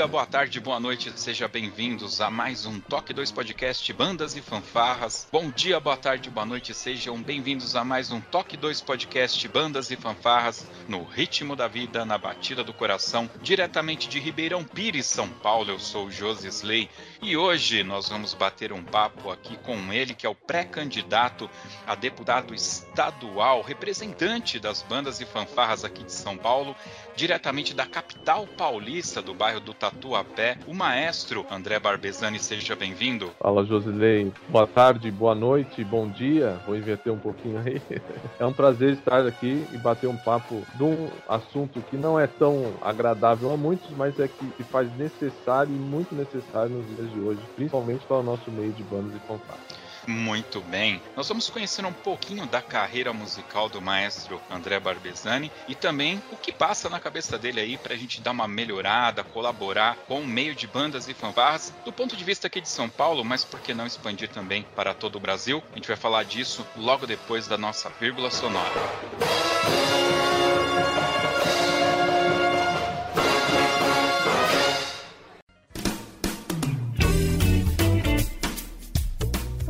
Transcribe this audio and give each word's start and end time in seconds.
Dia, 0.00 0.06
boa 0.06 0.24
tarde, 0.24 0.58
boa 0.60 0.80
noite, 0.80 1.12
sejam 1.14 1.46
bem-vindos 1.46 2.22
a 2.22 2.30
mais 2.30 2.64
um 2.64 2.80
Toque 2.80 3.12
2 3.12 3.32
Podcast 3.32 3.92
Bandas 3.92 4.34
e 4.34 4.40
Fanfarras. 4.40 5.28
Bom 5.30 5.50
dia, 5.50 5.78
boa 5.78 5.96
tarde, 5.96 6.30
boa 6.30 6.46
noite, 6.46 6.72
sejam 6.72 7.20
bem-vindos 7.20 7.76
a 7.76 7.84
mais 7.84 8.10
um 8.10 8.18
Toque 8.18 8.56
2 8.56 8.80
Podcast 8.80 9.46
Bandas 9.48 9.90
e 9.90 9.96
Fanfarras 9.96 10.66
no 10.88 11.04
ritmo 11.04 11.54
da 11.54 11.68
vida, 11.68 12.02
na 12.06 12.16
batida 12.16 12.64
do 12.64 12.72
coração, 12.72 13.28
diretamente 13.42 14.08
de 14.08 14.18
Ribeirão 14.18 14.64
Pires, 14.64 15.04
São 15.04 15.28
Paulo. 15.28 15.72
Eu 15.72 15.78
sou 15.78 16.06
o 16.06 16.10
Josi 16.10 16.48
Slay 16.48 16.88
e 17.20 17.36
hoje 17.36 17.82
nós 17.82 18.08
vamos 18.08 18.32
bater 18.32 18.72
um 18.72 18.82
papo 18.82 19.30
aqui 19.30 19.58
com 19.58 19.92
ele, 19.92 20.14
que 20.14 20.24
é 20.24 20.30
o 20.30 20.34
pré-candidato 20.34 21.50
a 21.86 21.94
deputado 21.94 22.54
estadual, 22.54 23.60
representante 23.60 24.58
das 24.58 24.80
bandas 24.80 25.20
e 25.20 25.26
fanfarras 25.26 25.84
aqui 25.84 26.02
de 26.04 26.12
São 26.12 26.38
Paulo, 26.38 26.74
diretamente 27.14 27.74
da 27.74 27.84
capital 27.84 28.46
paulista, 28.46 29.20
do 29.20 29.34
bairro 29.34 29.60
do 29.60 29.74
Tatuapé, 29.90 30.56
o 30.66 30.74
maestro 30.74 31.44
André 31.50 31.78
Barbezani. 31.78 32.38
Seja 32.38 32.76
bem-vindo. 32.76 33.30
Fala, 33.40 33.64
Josilei. 33.64 34.32
Boa 34.48 34.66
tarde, 34.66 35.10
boa 35.10 35.34
noite, 35.34 35.84
bom 35.84 36.08
dia. 36.08 36.60
Vou 36.64 36.76
inverter 36.76 37.12
um 37.12 37.18
pouquinho 37.18 37.58
aí. 37.58 37.80
É 38.38 38.46
um 38.46 38.52
prazer 38.54 38.94
estar 38.94 39.26
aqui 39.26 39.66
e 39.70 39.76
bater 39.76 40.08
um 40.08 40.16
papo 40.16 40.66
de 40.74 40.82
um 40.82 41.10
assunto 41.28 41.82
que 41.82 41.96
não 41.96 42.18
é 42.18 42.26
tão 42.26 42.78
agradável 42.80 43.52
a 43.52 43.56
muitos, 43.56 43.90
mas 43.90 44.18
é 44.18 44.26
que 44.26 44.46
se 44.56 44.64
faz 44.64 44.90
necessário 44.96 45.74
e 45.74 45.78
muito 45.78 46.14
necessário 46.14 46.74
nos 46.74 46.86
dias 46.88 47.10
de 47.10 47.20
hoje, 47.20 47.42
principalmente 47.54 48.06
para 48.06 48.16
o 48.16 48.22
nosso 48.22 48.50
meio 48.50 48.72
de 48.72 48.82
bandas 48.82 49.14
e 49.14 49.26
fanfarras. 49.26 49.89
Muito 50.10 50.60
bem. 50.60 51.00
Nós 51.16 51.28
vamos 51.28 51.48
conhecer 51.48 51.84
um 51.84 51.92
pouquinho 51.92 52.44
da 52.44 52.60
carreira 52.60 53.12
musical 53.12 53.68
do 53.68 53.80
maestro 53.80 54.40
André 54.50 54.80
Barbesani 54.80 55.52
e 55.68 55.74
também 55.76 56.20
o 56.32 56.36
que 56.36 56.50
passa 56.50 56.90
na 56.90 56.98
cabeça 56.98 57.38
dele 57.38 57.60
aí 57.60 57.78
para 57.78 57.94
a 57.94 57.96
gente 57.96 58.20
dar 58.20 58.32
uma 58.32 58.48
melhorada, 58.48 59.22
colaborar 59.22 59.96
com 60.08 60.20
o 60.20 60.26
meio 60.26 60.52
de 60.52 60.66
bandas 60.66 61.08
e 61.08 61.14
fanfarras 61.14 61.72
do 61.84 61.92
ponto 61.92 62.16
de 62.16 62.24
vista 62.24 62.48
aqui 62.48 62.60
de 62.60 62.68
São 62.68 62.88
Paulo, 62.88 63.24
mas 63.24 63.44
por 63.44 63.60
que 63.60 63.72
não 63.72 63.86
expandir 63.86 64.28
também 64.28 64.66
para 64.74 64.92
todo 64.92 65.14
o 65.14 65.20
Brasil? 65.20 65.62
A 65.72 65.76
gente 65.76 65.86
vai 65.86 65.96
falar 65.96 66.24
disso 66.24 66.66
logo 66.76 67.06
depois 67.06 67.46
da 67.46 67.56
nossa 67.56 67.88
vírgula 68.00 68.32
sonora. 68.32 68.70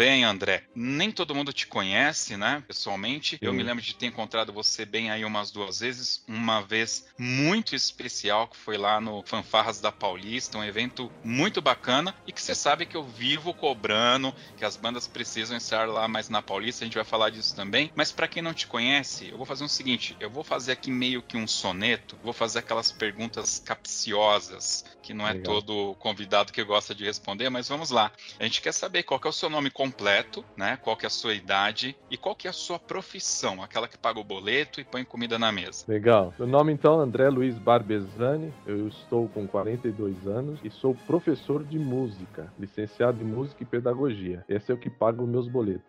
bem, 0.00 0.24
André. 0.24 0.62
Nem 0.74 1.12
todo 1.12 1.34
mundo 1.34 1.52
te 1.52 1.66
conhece, 1.66 2.34
né, 2.34 2.64
pessoalmente. 2.66 3.36
Eu 3.38 3.52
me 3.52 3.62
lembro 3.62 3.84
de 3.84 3.94
ter 3.94 4.06
encontrado 4.06 4.50
você 4.50 4.86
bem 4.86 5.10
aí 5.10 5.26
umas 5.26 5.50
duas 5.50 5.80
vezes. 5.80 6.24
Uma 6.26 6.62
vez 6.62 7.06
muito 7.18 7.76
especial, 7.76 8.48
que 8.48 8.56
foi 8.56 8.78
lá 8.78 8.98
no 8.98 9.22
Fanfarras 9.26 9.78
da 9.78 9.92
Paulista, 9.92 10.56
um 10.56 10.64
evento 10.64 11.12
muito 11.22 11.60
bacana 11.60 12.14
e 12.26 12.32
que 12.32 12.40
você 12.40 12.54
sabe 12.54 12.86
que 12.86 12.96
eu 12.96 13.04
vivo 13.04 13.52
cobrando, 13.52 14.34
que 14.56 14.64
as 14.64 14.74
bandas 14.74 15.06
precisam 15.06 15.54
estar 15.58 15.86
lá 15.86 16.08
mais 16.08 16.30
na 16.30 16.40
Paulista. 16.40 16.82
A 16.82 16.86
gente 16.86 16.94
vai 16.94 17.04
falar 17.04 17.28
disso 17.28 17.54
também. 17.54 17.92
Mas 17.94 18.10
para 18.10 18.26
quem 18.26 18.42
não 18.42 18.54
te 18.54 18.66
conhece, 18.66 19.28
eu 19.28 19.36
vou 19.36 19.44
fazer 19.44 19.64
o 19.64 19.68
seguinte: 19.68 20.16
eu 20.18 20.30
vou 20.30 20.42
fazer 20.42 20.72
aqui 20.72 20.90
meio 20.90 21.20
que 21.20 21.36
um 21.36 21.46
soneto, 21.46 22.16
vou 22.22 22.32
fazer 22.32 22.60
aquelas 22.60 22.90
perguntas 22.90 23.58
capciosas, 23.58 24.82
que 25.02 25.12
não 25.12 25.28
é 25.28 25.34
Legal. 25.34 25.60
todo 25.60 25.94
convidado 25.96 26.54
que 26.54 26.64
gosta 26.64 26.94
de 26.94 27.04
responder, 27.04 27.50
mas 27.50 27.68
vamos 27.68 27.90
lá. 27.90 28.10
A 28.38 28.44
gente 28.44 28.62
quer 28.62 28.72
saber 28.72 29.02
qual 29.02 29.20
que 29.20 29.26
é 29.26 29.30
o 29.30 29.32
seu 29.34 29.50
nome 29.50 29.68
completo, 29.90 30.44
né? 30.56 30.78
Qual 30.80 30.96
que 30.96 31.04
é 31.04 31.08
a 31.08 31.10
sua 31.10 31.34
idade 31.34 31.96
e 32.10 32.16
qual 32.16 32.34
que 32.34 32.46
é 32.46 32.50
a 32.50 32.52
sua 32.52 32.78
profissão, 32.78 33.62
aquela 33.62 33.88
que 33.88 33.98
paga 33.98 34.20
o 34.20 34.24
boleto 34.24 34.80
e 34.80 34.84
põe 34.84 35.04
comida 35.04 35.38
na 35.38 35.50
mesa. 35.50 35.84
Legal. 35.88 36.32
Meu 36.38 36.46
nome 36.46 36.72
então 36.72 37.00
é 37.00 37.04
André 37.04 37.28
Luiz 37.28 37.58
Barbezani, 37.58 38.52
eu 38.66 38.88
estou 38.88 39.28
com 39.28 39.46
42 39.46 40.26
anos 40.26 40.60
e 40.62 40.70
sou 40.70 40.94
professor 40.94 41.64
de 41.64 41.78
música, 41.78 42.52
licenciado 42.58 43.22
em 43.22 43.26
música 43.26 43.62
e 43.62 43.66
pedagogia. 43.66 44.44
Esse 44.48 44.70
é 44.70 44.74
o 44.74 44.78
que 44.78 44.88
paga 44.88 45.22
os 45.22 45.28
meus 45.28 45.48
boletos. 45.48 45.82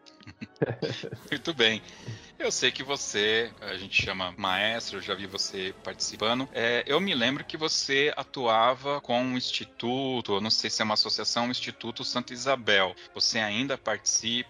Muito 1.30 1.54
bem. 1.54 1.82
Eu 2.38 2.52
sei 2.52 2.72
que 2.72 2.84
você, 2.84 3.52
a 3.62 3.76
gente 3.76 4.02
chama 4.02 4.34
maestro, 4.36 4.98
eu 4.98 5.02
já 5.02 5.14
vi 5.14 5.28
você 5.28 5.76
participando. 5.84 6.50
É, 6.54 6.84
eu 6.88 7.00
me 7.00 7.14
lembro 7.14 7.44
que 7.44 7.56
você 7.56 8.12
atuava 8.18 9.00
com 9.00 9.22
um 9.22 9.38
instituto, 9.38 10.34
eu 10.34 10.42
não 10.42 10.50
sei 10.50 10.70
se 10.70 10.82
é 10.82 10.86
uma 10.86 10.96
associação, 10.96 11.46
um 11.46 11.52
Instituto 11.52 12.04
Santa 12.04 12.34
Isabel. 12.34 12.96
Você 13.14 13.38
ainda 13.38 13.78
participa, 13.78 13.91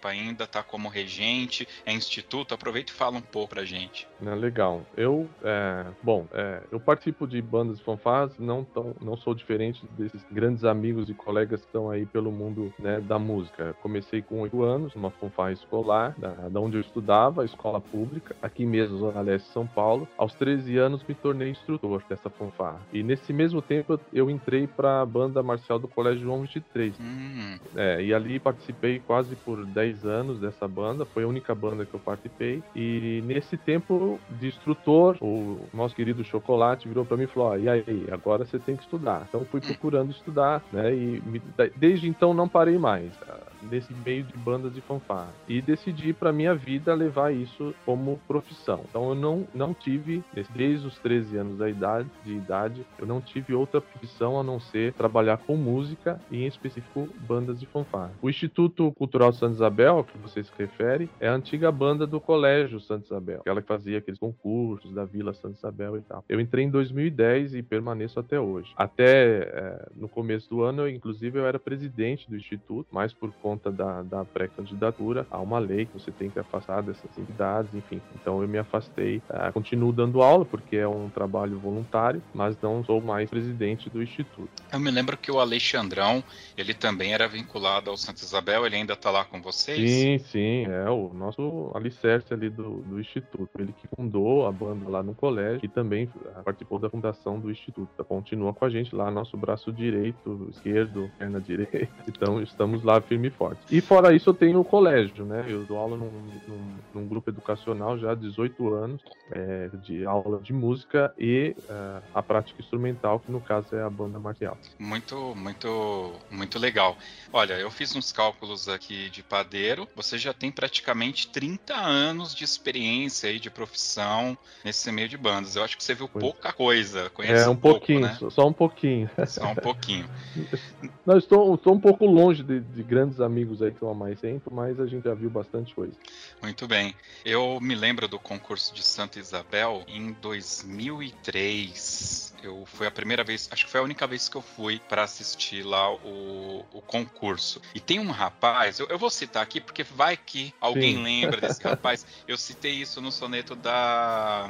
ainda 0.10 0.44
está 0.44 0.64
como 0.64 0.90
regente, 0.90 1.68
é 1.86 1.94
instituto? 1.94 2.54
Aproveita 2.54 2.92
e 2.92 2.96
fala 2.96 3.18
um 3.18 3.22
pouco 3.22 3.50
pra 3.50 3.66
gente. 3.66 4.08
Né, 4.22 4.36
legal. 4.36 4.84
Eu, 4.96 5.28
é, 5.44 5.86
bom, 6.04 6.28
é, 6.32 6.62
eu 6.72 6.80
participo 6.80 7.28
de 7.28 7.42
bandas 7.42 7.78
de 7.80 7.84
fanfarras, 7.84 8.38
não, 8.38 8.64
tão, 8.64 8.96
não 9.02 9.18
sou 9.18 9.34
diferente 9.34 9.84
desses 9.98 10.24
grandes 10.32 10.64
amigos 10.64 11.10
e 11.10 11.14
colegas 11.14 11.62
que 11.62 11.68
estão 11.68 11.90
aí 11.90 12.06
pelo 12.06 12.32
mundo 12.32 12.72
né, 12.78 13.02
da 13.02 13.18
música. 13.18 13.76
Comecei 13.82 14.22
com 14.22 14.42
oito 14.42 14.62
anos, 14.64 14.94
numa 14.94 15.10
fanfarra 15.10 15.52
escolar, 15.52 16.14
da, 16.18 16.30
da 16.50 16.60
onde 16.60 16.78
eu 16.78 16.82
estudava, 16.82 17.42
a 17.42 17.46
escola 17.46 17.82
pública, 17.82 18.36
aqui 18.42 18.66
mesmo, 18.66 19.00
Zona 19.00 19.22
Leste 19.22 19.48
de 19.48 19.54
São 19.54 19.66
Paulo. 19.66 20.08
Aos 20.18 20.34
13 20.36 20.78
anos 20.78 21.04
me 21.08 21.16
tornei 21.16 21.50
instrutor 21.50 22.04
dessa 22.08 22.30
fanfarra. 22.30 22.80
E 22.94 23.02
nesse 23.02 23.34
mesmo 23.34 23.62
tempo 23.62 23.94
eu, 23.94 24.00
eu 24.14 24.30
entrei 24.30 24.68
para 24.68 25.02
a 25.02 25.06
banda 25.06 25.42
marcial 25.42 25.80
do 25.80 25.88
Colégio 25.88 26.22
João 26.22 26.42
23. 26.42 26.94
Hum, 27.00 27.58
É, 27.76 28.04
e 28.04 28.14
ali 28.14 28.40
participei 28.40 29.00
quase 29.00 29.36
por 29.36 29.66
10 29.66 30.06
anos 30.06 30.40
dessa 30.40 30.68
banda, 30.68 31.06
foi 31.06 31.24
a 31.24 31.28
única 31.28 31.56
banda 31.56 31.86
que 31.86 31.94
eu 31.94 32.00
participei. 32.00 32.62
E 32.76 33.24
nesse 33.26 33.58
tempo 33.58 34.11
de 34.30 34.48
instrutor, 34.48 35.18
o 35.22 35.68
nosso 35.74 35.96
querido 35.96 36.24
Chocolate 36.24 36.88
virou 36.88 37.06
para 37.06 37.18
mim 37.18 37.24
e 37.24 37.28
falou: 37.28 37.50
ó, 37.50 37.58
e 37.58 37.68
aí, 37.70 38.08
agora 38.12 38.46
você 38.46 38.60
tem 38.60 38.76
que 38.76 38.84
estudar. 38.84 39.26
Então 39.28 39.46
fui 39.46 39.62
procurando 39.62 40.12
estudar, 40.12 40.64
né? 40.72 40.94
E 40.96 41.22
me- 41.22 41.42
desde 41.76 42.08
então 42.08 42.34
não 42.34 42.48
parei 42.50 42.78
mais. 42.78 43.14
Nesse 43.62 43.94
meio 44.06 44.24
de 44.24 44.38
bandas 44.38 44.74
de 44.74 44.82
fanfarra. 44.82 45.34
E 45.48 45.62
decidi 45.62 46.14
para 46.14 46.32
minha 46.32 46.56
vida 46.56 46.94
levar 46.94 47.34
isso 47.34 47.74
como 47.86 48.20
profissão. 48.28 48.86
Então 48.90 49.10
eu 49.10 49.16
não, 49.16 49.48
não 49.54 49.74
tive, 49.74 50.24
desde 50.54 50.88
os 50.88 50.98
13 51.00 51.38
anos 51.38 51.58
da 51.58 51.70
idade, 51.70 52.10
de 52.24 52.34
idade, 52.34 52.86
eu 53.00 53.06
não 53.06 53.22
tive 53.22 53.54
outra 53.54 53.82
profissão 53.82 54.40
a 54.40 54.44
não 54.44 54.60
ser 54.60 54.94
trabalhar 54.94 55.38
com 55.38 55.56
música 55.56 56.20
e 56.30 56.44
em 56.44 56.48
específico 56.48 57.08
bandas 57.28 57.60
de 57.60 57.66
fanfarra. 57.66 58.12
O 58.22 58.30
Instituto 58.30 58.92
Cultural 58.94 59.34
Santa 59.34 59.56
Isabel, 59.56 60.04
que 60.04 60.18
você 60.18 60.44
se 60.44 60.52
refere, 60.58 61.10
é 61.20 61.28
a 61.28 61.34
antiga 61.34 61.72
banda 61.72 62.06
do 62.06 62.20
Colégio 62.20 62.80
Santa 62.80 63.06
Isabel, 63.06 63.42
aquela 63.42 63.62
que 63.62 63.68
fazia 63.68 63.98
aqueles 63.98 64.20
concursos 64.20 64.94
da 64.94 65.06
Vila 65.06 65.34
Santa 65.34 65.58
Isabel 65.58 65.98
e 65.98 66.02
tal. 66.02 66.24
Eu 66.28 66.40
entrei 66.40 66.66
em 66.66 66.70
2010 66.70 67.56
e 67.56 67.64
permaneço 67.64 68.20
até 68.20 68.40
hoje. 68.40 68.72
Até 68.76 69.42
é, 69.44 69.90
no 69.96 70.08
começo 70.08 70.50
do 70.50 70.64
ano, 70.64 70.84
eu, 70.84 70.90
inclusive, 70.90 71.40
eu 71.40 71.46
era 71.46 71.60
presidente 71.60 72.30
do 72.30 72.36
Instituto, 72.36 72.88
mas 72.92 73.14
por 73.14 73.32
conta 73.34 73.51
da, 73.58 74.02
da 74.02 74.26
pré-candidatura, 74.26 75.26
há 75.30 75.40
uma 75.40 75.60
lei 75.60 75.86
que 75.86 75.94
você 75.94 76.12
tem 76.12 76.30
que 76.30 76.40
afastar 76.40 76.82
dessas 76.82 77.18
entidades, 77.18 77.74
enfim. 77.74 78.02
Então 78.16 78.42
eu 78.42 78.48
me 78.48 78.58
afastei. 78.58 79.22
É, 79.30 79.52
continuo 79.52 79.92
dando 79.92 80.22
aula, 80.22 80.46
porque 80.46 80.78
é 80.78 80.88
um 80.88 81.10
trabalho 81.10 81.58
voluntário, 81.60 82.22
mas 82.34 82.56
não 82.62 82.84
sou 82.84 83.02
mais 83.02 83.30
presidente 83.30 83.90
do 83.90 84.02
Instituto. 84.02 84.50
Eu 84.72 84.80
me 84.80 84.92
lembro 84.92 85.18
que 85.18 85.32
o 85.32 85.40
Alexandrão, 85.40 86.24
ele 86.58 86.74
também 86.74 87.14
era 87.14 87.28
vinculado 87.28 87.90
ao 87.90 87.98
Santa 87.98 88.24
Isabel, 88.24 88.66
ele 88.66 88.76
ainda 88.76 88.94
está 88.94 89.12
lá 89.12 89.26
com 89.26 89.42
vocês? 89.42 89.90
Sim, 89.90 90.20
sim, 90.20 90.66
é 90.66 90.90
o 90.90 91.12
nosso 91.14 91.72
alicerce 91.74 92.34
ali 92.34 92.50
do, 92.50 92.82
do 92.82 93.00
Instituto. 93.00 93.50
Ele 93.58 93.74
que 93.74 93.88
fundou 93.96 94.48
a 94.48 94.52
banda 94.52 94.90
lá 94.90 95.04
no 95.04 95.14
colégio 95.14 95.62
e 95.64 95.68
também 95.68 96.10
participou 96.44 96.80
da 96.80 96.90
fundação 96.90 97.40
do 97.40 97.52
Instituto. 97.52 97.90
Continua 98.06 98.54
com 98.54 98.66
a 98.66 98.70
gente 98.70 98.96
lá, 98.96 99.10
nosso 99.12 99.38
braço 99.38 99.72
direito, 99.72 100.48
esquerdo, 100.52 101.10
perna 101.18 101.40
direita. 101.40 101.90
Então 102.08 102.42
estamos 102.42 102.84
lá 102.84 103.00
firme 103.02 103.28
e 103.28 103.32
E 103.70 103.82
fora 103.82 104.14
isso, 104.14 104.30
eu 104.30 104.34
tenho 104.34 104.60
o 104.60 104.66
colégio, 104.66 105.26
né? 105.26 105.46
Eu 105.48 105.64
dou 105.64 105.78
aula 105.78 105.98
num, 105.98 106.12
num, 106.48 106.76
num 106.94 107.08
grupo 107.08 107.30
educacional 107.30 107.98
já 107.98 108.12
há 108.12 108.16
18 108.16 108.74
anos, 108.74 109.02
é, 109.32 109.70
de 109.84 110.06
aula 110.06 110.40
de 110.42 110.54
música 110.54 111.14
e 111.18 111.56
é, 111.70 112.02
a 112.14 112.22
prática 112.22 112.62
instrumental, 112.62 113.20
que 113.20 113.32
no 113.32 113.42
caso 113.42 113.76
é 113.76 113.82
a 113.82 113.90
banda 113.90 114.20
marcial. 114.20 114.58
Muito, 114.78 115.34
muito, 115.36 116.14
muito 116.30 116.60
legal. 116.60 116.98
Olha, 117.34 117.54
eu 117.54 117.72
fiz 117.72 117.96
uns 117.96 118.12
cálculos 118.12 118.68
aqui 118.68 119.10
de 119.10 119.24
padeiro. 119.24 119.88
Você 119.96 120.18
já 120.18 120.34
tem 120.34 120.52
praticamente 120.52 121.28
30 121.30 121.74
anos 121.74 122.36
de 122.36 122.44
experiência 122.44 123.30
aí 123.30 123.40
de 123.40 123.50
profissão 123.50 124.38
nesse 124.64 124.92
meio 124.92 125.10
de 125.10 125.18
bandas. 125.18 125.56
Eu 125.56 125.64
acho 125.64 125.78
que 125.78 125.84
você 125.84 125.94
viu 125.96 126.08
pouca 126.08 126.52
coisa. 126.54 127.10
Conhece 127.10 127.44
é, 127.44 127.48
um, 127.48 127.54
um 127.54 127.56
pouquinho, 127.56 128.02
pouco, 128.02 128.26
né? 128.26 128.32
só 128.32 128.48
um 128.48 128.54
pouquinho. 128.54 129.10
Só 129.28 129.52
um 129.52 129.56
pouquinho. 129.56 130.10
Não, 131.06 131.18
estou, 131.18 131.56
estou 131.56 131.74
um 131.74 131.80
pouco 131.80 132.06
longe 132.06 132.44
de, 132.44 132.60
de, 132.60 132.84
grandes 132.84 133.20
amigos 133.20 133.62
aí 133.62 133.70
que 133.70 133.78
estão 133.78 133.90
há 133.90 133.96
mais 133.96 134.20
tempo, 134.20 134.54
mas 134.54 134.80
a 134.80 134.86
gente 134.86 135.04
já 135.04 135.16
viu 135.16 135.30
bastante 135.30 135.74
coisa. 135.74 135.94
Muito 136.42 136.68
bem. 136.68 136.94
Eu 137.26 137.60
me 137.60 137.74
lembro 137.74 138.08
do 138.08 138.20
concurso 138.20 138.74
de 138.74 138.84
Santa 138.84 139.20
Isabel 139.20 139.84
em 139.88 140.14
2003 140.14 142.31
eu 142.44 142.66
foi 142.66 142.88
a 142.88 142.92
primeira 142.92 143.24
vez, 143.24 143.48
acho 143.52 143.66
que 143.66 143.72
foi 143.72 143.80
a 143.80 143.84
única 143.84 144.06
vez 144.08 144.28
que 144.28 144.36
eu 144.36 144.42
fui 144.42 144.80
para 144.90 145.04
assistir 145.04 145.64
lá 145.64 145.94
o, 145.94 146.66
o 146.74 146.82
concurso. 146.82 147.62
E 147.74 147.80
tem 147.80 148.00
um 148.00 148.12
rapaz, 148.12 148.80
eu, 148.80 148.88
eu, 148.88 148.98
vou 148.98 149.10
citar 149.10 149.44
aqui 149.44 149.60
porque 149.60 149.84
vai 149.84 150.18
que 150.18 150.54
alguém 150.60 150.96
Sim. 150.96 151.04
lembra 151.04 151.42
desse 151.42 151.62
rapaz. 151.64 152.06
Eu 152.28 152.38
citei 152.38 152.74
isso 152.74 153.02
no 153.02 153.12
soneto 153.12 153.56
da, 153.56 154.50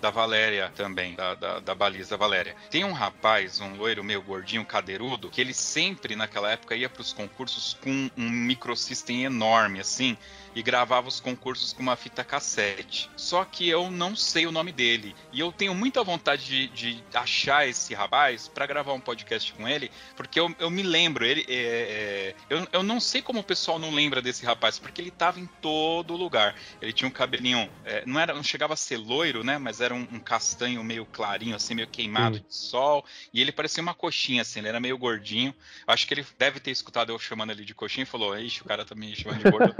da 0.00 0.10
Valéria 0.10 0.72
também, 0.74 1.14
da, 1.14 1.34
da, 1.34 1.60
da 1.60 1.74
baliza 1.74 2.16
Valéria. 2.16 2.54
Tem 2.70 2.84
um 2.84 2.92
rapaz, 2.92 3.60
um 3.60 3.76
loiro 3.76 4.02
meio 4.04 4.22
gordinho, 4.22 4.64
cadeirudo, 4.64 5.30
que 5.30 5.40
ele 5.40 5.54
sempre 5.54 6.16
naquela 6.16 6.50
época 6.50 6.76
ia 6.76 6.88
para 6.88 7.02
os 7.02 7.12
concursos 7.12 7.76
com 7.82 8.10
um 8.16 8.30
microsystem 8.30 9.24
enorme, 9.24 9.80
assim 9.80 10.16
e 10.58 10.62
gravava 10.62 11.06
os 11.06 11.20
concursos 11.20 11.72
com 11.72 11.80
uma 11.80 11.94
fita 11.94 12.24
cassete. 12.24 13.08
Só 13.16 13.44
que 13.44 13.68
eu 13.68 13.92
não 13.92 14.16
sei 14.16 14.44
o 14.44 14.50
nome 14.50 14.72
dele. 14.72 15.14
E 15.32 15.38
eu 15.38 15.52
tenho 15.52 15.72
muita 15.72 16.02
vontade 16.02 16.66
de, 16.66 16.66
de 16.66 17.04
achar 17.14 17.68
esse 17.68 17.94
rapaz 17.94 18.48
para 18.48 18.66
gravar 18.66 18.92
um 18.92 18.98
podcast 18.98 19.52
com 19.52 19.68
ele, 19.68 19.88
porque 20.16 20.40
eu, 20.40 20.52
eu 20.58 20.68
me 20.68 20.82
lembro, 20.82 21.24
ele 21.24 21.46
é, 21.48 21.54
é, 21.54 22.34
eu, 22.50 22.66
eu 22.72 22.82
não 22.82 22.98
sei 22.98 23.22
como 23.22 23.38
o 23.38 23.44
pessoal 23.44 23.78
não 23.78 23.94
lembra 23.94 24.20
desse 24.20 24.44
rapaz, 24.44 24.80
porque 24.80 25.00
ele 25.00 25.12
tava 25.12 25.38
em 25.38 25.46
todo 25.62 26.16
lugar. 26.16 26.56
Ele 26.82 26.92
tinha 26.92 27.06
um 27.06 27.12
cabelinho, 27.12 27.70
é, 27.84 28.02
não 28.04 28.18
era, 28.18 28.34
não 28.34 28.42
chegava 28.42 28.74
a 28.74 28.76
ser 28.76 28.96
loiro, 28.96 29.44
né? 29.44 29.58
Mas 29.58 29.80
era 29.80 29.94
um, 29.94 30.08
um 30.10 30.18
castanho 30.18 30.82
meio 30.82 31.06
clarinho, 31.06 31.54
assim, 31.54 31.72
meio 31.72 31.86
queimado 31.86 32.40
de 32.40 32.52
sol. 32.52 33.04
E 33.32 33.40
ele 33.40 33.52
parecia 33.52 33.80
uma 33.80 33.94
coxinha, 33.94 34.42
assim, 34.42 34.58
ele 34.58 34.68
era 34.68 34.80
meio 34.80 34.98
gordinho. 34.98 35.54
Acho 35.86 36.04
que 36.04 36.14
ele 36.14 36.26
deve 36.36 36.58
ter 36.58 36.72
escutado 36.72 37.12
eu 37.12 37.18
chamando 37.20 37.52
ele 37.52 37.64
de 37.64 37.76
coxinha 37.76 38.02
e 38.02 38.06
falou: 38.06 38.36
Ixi, 38.36 38.62
o 38.62 38.64
cara 38.64 38.84
tá 38.84 38.96
me 38.96 39.14
chamando 39.14 39.44
de 39.44 39.50
gordo. 39.52 39.76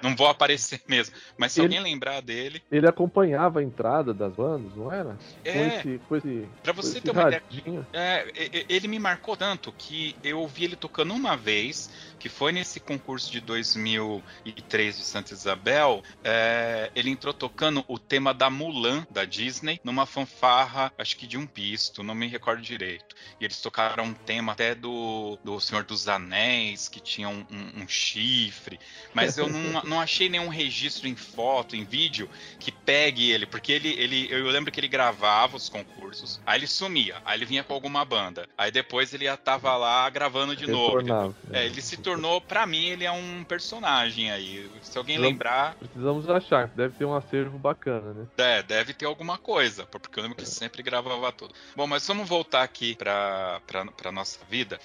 não 0.00 0.16
vou 0.16 0.21
aparecer 0.26 0.80
mesmo. 0.88 1.14
Mas 1.36 1.52
se 1.52 1.60
ele, 1.60 1.76
alguém 1.76 1.92
lembrar 1.92 2.20
dele. 2.20 2.62
Ele 2.70 2.86
acompanhava 2.86 3.60
a 3.60 3.62
entrada 3.62 4.12
das 4.12 4.34
bandas, 4.34 4.74
não 4.74 4.92
era? 4.92 5.16
É. 5.44 5.52
Com 5.52 5.60
esse, 5.60 6.00
com 6.08 6.16
esse, 6.16 6.48
pra 6.62 6.72
você 6.72 7.00
ter 7.00 7.10
uma 7.10 7.22
radinho. 7.22 7.86
ideia. 7.88 7.88
É, 7.92 8.64
ele 8.68 8.88
me 8.88 8.98
marcou 8.98 9.36
tanto 9.36 9.72
que 9.72 10.16
eu 10.22 10.40
ouvi 10.40 10.64
ele 10.64 10.76
tocando 10.76 11.14
uma 11.14 11.36
vez 11.36 11.90
que 12.22 12.28
foi 12.28 12.52
nesse 12.52 12.78
concurso 12.78 13.32
de 13.32 13.40
2003 13.40 14.96
de 14.96 15.02
Santa 15.02 15.34
Isabel, 15.34 16.04
é, 16.22 16.88
ele 16.94 17.10
entrou 17.10 17.34
tocando 17.34 17.84
o 17.88 17.98
tema 17.98 18.32
da 18.32 18.48
Mulan, 18.48 19.04
da 19.10 19.24
Disney, 19.24 19.80
numa 19.82 20.06
fanfarra, 20.06 20.92
acho 20.96 21.16
que 21.16 21.26
de 21.26 21.36
um 21.36 21.44
pisto, 21.44 22.04
não 22.04 22.14
me 22.14 22.28
recordo 22.28 22.62
direito. 22.62 23.16
E 23.40 23.44
eles 23.44 23.60
tocaram 23.60 24.04
um 24.04 24.14
tema 24.14 24.52
até 24.52 24.72
do, 24.72 25.36
do 25.42 25.58
Senhor 25.58 25.82
dos 25.82 26.06
Anéis, 26.06 26.88
que 26.88 27.00
tinha 27.00 27.28
um, 27.28 27.44
um, 27.50 27.82
um 27.82 27.88
chifre, 27.88 28.78
mas 29.12 29.36
eu 29.36 29.48
não, 29.48 29.82
não 29.82 30.00
achei 30.00 30.11
nenhum 30.28 30.48
registro 30.48 31.08
em 31.08 31.16
foto, 31.16 31.76
em 31.76 31.84
vídeo, 31.84 32.28
que 32.58 32.70
pegue 32.70 33.30
ele, 33.30 33.46
porque 33.46 33.72
ele, 33.72 33.88
ele, 33.98 34.28
eu 34.30 34.46
lembro 34.48 34.70
que 34.70 34.80
ele 34.80 34.88
gravava 34.88 35.56
os 35.56 35.68
concursos, 35.68 36.40
aí 36.46 36.58
ele 36.58 36.66
sumia, 36.66 37.16
aí 37.24 37.38
ele 37.38 37.44
vinha 37.44 37.64
com 37.64 37.74
alguma 37.74 38.04
banda, 38.04 38.48
aí 38.56 38.70
depois 38.70 39.12
ele 39.12 39.24
já 39.24 39.36
tava 39.36 39.76
lá 39.76 40.08
gravando 40.10 40.54
de 40.54 40.66
novo. 40.66 41.02
Depois, 41.02 41.34
é, 41.52 41.66
ele 41.66 41.80
se 41.80 41.96
tornou, 41.96 42.40
para 42.40 42.66
mim, 42.66 42.86
ele 42.86 43.04
é 43.04 43.12
um 43.12 43.44
personagem 43.44 44.30
aí. 44.30 44.70
Se 44.82 44.98
alguém 44.98 45.16
precisamos, 45.16 45.30
lembrar. 45.30 45.74
Precisamos 45.76 46.28
achar, 46.28 46.68
deve 46.68 46.96
ter 46.96 47.04
um 47.04 47.14
acervo 47.14 47.58
bacana, 47.58 48.12
né? 48.12 48.26
É, 48.36 48.62
deve 48.62 48.94
ter 48.94 49.06
alguma 49.06 49.38
coisa, 49.38 49.86
porque 49.86 50.18
eu 50.18 50.22
lembro 50.22 50.38
que 50.38 50.46
sempre 50.46 50.82
gravava 50.82 51.32
tudo. 51.32 51.54
Bom, 51.76 51.86
mas 51.86 52.06
vamos 52.06 52.28
voltar 52.28 52.62
aqui 52.62 52.94
pra, 52.94 53.60
pra, 53.66 53.86
pra 53.86 54.12
nossa 54.12 54.38
vida. 54.48 54.78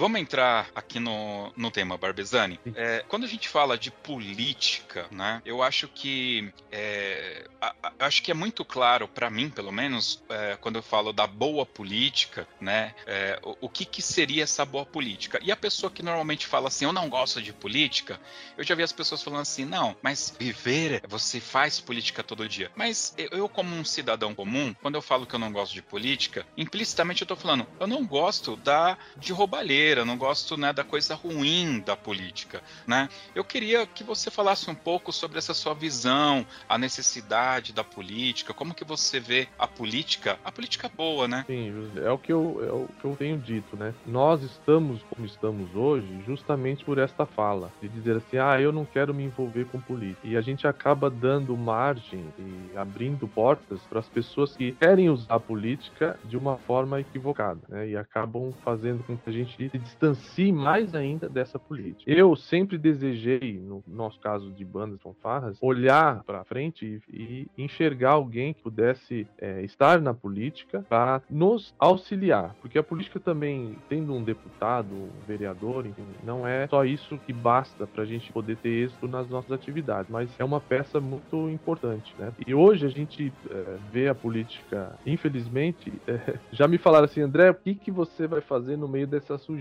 Vamos 0.00 0.18
entrar 0.18 0.70
aqui 0.74 0.98
no, 0.98 1.52
no 1.54 1.70
tema, 1.70 1.98
Barbezani. 1.98 2.58
É, 2.74 3.04
quando 3.06 3.24
a 3.24 3.26
gente 3.26 3.46
fala 3.46 3.76
de 3.76 3.90
política, 3.90 5.06
né, 5.10 5.42
eu 5.44 5.62
acho 5.62 5.86
que 5.88 6.50
é, 6.72 7.46
a, 7.60 7.74
a, 7.82 8.06
acho 8.06 8.22
que 8.22 8.30
é 8.30 8.34
muito 8.34 8.64
claro 8.64 9.06
para 9.06 9.28
mim, 9.28 9.50
pelo 9.50 9.70
menos, 9.70 10.22
é, 10.30 10.56
quando 10.58 10.76
eu 10.76 10.82
falo 10.82 11.12
da 11.12 11.26
boa 11.26 11.66
política, 11.66 12.48
né, 12.58 12.94
é, 13.06 13.38
o, 13.42 13.66
o, 13.66 13.68
que, 13.68 13.84
que 13.84 14.00
seria 14.00 14.44
essa 14.44 14.64
boa 14.64 14.86
política? 14.86 15.38
E 15.42 15.52
a 15.52 15.56
pessoa 15.56 15.90
que 15.90 16.02
normalmente 16.02 16.46
fala 16.46 16.68
assim, 16.68 16.86
eu 16.86 16.94
não 16.94 17.10
gosto 17.10 17.42
de 17.42 17.52
política, 17.52 18.18
eu 18.56 18.64
já 18.64 18.74
vi 18.74 18.82
as 18.82 18.92
pessoas 18.92 19.22
falando 19.22 19.42
assim, 19.42 19.66
não, 19.66 19.94
mas 20.00 20.34
viver, 20.40 21.02
você 21.06 21.40
faz 21.40 21.78
política 21.78 22.22
todo 22.22 22.48
dia. 22.48 22.70
Mas 22.74 23.14
eu, 23.18 23.50
como 23.50 23.76
um 23.76 23.84
cidadão 23.84 24.34
comum, 24.34 24.74
quando 24.80 24.94
eu 24.94 25.02
falo 25.02 25.26
que 25.26 25.34
eu 25.34 25.38
não 25.38 25.52
gosto 25.52 25.74
de 25.74 25.82
política, 25.82 26.46
implicitamente 26.56 27.20
eu 27.20 27.28
tô 27.28 27.36
falando, 27.36 27.66
eu 27.78 27.86
não 27.86 28.06
gosto 28.06 28.56
da 28.56 28.96
de 29.18 29.34
roubalheira 29.34 29.89
não 30.04 30.16
gosto 30.16 30.56
né, 30.56 30.72
da 30.72 30.84
coisa 30.84 31.14
ruim 31.14 31.80
da 31.80 31.96
política. 31.96 32.62
Né? 32.86 33.08
Eu 33.34 33.44
queria 33.44 33.86
que 33.86 34.04
você 34.04 34.30
falasse 34.30 34.70
um 34.70 34.74
pouco 34.74 35.12
sobre 35.12 35.38
essa 35.38 35.54
sua 35.54 35.74
visão, 35.74 36.46
a 36.68 36.78
necessidade 36.78 37.72
da 37.72 37.84
política, 37.84 38.54
como 38.54 38.74
que 38.74 38.84
você 38.84 39.20
vê 39.20 39.48
a 39.58 39.66
política, 39.66 40.38
a 40.44 40.52
política 40.52 40.88
boa, 40.88 41.26
né? 41.26 41.44
Sim, 41.46 41.90
é 41.96 42.10
o 42.10 42.18
que 42.18 42.32
eu, 42.32 42.60
é 42.62 42.72
o 42.72 42.88
que 43.00 43.04
eu 43.04 43.16
tenho 43.16 43.38
dito, 43.38 43.76
né? 43.76 43.94
Nós 44.06 44.42
estamos 44.42 45.02
como 45.10 45.26
estamos 45.26 45.74
hoje 45.74 46.22
justamente 46.26 46.84
por 46.84 46.98
esta 46.98 47.26
fala, 47.26 47.70
de 47.80 47.88
dizer 47.88 48.16
assim, 48.16 48.38
ah, 48.38 48.60
eu 48.60 48.72
não 48.72 48.84
quero 48.84 49.12
me 49.14 49.24
envolver 49.24 49.66
com 49.66 49.80
política. 49.80 50.26
E 50.26 50.36
a 50.36 50.40
gente 50.40 50.66
acaba 50.66 51.10
dando 51.10 51.56
margem 51.56 52.24
e 52.38 52.76
abrindo 52.76 53.26
portas 53.28 53.80
para 53.88 54.00
as 54.00 54.08
pessoas 54.08 54.56
que 54.56 54.72
querem 54.72 55.08
usar 55.10 55.34
a 55.34 55.40
política 55.40 56.18
de 56.24 56.36
uma 56.36 56.56
forma 56.58 57.00
equivocada, 57.00 57.60
né? 57.68 57.88
E 57.88 57.96
acabam 57.96 58.52
fazendo 58.64 59.02
com 59.04 59.16
que 59.16 59.30
a 59.30 59.32
gente 59.32 59.69
se 59.70 59.78
distancie 59.78 60.52
mais 60.52 60.94
ainda 60.94 61.28
dessa 61.28 61.58
política. 61.58 62.10
Eu 62.10 62.34
sempre 62.36 62.76
desejei, 62.76 63.60
no 63.60 63.82
nosso 63.86 64.18
caso 64.20 64.50
de 64.50 64.64
bandas 64.64 65.00
fanfarras, 65.00 65.56
olhar 65.60 66.22
para 66.24 66.44
frente 66.44 67.00
e, 67.08 67.46
e, 67.56 67.62
enxergar 67.62 68.12
alguém 68.12 68.52
que 68.52 68.62
pudesse 68.62 69.26
é, 69.38 69.62
estar 69.62 70.00
na 70.00 70.12
política 70.12 70.84
para 70.88 71.22
nos 71.30 71.74
auxiliar, 71.78 72.54
porque 72.60 72.78
a 72.78 72.82
política 72.82 73.20
também, 73.20 73.76
tendo 73.88 74.12
um 74.12 74.22
deputado, 74.22 74.92
um 74.92 75.10
vereador, 75.26 75.86
enfim, 75.86 76.04
não 76.24 76.46
é 76.46 76.66
só 76.68 76.84
isso 76.84 77.18
que 77.18 77.32
basta 77.32 77.86
para 77.86 78.02
a 78.02 78.06
gente 78.06 78.32
poder 78.32 78.56
ter 78.56 78.68
êxito 78.68 79.06
nas 79.06 79.28
nossas 79.28 79.52
atividades, 79.52 80.10
mas 80.10 80.30
é 80.38 80.44
uma 80.44 80.60
peça 80.60 81.00
muito 81.00 81.48
importante, 81.48 82.14
né? 82.18 82.32
E 82.46 82.54
hoje 82.54 82.86
a 82.86 82.90
gente 82.90 83.32
é, 83.50 83.76
vê 83.92 84.08
a 84.08 84.14
política, 84.14 84.98
infelizmente, 85.06 85.92
é, 86.06 86.38
já 86.52 86.66
me 86.66 86.78
falaram 86.78 87.04
assim, 87.04 87.20
André, 87.20 87.50
o 87.50 87.54
que 87.54 87.74
que 87.74 87.90
você 87.90 88.26
vai 88.26 88.40
fazer 88.40 88.76
no 88.76 88.88
meio 88.88 89.06
dessa 89.06 89.38
sujeira? 89.38 89.59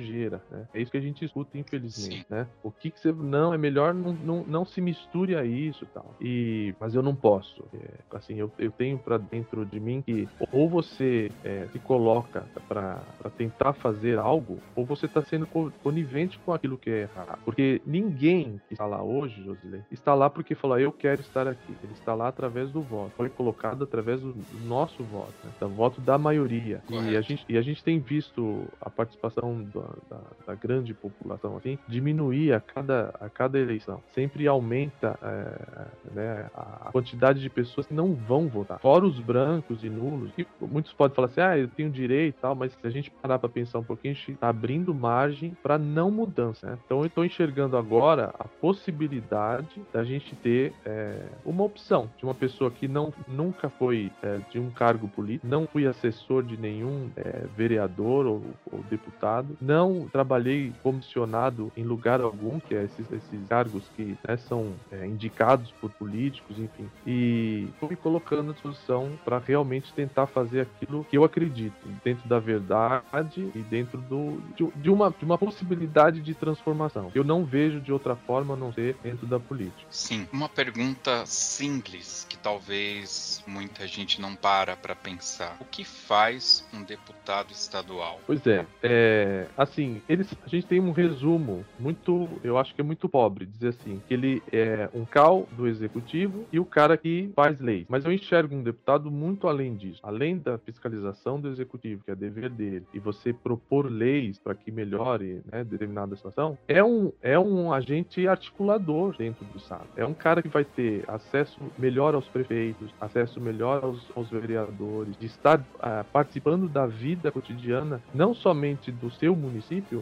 Né? 0.50 0.68
É 0.74 0.82
isso 0.82 0.92
que 0.92 0.98
a 0.98 1.02
gente 1.02 1.24
escuta, 1.24 1.58
infelizmente, 1.58 2.20
Sim. 2.20 2.26
né? 2.30 2.48
O 2.64 2.72
que 2.72 2.92
que 2.92 3.00
você 3.00 3.12
não 3.12 3.54
é 3.54 3.58
melhor 3.58 3.94
não, 3.94 4.14
não, 4.14 4.44
não 4.44 4.66
se 4.66 4.82
misture 4.82 5.36
a 5.36 5.44
isso, 5.44 5.86
tal. 5.94 6.16
E 6.20 6.74
mas 6.80 6.96
eu 6.96 7.02
não 7.02 7.16
posso. 7.16 7.64
É, 7.74 8.18
assim, 8.18 8.36
eu, 8.36 8.52
eu 8.58 8.72
tenho 8.72 8.98
para 8.98 9.18
dentro 9.18 9.66
de 9.66 9.80
mim 9.80 10.02
que 10.02 10.28
ou 10.52 10.70
você 10.70 11.32
é, 11.44 11.68
se 11.72 11.80
coloca 11.80 12.46
para 12.68 13.02
tentar 13.38 13.74
fazer 13.74 14.18
algo, 14.18 14.60
ou 14.76 14.86
você 14.86 15.06
está 15.06 15.22
sendo 15.22 15.48
conivente 15.84 16.40
com 16.40 16.54
aquilo 16.54 16.78
que 16.78 16.90
é 16.90 17.02
errado. 17.02 17.40
Porque 17.44 17.82
ninguém 17.86 18.60
que 18.68 18.74
está 18.74 18.86
lá 18.86 19.02
hoje, 19.02 19.44
Josilei, 19.44 19.82
está 19.92 20.14
lá 20.14 20.30
porque 20.30 20.56
falou, 20.56 20.80
eu 20.80 20.92
quero 20.92 21.22
estar 21.22 21.48
aqui. 21.48 21.76
Ele 21.84 21.94
está 21.94 22.14
lá 22.14 22.28
através 22.28 22.72
do 22.72 22.82
voto. 22.82 23.12
Foi 23.16 23.30
colocado 23.30 23.84
através 23.84 24.22
do 24.22 24.36
nosso 24.66 25.04
voto, 25.04 25.34
né? 25.44 25.52
do 25.60 25.70
voto 25.70 26.02
da 26.02 26.18
maioria. 26.18 26.82
E 26.90 27.16
a, 27.16 27.22
gente, 27.22 27.46
e 27.48 27.58
a 27.58 27.62
gente 27.62 27.84
tem 27.84 28.00
visto 28.00 28.66
a 28.82 28.90
participação 28.90 29.64
da, 29.64 29.89
da, 30.10 30.20
da, 30.48 30.56
grande 30.56 30.94
população 30.94 31.58
assim, 31.58 31.78
diminuir 31.88 32.54
a 32.54 32.60
cada, 32.60 33.14
a 33.20 33.30
cada 33.30 33.60
eleição. 33.60 34.02
Sempre 34.14 34.48
aumenta 34.48 35.18
é, 35.22 36.14
né, 36.14 36.50
a 36.54 36.90
quantidade 36.92 37.40
de 37.42 37.50
pessoas 37.50 37.88
que 37.88 37.94
não 37.94 38.14
vão 38.14 38.48
votar. 38.48 38.80
Fora 38.80 39.06
os 39.06 39.20
brancos 39.20 39.84
e 39.84 39.90
nulos, 39.90 40.32
que 40.32 40.46
muitos 40.62 40.94
podem 40.94 41.16
falar 41.16 41.28
assim, 41.28 41.42
ah, 41.42 41.58
eu 41.58 41.68
tenho 41.68 41.90
direito 41.90 42.38
e 42.38 42.42
tal, 42.42 42.56
mas 42.56 42.72
se 42.74 42.88
a 42.88 42.90
gente 42.90 43.10
parar 43.10 43.40
para 43.40 43.50
pensar 43.50 43.80
um 43.80 43.84
pouquinho, 43.84 44.14
a 44.14 44.16
gente 44.16 44.32
está 44.32 44.50
abrindo 44.50 44.94
margem 44.94 45.56
para 45.62 45.78
não 45.78 46.12
mudança. 46.12 46.68
Né? 46.68 46.78
Então 46.86 47.00
eu 47.00 47.06
estou 47.06 47.26
enxergando 47.26 47.78
agora 47.78 48.34
a 48.40 48.46
possibilidade 48.46 49.82
da 49.94 50.04
gente 50.04 50.36
ter 50.36 50.74
é, 50.86 51.26
uma 51.46 51.64
opção 51.64 52.10
de 52.18 52.24
uma 52.24 52.34
pessoa 52.34 52.72
que 52.72 52.88
não 52.88 53.14
nunca 53.28 53.70
foi 53.70 54.12
é, 54.22 54.40
de 54.50 54.60
um 54.60 54.70
cargo 54.70 55.08
político, 55.08 55.48
não 55.48 55.68
fui 55.68 55.88
assessor 55.88 56.44
de 56.44 56.58
nenhum 56.58 57.10
é, 57.16 57.46
vereador 57.56 58.26
ou, 58.26 58.42
ou, 58.72 58.84
deputado, 58.90 59.58
não 59.62 59.79
trabalhei 60.12 60.74
comissionado 60.82 61.72
em 61.76 61.84
lugar 61.84 62.22
algum, 62.22 62.60
que 62.60 62.76
é 62.76 62.84
esses, 62.86 63.12
esses 63.12 63.48
cargos 63.48 63.84
que 63.96 64.18
né, 64.28 64.38
são 64.38 64.74
é, 64.92 65.06
indicados 65.06 65.72
por 65.80 65.90
políticos, 65.92 66.58
enfim, 66.58 66.90
e 67.06 67.68
estou 67.74 67.90
me 67.90 67.96
colocando 67.96 68.52
à 68.52 68.54
disposição 68.54 69.12
para 69.24 69.38
realmente 69.38 69.94
tentar 69.94 70.28
fazer 70.28 70.62
aquilo 70.62 71.06
que 71.10 71.18
eu 71.18 71.24
acredito, 71.24 71.76
dentro 72.04 72.28
da 72.28 72.40
verdade 72.40 73.52
e 73.56 73.60
dentro 73.60 74.00
do, 74.00 74.42
de, 74.56 74.68
de, 74.82 74.90
uma, 74.90 75.12
de 75.12 75.26
uma 75.26 75.38
possibilidade 75.38 76.22
de 76.22 76.34
transformação. 76.34 77.12
Eu 77.14 77.24
não 77.24 77.46
vejo 77.46 77.80
de 77.80 77.92
outra 77.92 78.16
forma 78.16 78.54
a 78.54 78.58
não 78.58 78.74
ser 78.74 78.96
dentro 79.04 79.26
da 79.28 79.40
política. 79.40 79.86
Sim, 79.90 80.28
uma 80.32 80.50
pergunta 80.50 81.26
simples 81.26 82.26
que 82.30 82.38
talvez 82.38 83.44
muita 83.48 83.88
gente 83.88 84.22
não 84.22 84.36
para 84.36 84.76
para 84.76 84.96
pensar. 84.96 85.58
O 85.60 85.66
que 85.66 85.84
faz 85.84 86.66
um 86.74 86.84
deputado 86.84 87.52
estadual? 87.52 88.20
Pois 88.26 88.46
é, 88.48 88.66
é 88.82 89.48
assim, 89.70 90.02
eles, 90.10 90.34
a 90.46 90.50
gente 90.50 90.68
tem 90.68 90.80
um 90.80 90.92
resumo 90.92 91.66
muito, 91.80 92.28
eu 92.44 92.58
acho 92.58 92.74
que 92.74 92.82
é 92.82 92.84
muito 92.84 93.08
pobre, 93.08 93.46
dizer 93.46 93.70
assim, 93.70 94.02
que 94.08 94.14
ele 94.14 94.44
é 94.52 94.90
um 94.94 95.06
cal 95.06 95.48
do 95.56 95.68
executivo 95.68 96.46
e 96.52 96.60
o 96.60 96.66
cara 96.66 96.98
que 96.98 97.32
faz 97.36 97.60
leis. 97.60 97.86
Mas 97.88 98.04
eu 98.06 98.12
enxergo 98.12 98.56
um 98.56 98.64
deputado 98.64 99.10
muito 99.12 99.48
além 99.48 99.76
disso. 99.76 100.00
Além 100.04 100.38
da 100.38 100.58
fiscalização 100.58 101.40
do 101.40 101.50
executivo, 101.50 102.04
que 102.04 102.12
é 102.12 102.16
dever 102.16 102.50
dele, 102.50 102.86
e 102.94 103.00
você 103.00 103.32
propor 103.32 103.90
leis 103.90 104.40
para 104.40 104.56
que 104.56 104.72
melhore 104.72 105.42
né, 105.52 105.64
determinada 105.64 106.16
situação, 106.16 106.58
é 106.68 106.84
um, 106.84 107.12
é 107.22 107.38
um 107.38 107.72
agente 107.72 108.28
articulador 108.28 109.16
dentro 109.18 109.46
do 109.46 109.58
Estado. 109.58 109.88
É 109.96 110.06
um 110.06 110.14
cara 110.14 110.42
que 110.42 110.50
vai 110.50 110.66
ter 110.66 111.04
acesso 111.08 111.60
melhor 111.78 112.16
aos 112.16 112.28
prefeitos, 112.28 112.92
acesso 113.00 113.40
melhor 113.40 113.84
aos, 113.84 114.06
aos 114.16 114.30
vereadores, 114.30 115.18
de 115.18 115.28
estar 115.28 115.60
uh, 115.60 116.04
participando 116.12 116.68
da 116.68 116.86
vida 116.88 117.32
cotidiana, 117.32 118.02
não 118.14 118.34
somente 118.34 118.92
do 118.92 119.10
seu 119.12 119.36
município, 119.36 119.59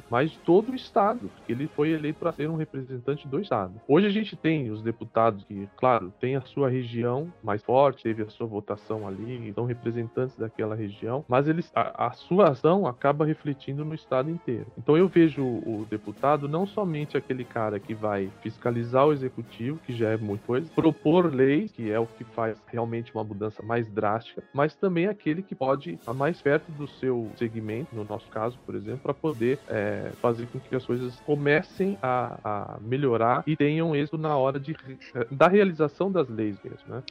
mas 0.09 0.31
de 0.31 0.39
todo 0.39 0.71
o 0.71 0.75
Estado, 0.75 1.29
ele 1.47 1.67
foi 1.67 1.91
eleito 1.91 2.19
para 2.19 2.31
ser 2.31 2.49
um 2.49 2.55
representante 2.55 3.27
do 3.27 3.39
Estado. 3.39 3.73
Hoje 3.87 4.07
a 4.07 4.11
gente 4.11 4.35
tem 4.35 4.69
os 4.69 4.81
deputados 4.81 5.43
que, 5.43 5.67
claro, 5.77 6.13
tem 6.19 6.35
a 6.35 6.41
sua 6.41 6.69
região 6.69 7.31
mais 7.43 7.63
forte, 7.63 8.03
teve 8.03 8.23
a 8.23 8.29
sua 8.29 8.47
votação 8.47 9.07
ali, 9.07 9.51
são 9.53 9.65
representantes 9.65 10.35
daquela 10.35 10.75
região, 10.75 11.23
mas 11.27 11.47
eles, 11.47 11.71
a, 11.75 12.07
a 12.07 12.11
sua 12.11 12.49
ação 12.49 12.85
acaba 12.85 13.25
refletindo 13.25 13.83
no 13.83 13.95
estado 13.95 14.29
inteiro. 14.29 14.67
Então 14.77 14.97
eu 14.97 15.07
vejo 15.07 15.43
o 15.43 15.85
deputado 15.89 16.47
não 16.47 16.65
somente 16.65 17.17
aquele 17.17 17.43
cara 17.43 17.79
que 17.79 17.93
vai 17.93 18.29
fiscalizar 18.41 19.07
o 19.07 19.13
executivo, 19.13 19.79
que 19.85 19.93
já 19.93 20.09
é 20.09 20.17
muita 20.17 20.45
coisa, 20.45 20.71
propor 20.73 21.33
leis, 21.33 21.71
que 21.71 21.91
é 21.91 21.99
o 21.99 22.05
que 22.05 22.23
faz 22.23 22.61
realmente 22.67 23.13
uma 23.13 23.23
mudança 23.23 23.63
mais 23.63 23.89
drástica, 23.89 24.43
mas 24.53 24.75
também 24.75 25.07
aquele 25.07 25.41
que 25.41 25.55
pode 25.55 25.93
estar 25.93 26.13
mais 26.13 26.41
perto 26.41 26.71
do 26.71 26.87
seu 26.87 27.29
segmento, 27.35 27.95
no 27.95 28.03
nosso 28.03 28.29
caso, 28.29 28.57
por 28.65 28.75
exemplo, 28.75 28.99
para 28.99 29.13
poder 29.13 29.46
é, 29.67 30.11
fazer 30.21 30.47
com 30.47 30.59
que 30.59 30.75
as 30.75 30.85
coisas 30.85 31.15
comecem 31.25 31.97
a, 32.01 32.39
a 32.43 32.77
melhorar 32.81 33.43
e 33.45 33.55
tenham 33.55 33.95
êxito 33.95 34.17
na 34.17 34.35
hora 34.35 34.59
de, 34.59 34.75
da 35.31 35.47
realização 35.47 36.11
das 36.11 36.27
leis 36.27 36.57
mesmo, 36.63 36.79
né? 36.87 37.03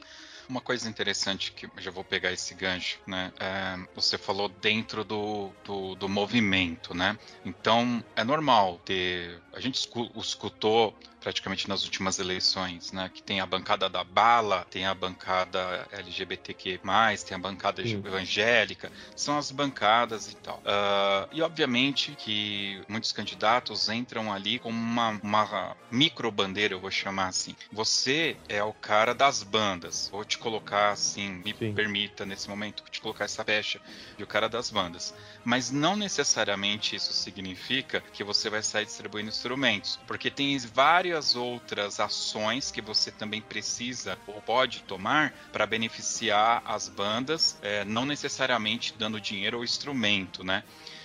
Uma 0.49 0.61
coisa 0.61 0.87
interessante 0.89 1.51
que 1.51 1.69
já 1.77 1.91
vou 1.91 2.05
pegar 2.05 2.31
esse 2.31 2.53
gancho, 2.53 2.99
né? 3.05 3.33
É, 3.37 3.77
você 3.93 4.17
falou 4.17 4.47
dentro 4.47 5.03
do, 5.03 5.49
do, 5.65 5.95
do, 5.95 6.07
movimento, 6.07 6.93
né? 6.93 7.17
Então 7.43 8.01
é 8.15 8.23
normal 8.23 8.79
ter. 8.85 9.41
A 9.53 9.59
gente 9.59 9.75
escutou 10.15 10.97
praticamente 11.19 11.67
nas 11.67 11.83
últimas 11.83 12.19
eleições, 12.19 12.91
né? 12.91 13.09
Que 13.13 13.21
tem 13.21 13.39
a 13.39 13.45
bancada 13.45 13.89
da 13.89 14.03
bala, 14.03 14.65
tem 14.69 14.85
a 14.85 14.93
bancada 14.93 15.87
LGBTQ+, 15.91 16.79
tem 17.25 17.35
a 17.35 17.39
bancada 17.39 17.85
Sim. 17.85 18.01
evangélica, 18.05 18.91
são 19.15 19.37
as 19.37 19.51
bancadas 19.51 20.31
e 20.31 20.35
tal. 20.35 20.57
Uh, 20.59 21.27
e 21.31 21.41
obviamente 21.41 22.15
que 22.17 22.81
muitos 22.87 23.11
candidatos 23.11 23.89
entram 23.89 24.31
ali 24.31 24.59
com 24.59 24.69
uma, 24.69 25.19
uma 25.23 25.75
micro 25.91 26.31
bandeira, 26.31 26.73
eu 26.73 26.79
vou 26.79 26.91
chamar 26.91 27.27
assim. 27.27 27.55
Você 27.71 28.37
é 28.47 28.63
o 28.63 28.73
cara 28.73 29.13
das 29.13 29.43
bandas. 29.43 30.09
Vou 30.11 30.23
te 30.23 30.37
colocar 30.37 30.91
assim, 30.91 31.41
me 31.43 31.55
Sim. 31.57 31.73
permita 31.73 32.25
nesse 32.25 32.49
momento 32.49 32.83
te 32.89 33.01
colocar 33.01 33.25
essa 33.25 33.43
pecha 33.43 33.81
de 34.17 34.23
o 34.23 34.27
cara 34.27 34.47
das 34.47 34.69
bandas. 34.69 35.13
Mas 35.43 35.71
não 35.71 35.95
necessariamente 35.95 36.95
isso 36.95 37.13
significa 37.13 38.01
que 38.13 38.23
você 38.23 38.49
vai 38.49 38.61
sair 38.61 38.85
distribuindo 38.85 39.29
instrumentos, 39.29 39.99
porque 40.07 40.29
tem 40.29 40.57
vários 40.57 41.06
várias 41.07 41.35
outras 41.37 42.01
ações 42.01 42.69
que 42.69 42.81
você 42.81 43.09
também 43.11 43.41
precisa 43.41 44.17
ou 44.27 44.41
pode 44.41 44.83
tomar 44.83 45.33
para 45.53 45.65
beneficiar 45.65 46.61
as 46.65 46.89
bandas, 46.89 47.57
é, 47.61 47.85
não 47.85 48.05
necessariamente 48.05 48.93
dando 48.97 49.21
dinheiro 49.21 49.57
ou 49.57 49.63
instrumento, 49.63 50.43
né? 50.43 50.63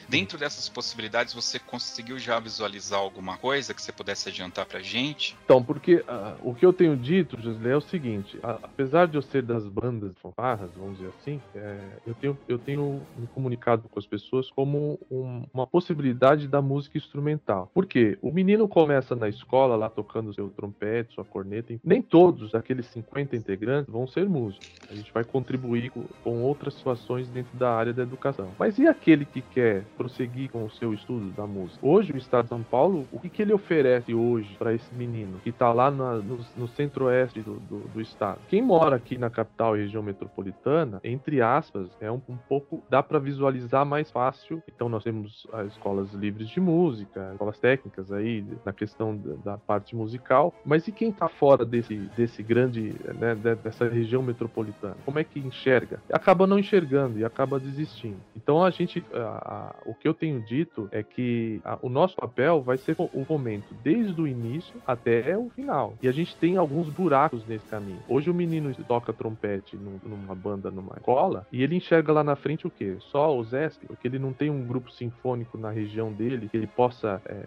Dentro 0.08 0.38
dessas 0.38 0.68
possibilidades, 0.68 1.34
você 1.34 1.58
conseguiu 1.58 2.18
já 2.18 2.38
visualizar 2.38 2.98
alguma 2.98 3.36
coisa 3.36 3.74
que 3.74 3.82
você 3.82 3.92
pudesse 3.92 4.28
adiantar 4.28 4.66
para 4.66 4.80
gente? 4.80 5.36
Então, 5.44 5.62
porque 5.62 5.96
uh, 5.96 6.36
o 6.42 6.54
que 6.54 6.64
eu 6.64 6.72
tenho 6.72 6.96
dito, 6.96 7.40
José, 7.40 7.70
é 7.70 7.76
o 7.76 7.80
seguinte: 7.80 8.38
a, 8.42 8.52
apesar 8.62 9.06
de 9.06 9.16
eu 9.16 9.22
ser 9.22 9.42
das 9.42 9.66
bandas 9.66 10.16
fanfarras, 10.18 10.70
vamos 10.76 10.98
dizer 10.98 11.12
assim, 11.18 11.40
é, 11.54 11.78
eu, 12.06 12.14
tenho, 12.14 12.38
eu 12.48 12.58
tenho 12.58 13.02
me 13.16 13.26
comunicado 13.28 13.88
com 13.88 13.98
as 13.98 14.06
pessoas 14.06 14.50
como 14.50 14.98
um, 15.10 15.44
uma 15.52 15.66
possibilidade 15.66 16.48
da 16.48 16.60
música 16.60 16.98
instrumental. 16.98 17.70
Por 17.72 17.86
quê? 17.86 18.18
O 18.20 18.30
menino 18.30 18.68
começa 18.68 19.14
na 19.14 19.28
escola 19.28 19.76
lá 19.76 19.88
tocando 19.88 20.34
seu 20.34 20.48
trompete, 20.50 21.14
sua 21.14 21.24
corneta. 21.24 21.74
Nem 21.84 22.02
todos 22.02 22.54
aqueles 22.54 22.86
50 22.86 23.36
integrantes 23.36 23.92
vão 23.92 24.06
ser 24.06 24.28
músicos. 24.28 24.68
A 24.90 24.94
gente 24.94 25.12
vai 25.12 25.24
contribuir 25.24 25.90
com, 25.90 26.04
com 26.22 26.42
outras 26.42 26.74
situações 26.74 27.28
dentro 27.28 27.56
da 27.56 27.72
área 27.72 27.92
da 27.92 28.02
educação. 28.02 28.50
Mas 28.58 28.78
e 28.78 28.86
aquele 28.86 29.24
que 29.24 29.40
quer 29.40 29.84
prosseguir 29.92 30.50
com 30.50 30.64
o 30.64 30.70
seu 30.70 30.92
estudo 30.92 31.30
da 31.32 31.46
música. 31.46 31.78
Hoje, 31.82 32.12
o 32.12 32.16
Estado 32.16 32.44
de 32.44 32.48
São 32.50 32.62
Paulo, 32.62 33.06
o 33.12 33.18
que, 33.18 33.28
que 33.28 33.42
ele 33.42 33.52
oferece 33.52 34.14
hoje 34.14 34.54
para 34.58 34.74
esse 34.74 34.92
menino 34.94 35.38
que 35.42 35.50
está 35.50 35.72
lá 35.72 35.90
na, 35.90 36.16
no, 36.16 36.38
no 36.56 36.68
centro-oeste 36.68 37.40
do, 37.40 37.54
do, 37.60 37.78
do, 37.88 38.00
Estado? 38.00 38.38
Quem 38.48 38.62
mora 38.62 38.96
aqui 38.96 39.16
na 39.16 39.30
capital 39.30 39.76
e 39.76 39.80
região 39.80 40.02
metropolitana, 40.02 41.00
entre 41.04 41.40
aspas, 41.40 41.88
é 42.00 42.10
um, 42.10 42.20
um 42.28 42.36
pouco. 42.36 42.82
dá 42.88 43.02
para 43.02 43.18
visualizar 43.18 43.84
mais 43.84 44.10
fácil. 44.10 44.62
Então, 44.68 44.88
nós 44.88 45.04
temos 45.04 45.46
as 45.52 45.68
escolas 45.68 46.12
livres 46.12 46.48
de 46.48 46.60
música, 46.60 47.30
escolas 47.32 47.58
técnicas 47.58 48.10
aí, 48.12 48.44
na 48.64 48.72
questão 48.72 49.16
da, 49.16 49.52
da 49.52 49.58
parte 49.58 49.94
musical. 49.94 50.54
Mas 50.64 50.86
e 50.88 50.92
quem 50.92 51.10
está 51.10 51.28
fora 51.28 51.64
desse, 51.64 51.96
desse 52.16 52.42
grande, 52.42 52.94
né, 53.18 53.34
dessa 53.34 53.88
região 53.88 54.22
metropolitana? 54.22 54.96
Como 55.04 55.18
é 55.18 55.24
que 55.24 55.38
enxerga? 55.38 56.00
Acaba 56.12 56.46
não 56.46 56.58
enxergando 56.58 57.18
e 57.18 57.24
acaba 57.24 57.60
desistindo. 57.60 58.18
Então, 58.36 58.62
a 58.62 58.70
gente. 58.70 59.04
A, 59.14 59.74
o 59.84 59.94
que 59.94 60.06
eu 60.06 60.14
tenho 60.14 60.40
dito 60.40 60.88
é 60.90 61.02
que 61.02 61.60
a, 61.64 61.78
o 61.82 61.88
nosso 61.88 62.16
papel 62.16 62.62
vai 62.62 62.76
ser 62.78 62.96
o 62.98 63.26
momento 63.28 63.74
desde 63.82 64.20
o 64.20 64.26
início 64.26 64.74
até 64.86 65.36
o 65.36 65.50
final. 65.50 65.94
E 66.02 66.08
a 66.08 66.12
gente 66.12 66.36
tem 66.36 66.56
alguns 66.56 66.88
buracos 66.88 67.46
nesse 67.46 67.64
caminho. 67.66 68.00
Hoje 68.08 68.30
o 68.30 68.34
menino 68.34 68.74
toca 68.86 69.12
trompete 69.12 69.76
numa 69.76 70.34
banda, 70.34 70.70
numa 70.70 70.96
escola, 70.96 71.46
e 71.52 71.62
ele 71.62 71.76
enxerga 71.76 72.12
lá 72.12 72.24
na 72.24 72.36
frente 72.36 72.66
o 72.66 72.70
quê? 72.70 72.96
Só 73.10 73.36
o 73.36 73.44
Zesc, 73.44 73.86
porque 73.86 74.08
ele 74.08 74.18
não 74.18 74.32
tem 74.32 74.50
um 74.50 74.66
grupo 74.66 74.90
sinfônico 74.90 75.58
na 75.58 75.70
região 75.70 76.12
dele 76.12 76.48
que 76.48 76.56
ele 76.56 76.66
possa 76.66 77.20
é, 77.24 77.46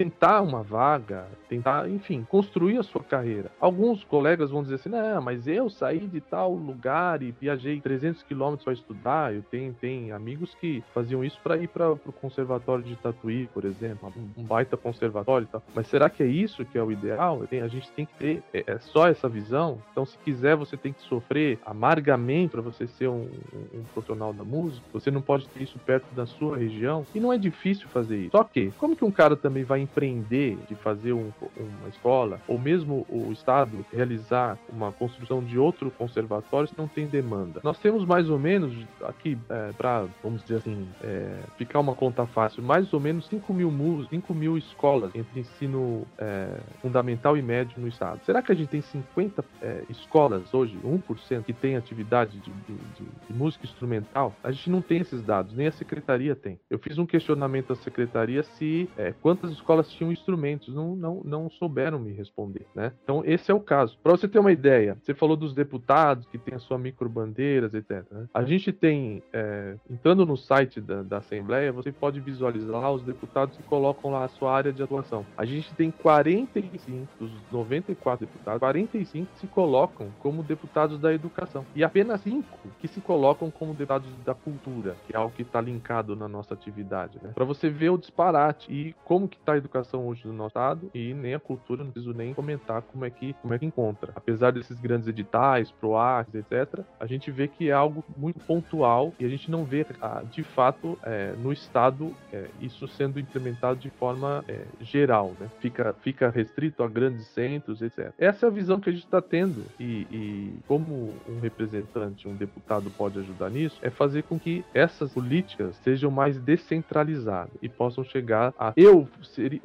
tentar 0.00 0.40
uma 0.40 0.62
vaga, 0.62 1.26
tentar, 1.46 1.86
enfim, 1.90 2.26
construir 2.26 2.78
a 2.78 2.82
sua 2.82 3.04
carreira. 3.04 3.50
Alguns 3.60 4.02
colegas 4.02 4.50
vão 4.50 4.62
dizer 4.62 4.76
assim, 4.76 4.88
não, 4.88 5.20
mas 5.20 5.46
eu 5.46 5.68
saí 5.68 6.06
de 6.06 6.22
tal 6.22 6.54
lugar 6.54 7.22
e 7.22 7.34
viajei 7.38 7.78
300 7.82 8.22
quilômetros 8.22 8.64
para 8.64 8.72
estudar. 8.72 9.34
Eu 9.34 9.42
tenho, 9.42 9.74
tenho 9.74 10.16
amigos 10.16 10.54
que 10.54 10.82
faziam 10.94 11.22
isso 11.22 11.38
para 11.42 11.58
ir 11.58 11.68
para 11.68 11.92
o 11.92 12.12
conservatório 12.18 12.82
de 12.82 12.96
Tatuí, 12.96 13.46
por 13.52 13.66
exemplo, 13.66 14.10
um 14.38 14.42
baita 14.42 14.74
conservatório 14.74 15.44
e 15.44 15.48
tal. 15.48 15.62
Mas 15.74 15.86
será 15.88 16.08
que 16.08 16.22
é 16.22 16.26
isso 16.26 16.64
que 16.64 16.78
é 16.78 16.82
o 16.82 16.90
ideal? 16.90 17.42
A 17.62 17.68
gente 17.68 17.92
tem 17.92 18.06
que 18.06 18.14
ter 18.14 18.42
é, 18.54 18.64
é 18.66 18.78
só 18.78 19.06
essa 19.06 19.28
visão. 19.28 19.82
Então, 19.92 20.06
se 20.06 20.16
quiser, 20.16 20.56
você 20.56 20.78
tem 20.78 20.94
que 20.94 21.02
sofrer 21.02 21.58
amargamente 21.66 22.52
para 22.52 22.62
você 22.62 22.86
ser 22.86 23.08
um, 23.08 23.28
um, 23.74 23.82
profissional 23.92 24.32
da 24.32 24.44
música. 24.44 24.82
Você 24.94 25.10
não 25.10 25.20
pode 25.20 25.46
ter 25.48 25.62
isso 25.62 25.78
perto 25.80 26.06
da 26.14 26.24
sua 26.24 26.56
região. 26.56 27.04
E 27.14 27.20
não 27.20 27.30
é 27.30 27.36
difícil 27.36 27.86
fazer 27.88 28.16
isso. 28.16 28.30
Só 28.30 28.42
que, 28.44 28.72
como 28.78 28.96
que 28.96 29.04
um 29.04 29.10
cara 29.10 29.36
também 29.36 29.62
vai 29.62 29.89
empreender 29.90 30.56
de 30.68 30.74
fazer 30.76 31.12
um, 31.12 31.30
uma 31.56 31.88
escola, 31.88 32.40
ou 32.46 32.58
mesmo 32.58 33.06
o 33.08 33.32
Estado 33.32 33.84
realizar 33.92 34.58
uma 34.68 34.92
construção 34.92 35.42
de 35.42 35.58
outro 35.58 35.90
conservatório 35.90 36.68
se 36.68 36.78
não 36.78 36.86
tem 36.86 37.06
demanda? 37.06 37.60
Nós 37.64 37.78
temos 37.78 38.04
mais 38.04 38.30
ou 38.30 38.38
menos, 38.38 38.72
aqui, 39.02 39.36
é, 39.48 39.72
para, 39.72 40.06
vamos 40.22 40.42
dizer 40.42 40.56
assim, 40.56 40.88
é, 41.02 41.38
ficar 41.58 41.80
uma 41.80 41.94
conta 41.94 42.26
fácil, 42.26 42.62
mais 42.62 42.92
ou 42.92 43.00
menos 43.00 43.26
5 43.26 43.52
mil, 43.52 44.06
5 44.08 44.34
mil 44.34 44.56
escolas 44.56 45.10
entre 45.14 45.40
ensino 45.40 46.06
é, 46.18 46.60
fundamental 46.80 47.36
e 47.36 47.42
médio 47.42 47.80
no 47.80 47.88
Estado. 47.88 48.20
Será 48.24 48.42
que 48.42 48.52
a 48.52 48.54
gente 48.54 48.68
tem 48.68 48.80
50 48.80 49.44
é, 49.60 49.82
escolas 49.88 50.52
hoje, 50.54 50.78
1%, 50.84 51.44
que 51.44 51.52
tem 51.52 51.76
atividade 51.76 52.38
de, 52.38 52.50
de, 52.50 53.04
de, 53.28 53.32
música 53.32 53.64
instrumental? 53.64 54.34
A 54.42 54.50
gente 54.52 54.70
não 54.70 54.80
tem 54.80 55.00
esses 55.00 55.22
dados, 55.22 55.54
nem 55.54 55.66
a 55.66 55.72
secretaria 55.72 56.34
tem. 56.34 56.58
Eu 56.68 56.78
fiz 56.78 56.98
um 56.98 57.06
questionamento 57.06 57.72
à 57.72 57.76
secretaria 57.76 58.42
se 58.42 58.88
é, 58.96 59.12
quantas 59.20 59.50
escolas 59.50 59.79
tinham 59.88 60.12
instrumentos, 60.12 60.74
não, 60.74 60.94
não, 60.96 61.22
não 61.24 61.50
souberam 61.50 61.98
me 61.98 62.12
responder, 62.12 62.66
né? 62.74 62.92
Então 63.02 63.22
esse 63.24 63.50
é 63.50 63.54
o 63.54 63.60
caso. 63.60 63.98
Para 64.02 64.12
você 64.12 64.28
ter 64.28 64.38
uma 64.38 64.52
ideia, 64.52 64.96
você 65.00 65.14
falou 65.14 65.36
dos 65.36 65.54
deputados 65.54 66.26
que 66.26 66.38
têm 66.38 66.54
a 66.54 66.58
sua 66.58 66.78
microbandeiras, 66.78 67.74
etc. 67.74 68.04
Né? 68.10 68.26
A 68.32 68.42
gente 68.42 68.72
tem, 68.72 69.22
é, 69.32 69.76
entrando 69.88 70.26
no 70.26 70.36
site 70.36 70.80
da, 70.80 71.02
da 71.02 71.18
Assembleia, 71.18 71.72
você 71.72 71.92
pode 71.92 72.20
visualizar 72.20 72.80
lá 72.80 72.90
os 72.90 73.02
deputados 73.02 73.56
que 73.56 73.62
colocam 73.64 74.10
lá 74.10 74.24
a 74.24 74.28
sua 74.28 74.52
área 74.54 74.72
de 74.72 74.82
atuação. 74.82 75.24
A 75.36 75.44
gente 75.44 75.72
tem 75.74 75.90
45 75.90 77.08
dos 77.18 77.30
94 77.50 78.26
deputados, 78.26 78.60
45 78.60 79.30
se 79.36 79.46
colocam 79.46 80.08
como 80.18 80.42
deputados 80.42 80.98
da 80.98 81.12
educação 81.12 81.64
e 81.74 81.84
apenas 81.84 82.20
5 82.22 82.46
que 82.80 82.88
se 82.88 83.00
colocam 83.00 83.50
como 83.50 83.74
deputados 83.74 84.08
da 84.24 84.34
cultura, 84.34 84.96
que 85.06 85.14
é 85.14 85.18
algo 85.18 85.34
que 85.34 85.42
está 85.42 85.60
linkado 85.60 86.16
na 86.16 86.28
nossa 86.28 86.54
atividade, 86.54 87.18
né? 87.22 87.32
Para 87.34 87.44
você 87.44 87.68
ver 87.68 87.90
o 87.90 87.98
disparate 87.98 88.72
e 88.72 88.94
como 89.04 89.28
que 89.28 89.36
está 89.36 89.54
a 89.54 89.56
educação 89.56 89.69
hoje 89.94 90.26
no 90.26 90.32
nosso 90.32 90.50
estado 90.50 90.90
e 90.94 91.14
nem 91.14 91.34
a 91.34 91.40
cultura, 91.40 91.84
não 91.84 91.90
preciso 91.90 92.14
nem 92.14 92.34
comentar 92.34 92.82
como 92.82 93.04
é 93.04 93.10
que 93.10 93.32
como 93.34 93.54
é 93.54 93.58
que 93.58 93.66
encontra. 93.66 94.12
Apesar 94.14 94.52
desses 94.52 94.78
grandes 94.80 95.08
editais, 95.08 95.70
PROACs, 95.70 96.34
etc, 96.34 96.80
a 96.98 97.06
gente 97.06 97.30
vê 97.30 97.48
que 97.48 97.70
é 97.70 97.72
algo 97.72 98.04
muito 98.16 98.40
pontual 98.40 99.14
e 99.18 99.24
a 99.24 99.28
gente 99.28 99.50
não 99.50 99.64
vê 99.64 99.86
ah, 100.00 100.22
de 100.30 100.42
fato 100.42 100.98
é, 101.02 101.32
no 101.38 101.52
estado 101.52 102.14
é, 102.32 102.46
isso 102.60 102.86
sendo 102.88 103.18
implementado 103.18 103.78
de 103.78 103.90
forma 103.90 104.44
é, 104.48 104.64
geral, 104.80 105.34
né? 105.38 105.48
Fica 105.60 105.94
fica 105.94 106.28
restrito 106.28 106.82
a 106.82 106.88
grandes 106.88 107.26
centros, 107.28 107.80
etc. 107.82 108.12
Essa 108.18 108.46
é 108.46 108.48
a 108.48 108.52
visão 108.52 108.80
que 108.80 108.90
a 108.90 108.92
gente 108.92 109.04
está 109.04 109.22
tendo 109.22 109.64
e, 109.78 110.06
e 110.10 110.54
como 110.66 111.14
um 111.28 111.40
representante, 111.40 112.28
um 112.28 112.34
deputado 112.34 112.90
pode 112.90 113.18
ajudar 113.18 113.50
nisso, 113.50 113.78
é 113.82 113.90
fazer 113.90 114.22
com 114.24 114.38
que 114.38 114.64
essas 114.74 115.12
políticas 115.12 115.76
sejam 115.76 116.10
mais 116.10 116.38
descentralizadas 116.38 117.52
e 117.62 117.68
possam 117.68 118.04
chegar 118.04 118.52
a. 118.58 118.72
Eu 118.76 119.08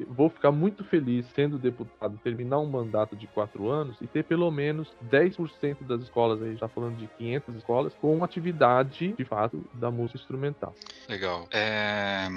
vou 0.04 0.28
ficar 0.28 0.52
muito 0.52 0.84
feliz 0.84 1.26
sendo 1.34 1.58
deputado, 1.58 2.18
terminar 2.22 2.58
um 2.58 2.66
mandato 2.66 3.16
de 3.16 3.26
quatro 3.26 3.68
anos 3.68 3.96
e 4.00 4.06
ter 4.06 4.24
pelo 4.24 4.50
menos 4.50 4.92
10% 5.10 5.76
das 5.86 6.02
escolas, 6.02 6.42
aí 6.42 6.54
está 6.54 6.68
falando 6.68 6.96
de 6.96 7.06
500 7.18 7.56
escolas, 7.56 7.94
com 7.94 8.22
atividade 8.22 9.12
de 9.12 9.24
fato 9.24 9.64
da 9.74 9.90
música 9.90 10.18
instrumental. 10.18 10.74
Legal. 11.08 11.48
É... 11.52 12.28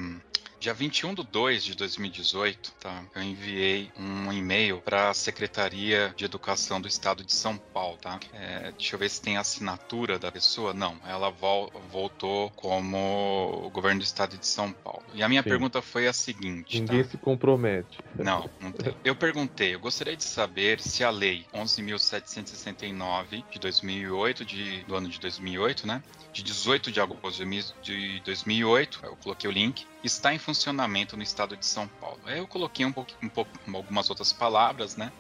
Dia 0.60 0.74
21 0.74 1.14
de 1.14 1.24
2 1.24 1.64
de 1.64 1.76
2018, 1.76 2.74
tá? 2.82 3.06
Eu 3.16 3.22
enviei 3.22 3.90
um 3.98 4.32
e-mail 4.34 4.82
para 4.82 5.10
a 5.10 5.14
Secretaria 5.14 6.14
de 6.18 6.26
Educação 6.26 6.82
do 6.82 6.88
Estado 6.88 7.24
de 7.24 7.34
São 7.34 7.58
Paulo, 7.58 7.98
tá? 7.98 8.20
É, 8.34 8.72
deixa 8.72 8.96
eu 8.96 9.00
ver 9.00 9.10
se 9.10 9.22
tem 9.22 9.38
assinatura 9.38 10.20
da 10.20 10.30
pessoa. 10.30 10.74
Não, 10.74 10.98
ela 11.08 11.30
vol 11.30 11.72
voltou 11.90 12.52
como 12.52 13.64
o 13.66 13.70
governo 13.70 14.02
do 14.02 14.04
Estado 14.04 14.38
de 14.38 14.46
São 14.46 14.74
Paulo. 14.74 15.02
E 15.14 15.24
a 15.24 15.30
minha 15.30 15.42
Sim. 15.44 15.50
pergunta 15.50 15.82
foi 15.82 16.08
a 16.08 16.14
seguinte: 16.14 16.80
Ninguém 16.82 17.04
tá? 17.04 17.10
se 17.10 17.18
compromete. 17.18 17.98
Não, 18.18 18.50
não 18.60 18.74
tem. 18.74 18.94
Eu 19.04 19.16
perguntei, 19.16 19.76
eu 19.76 19.80
gostaria 19.80 20.18
de 20.18 20.26
saber 20.26 20.82
se 20.82 21.06
a 21.06 21.10
lei 21.10 21.46
11.769 21.54 23.46
de 23.50 23.60
2008, 23.60 24.44
de, 24.44 24.84
do 24.84 24.96
ano 24.96 25.08
de 25.08 25.20
2008, 25.22 25.88
né? 25.88 26.04
De 26.34 26.44
18 26.44 26.92
de 26.92 27.00
agosto 27.00 27.44
de 27.82 28.20
2008, 28.26 29.00
eu 29.04 29.16
coloquei 29.16 29.50
o 29.50 29.54
link, 29.54 29.86
está 30.04 30.34
em 30.34 30.40
funcionamento 30.40 31.18
no 31.18 31.24
estado 31.24 31.56
de 31.58 31.66
São 31.66 31.88
Paulo. 31.88 32.20
Aí 32.26 32.38
eu 32.38 32.48
coloquei 32.48 32.86
um 32.86 32.92
pouco, 32.92 33.12
um 33.22 33.30
pouco 33.30 33.52
algumas 33.74 34.10
outras 34.10 34.32
palavras, 34.32 34.96
né? 34.96 35.12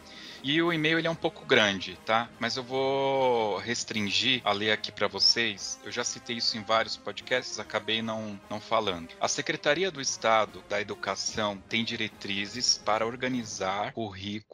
E 0.41 0.61
o 0.61 0.71
e-mail 0.71 0.97
ele 0.97 1.07
é 1.07 1.11
um 1.11 1.15
pouco 1.15 1.45
grande, 1.45 1.97
tá? 2.05 2.29
Mas 2.39 2.55
eu 2.55 2.63
vou 2.63 3.57
restringir 3.57 4.41
a 4.45 4.53
ler 4.53 4.71
aqui 4.71 4.91
para 4.91 5.07
vocês. 5.07 5.79
Eu 5.83 5.91
já 5.91 6.03
citei 6.03 6.37
isso 6.37 6.57
em 6.57 6.63
vários 6.63 6.95
podcasts, 6.95 7.59
acabei 7.59 8.01
não, 8.01 8.39
não 8.49 8.61
falando. 8.61 9.09
A 9.19 9.27
Secretaria 9.27 9.91
do 9.91 9.99
Estado 9.99 10.63
da 10.69 10.79
Educação 10.79 11.61
tem 11.67 11.83
diretrizes 11.83 12.77
para 12.77 13.05
organizar 13.05 13.93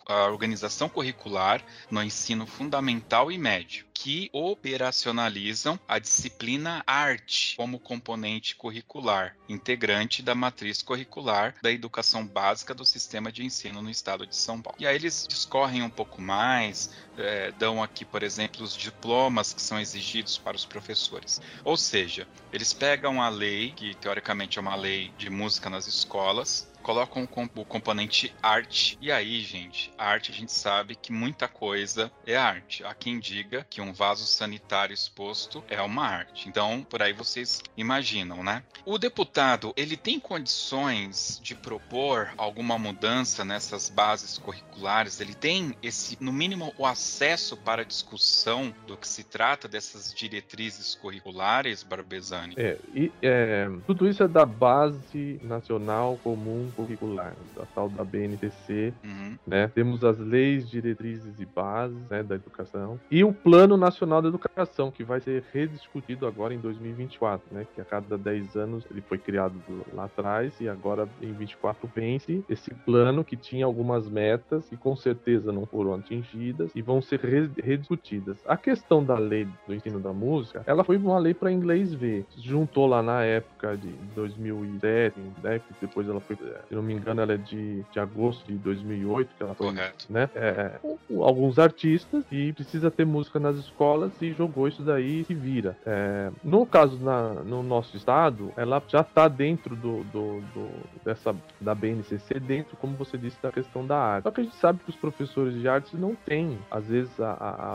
a 0.07 0.25
organização 0.25 0.89
curricular 0.89 1.61
no 1.89 2.01
ensino 2.01 2.47
fundamental 2.47 3.31
e 3.31 3.37
médio, 3.37 3.84
que 3.95 4.29
operacionalizam 4.31 5.79
a 5.87 5.97
disciplina 5.97 6.83
arte 6.85 7.55
como 7.57 7.79
componente 7.79 8.55
curricular, 8.55 9.35
integrante 9.49 10.21
da 10.21 10.35
matriz 10.35 10.83
curricular 10.83 11.55
da 11.63 11.71
educação 11.71 12.25
básica 12.27 12.73
do 12.73 12.85
sistema 12.85 13.31
de 13.31 13.43
ensino 13.43 13.81
no 13.81 13.89
estado 13.89 14.27
de 14.27 14.35
São 14.35 14.61
Paulo. 14.61 14.77
E 14.79 14.85
aí 14.85 14.95
eles 14.95 15.25
discorrem 15.27 15.65
correm 15.65 15.83
um 15.83 15.89
pouco 15.89 16.21
mais, 16.21 16.91
é, 17.17 17.51
dão 17.53 17.81
aqui, 17.81 18.05
por 18.05 18.21
exemplo, 18.21 18.63
os 18.63 18.75
diplomas 18.75 19.53
que 19.53 19.61
são 19.61 19.79
exigidos 19.79 20.37
para 20.37 20.55
os 20.55 20.65
professores. 20.65 21.41
Ou 21.63 21.75
seja, 21.75 22.27
eles 22.53 22.71
pegam 22.71 23.21
a 23.21 23.29
lei, 23.29 23.71
que 23.71 23.95
teoricamente 23.95 24.59
é 24.59 24.61
uma 24.61 24.75
lei 24.75 25.11
de 25.17 25.29
música 25.29 25.69
nas 25.69 25.87
escolas, 25.87 26.67
colocam 26.85 27.27
o 27.55 27.65
componente 27.65 28.31
arte. 28.43 28.95
E 29.01 29.11
aí, 29.11 29.41
gente, 29.41 29.91
arte 29.97 30.29
a 30.31 30.35
gente 30.35 30.51
sabe 30.51 30.95
que 30.95 31.11
muita 31.11 31.47
coisa 31.47 32.11
é 32.27 32.35
arte. 32.35 32.83
Há 32.83 32.93
quem 32.93 33.19
diga 33.19 33.65
que 33.67 33.81
um 33.81 33.91
vaso 33.91 34.27
sanitário 34.27 34.93
exposto 34.93 35.63
é 35.67 35.81
uma 35.81 36.05
arte. 36.05 36.47
Então, 36.47 36.85
por 36.87 37.01
aí 37.01 37.11
vocês 37.11 37.63
imaginam, 37.75 38.43
né? 38.43 38.61
O 38.85 38.99
deputado, 38.99 39.73
ele 39.75 39.97
tem 39.97 40.19
condições 40.19 41.39
de 41.41 41.55
propor 41.55 42.31
alguma 42.37 42.77
mudança 42.77 43.43
nessas 43.43 43.89
bases 43.89 44.37
curriculares? 44.37 45.19
Ele 45.19 45.33
tem 45.33 45.75
esse, 45.81 46.15
no 46.21 46.31
mínimo, 46.31 46.71
o 46.77 46.85
acesso 46.85 47.57
para 47.57 47.83
discussão 47.83 48.71
do 48.85 48.95
que 48.95 49.07
se 49.07 49.23
trata 49.23 49.67
dessas 49.67 50.13
diretrizes 50.13 50.93
curriculares, 50.93 51.81
Barbesani? 51.81 52.53
É, 52.57 52.77
e, 52.93 53.11
é, 53.23 53.67
tudo 53.87 54.07
isso 54.07 54.21
é 54.21 54.27
da 54.27 54.45
base 54.45 55.39
nacional 55.41 56.19
comum 56.23 56.74
curricular, 56.75 57.33
a 57.59 57.65
tal 57.73 57.89
da 57.89 58.03
BNTC, 58.03 58.93
uhum. 59.03 59.37
né? 59.45 59.67
Temos 59.73 60.03
as 60.03 60.17
leis, 60.17 60.69
diretrizes 60.69 61.39
e 61.39 61.45
bases 61.45 61.97
né, 62.09 62.23
da 62.23 62.35
educação 62.35 62.99
e 63.09 63.23
o 63.23 63.33
Plano 63.33 63.77
Nacional 63.77 64.21
da 64.21 64.27
Educação, 64.27 64.91
que 64.91 65.03
vai 65.03 65.19
ser 65.19 65.43
rediscutido 65.53 66.27
agora 66.27 66.53
em 66.53 66.59
2024, 66.59 67.45
né? 67.51 67.65
Que 67.73 67.81
a 67.81 67.85
cada 67.85 68.17
10 68.17 68.55
anos 68.55 68.83
ele 68.89 69.01
foi 69.01 69.17
criado 69.17 69.55
lá 69.93 70.05
atrás 70.05 70.53
e 70.59 70.67
agora 70.67 71.07
em 71.21 71.31
24 71.33 71.89
vence 71.95 72.43
esse 72.49 72.73
plano 72.73 73.23
que 73.23 73.35
tinha 73.35 73.65
algumas 73.65 74.07
metas 74.07 74.67
que 74.67 74.77
com 74.77 74.95
certeza 74.95 75.51
não 75.51 75.65
foram 75.65 75.93
atingidas 75.93 76.71
e 76.75 76.81
vão 76.81 77.01
ser 77.01 77.19
rediscutidas. 77.63 78.37
A 78.45 78.57
questão 78.57 79.03
da 79.03 79.17
lei 79.17 79.47
do 79.67 79.73
ensino 79.73 79.99
da 79.99 80.13
música, 80.13 80.63
ela 80.65 80.83
foi 80.83 80.97
uma 80.97 81.19
lei 81.19 81.33
para 81.33 81.51
inglês 81.51 81.93
ver. 81.93 82.25
Juntou 82.37 82.87
lá 82.87 83.01
na 83.01 83.23
época 83.23 83.77
de 83.77 83.89
2007, 84.15 85.19
né, 85.43 85.59
que 85.59 85.73
depois 85.85 86.07
ela 86.07 86.19
foi 86.19 86.37
se 86.67 86.75
não 86.75 86.81
me 86.81 86.93
engano, 86.93 87.21
ela 87.21 87.33
é 87.33 87.37
de, 87.37 87.83
de 87.91 87.99
agosto 87.99 88.45
de 88.45 88.57
2008 88.57 89.29
que 89.35 89.43
ela 89.43 89.55
foi, 89.55 89.67
Correto. 89.67 90.05
né? 90.09 90.29
É, 90.35 90.79
alguns 91.21 91.59
artistas 91.59 92.23
e 92.31 92.53
precisa 92.53 92.89
ter 92.89 93.05
música 93.05 93.39
nas 93.39 93.57
escolas 93.57 94.11
e 94.21 94.31
jogou 94.33 94.67
isso 94.67 94.81
daí 94.81 95.25
e 95.29 95.33
vira. 95.33 95.77
É, 95.85 96.31
no 96.43 96.65
caso 96.65 96.97
na, 96.97 97.33
no 97.43 97.63
nosso 97.63 97.95
estado, 97.95 98.51
ela 98.55 98.81
já 98.87 99.01
está 99.01 99.27
dentro 99.27 99.75
do, 99.75 100.03
do, 100.05 100.41
do, 100.53 100.69
dessa 101.03 101.35
da 101.59 101.73
BNCC 101.73 102.39
dentro, 102.39 102.77
como 102.77 102.95
você 102.95 103.17
disse, 103.17 103.37
da 103.41 103.51
questão 103.51 103.85
da 103.85 103.97
arte. 103.97 104.23
Só 104.23 104.31
que 104.31 104.41
a 104.41 104.43
gente 104.43 104.55
sabe 104.55 104.79
que 104.83 104.89
os 104.89 104.95
professores 104.95 105.53
de 105.59 105.67
artes 105.67 105.93
não 105.93 106.15
têm, 106.15 106.57
às 106.69 106.85
vezes, 106.85 107.19
a, 107.19 107.31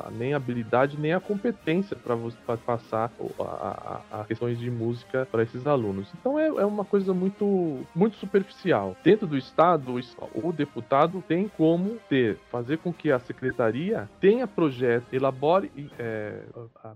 a, 0.07 0.11
nem 0.11 0.35
a 0.35 0.37
habilidade 0.37 0.99
nem 0.99 1.13
a 1.13 1.21
competência 1.21 1.97
para 1.97 2.15
você 2.15 2.37
pra 2.47 2.57
passar 2.57 3.11
a, 3.39 4.01
a, 4.11 4.25
questões 4.25 4.59
de 4.59 4.71
música 4.71 5.27
para 5.31 5.43
esses 5.43 5.67
alunos. 5.67 6.09
Então 6.19 6.39
é, 6.39 6.47
é, 6.47 6.65
uma 6.65 6.85
coisa 6.85 7.13
muito, 7.13 7.81
muito 7.95 8.17
superficial. 8.17 8.80
Dentro 9.03 9.27
do 9.27 9.37
estado, 9.37 9.95
o, 10.35 10.53
deputado 10.53 11.23
tem 11.27 11.49
como 11.49 11.99
ter, 12.09 12.39
fazer 12.51 12.79
com 12.79 12.93
que 12.93 13.11
a 13.11 13.19
secretaria 13.19 14.09
tenha 14.21 14.47
projeto, 14.47 15.13
elabore 15.13 15.71
é, 15.99 16.43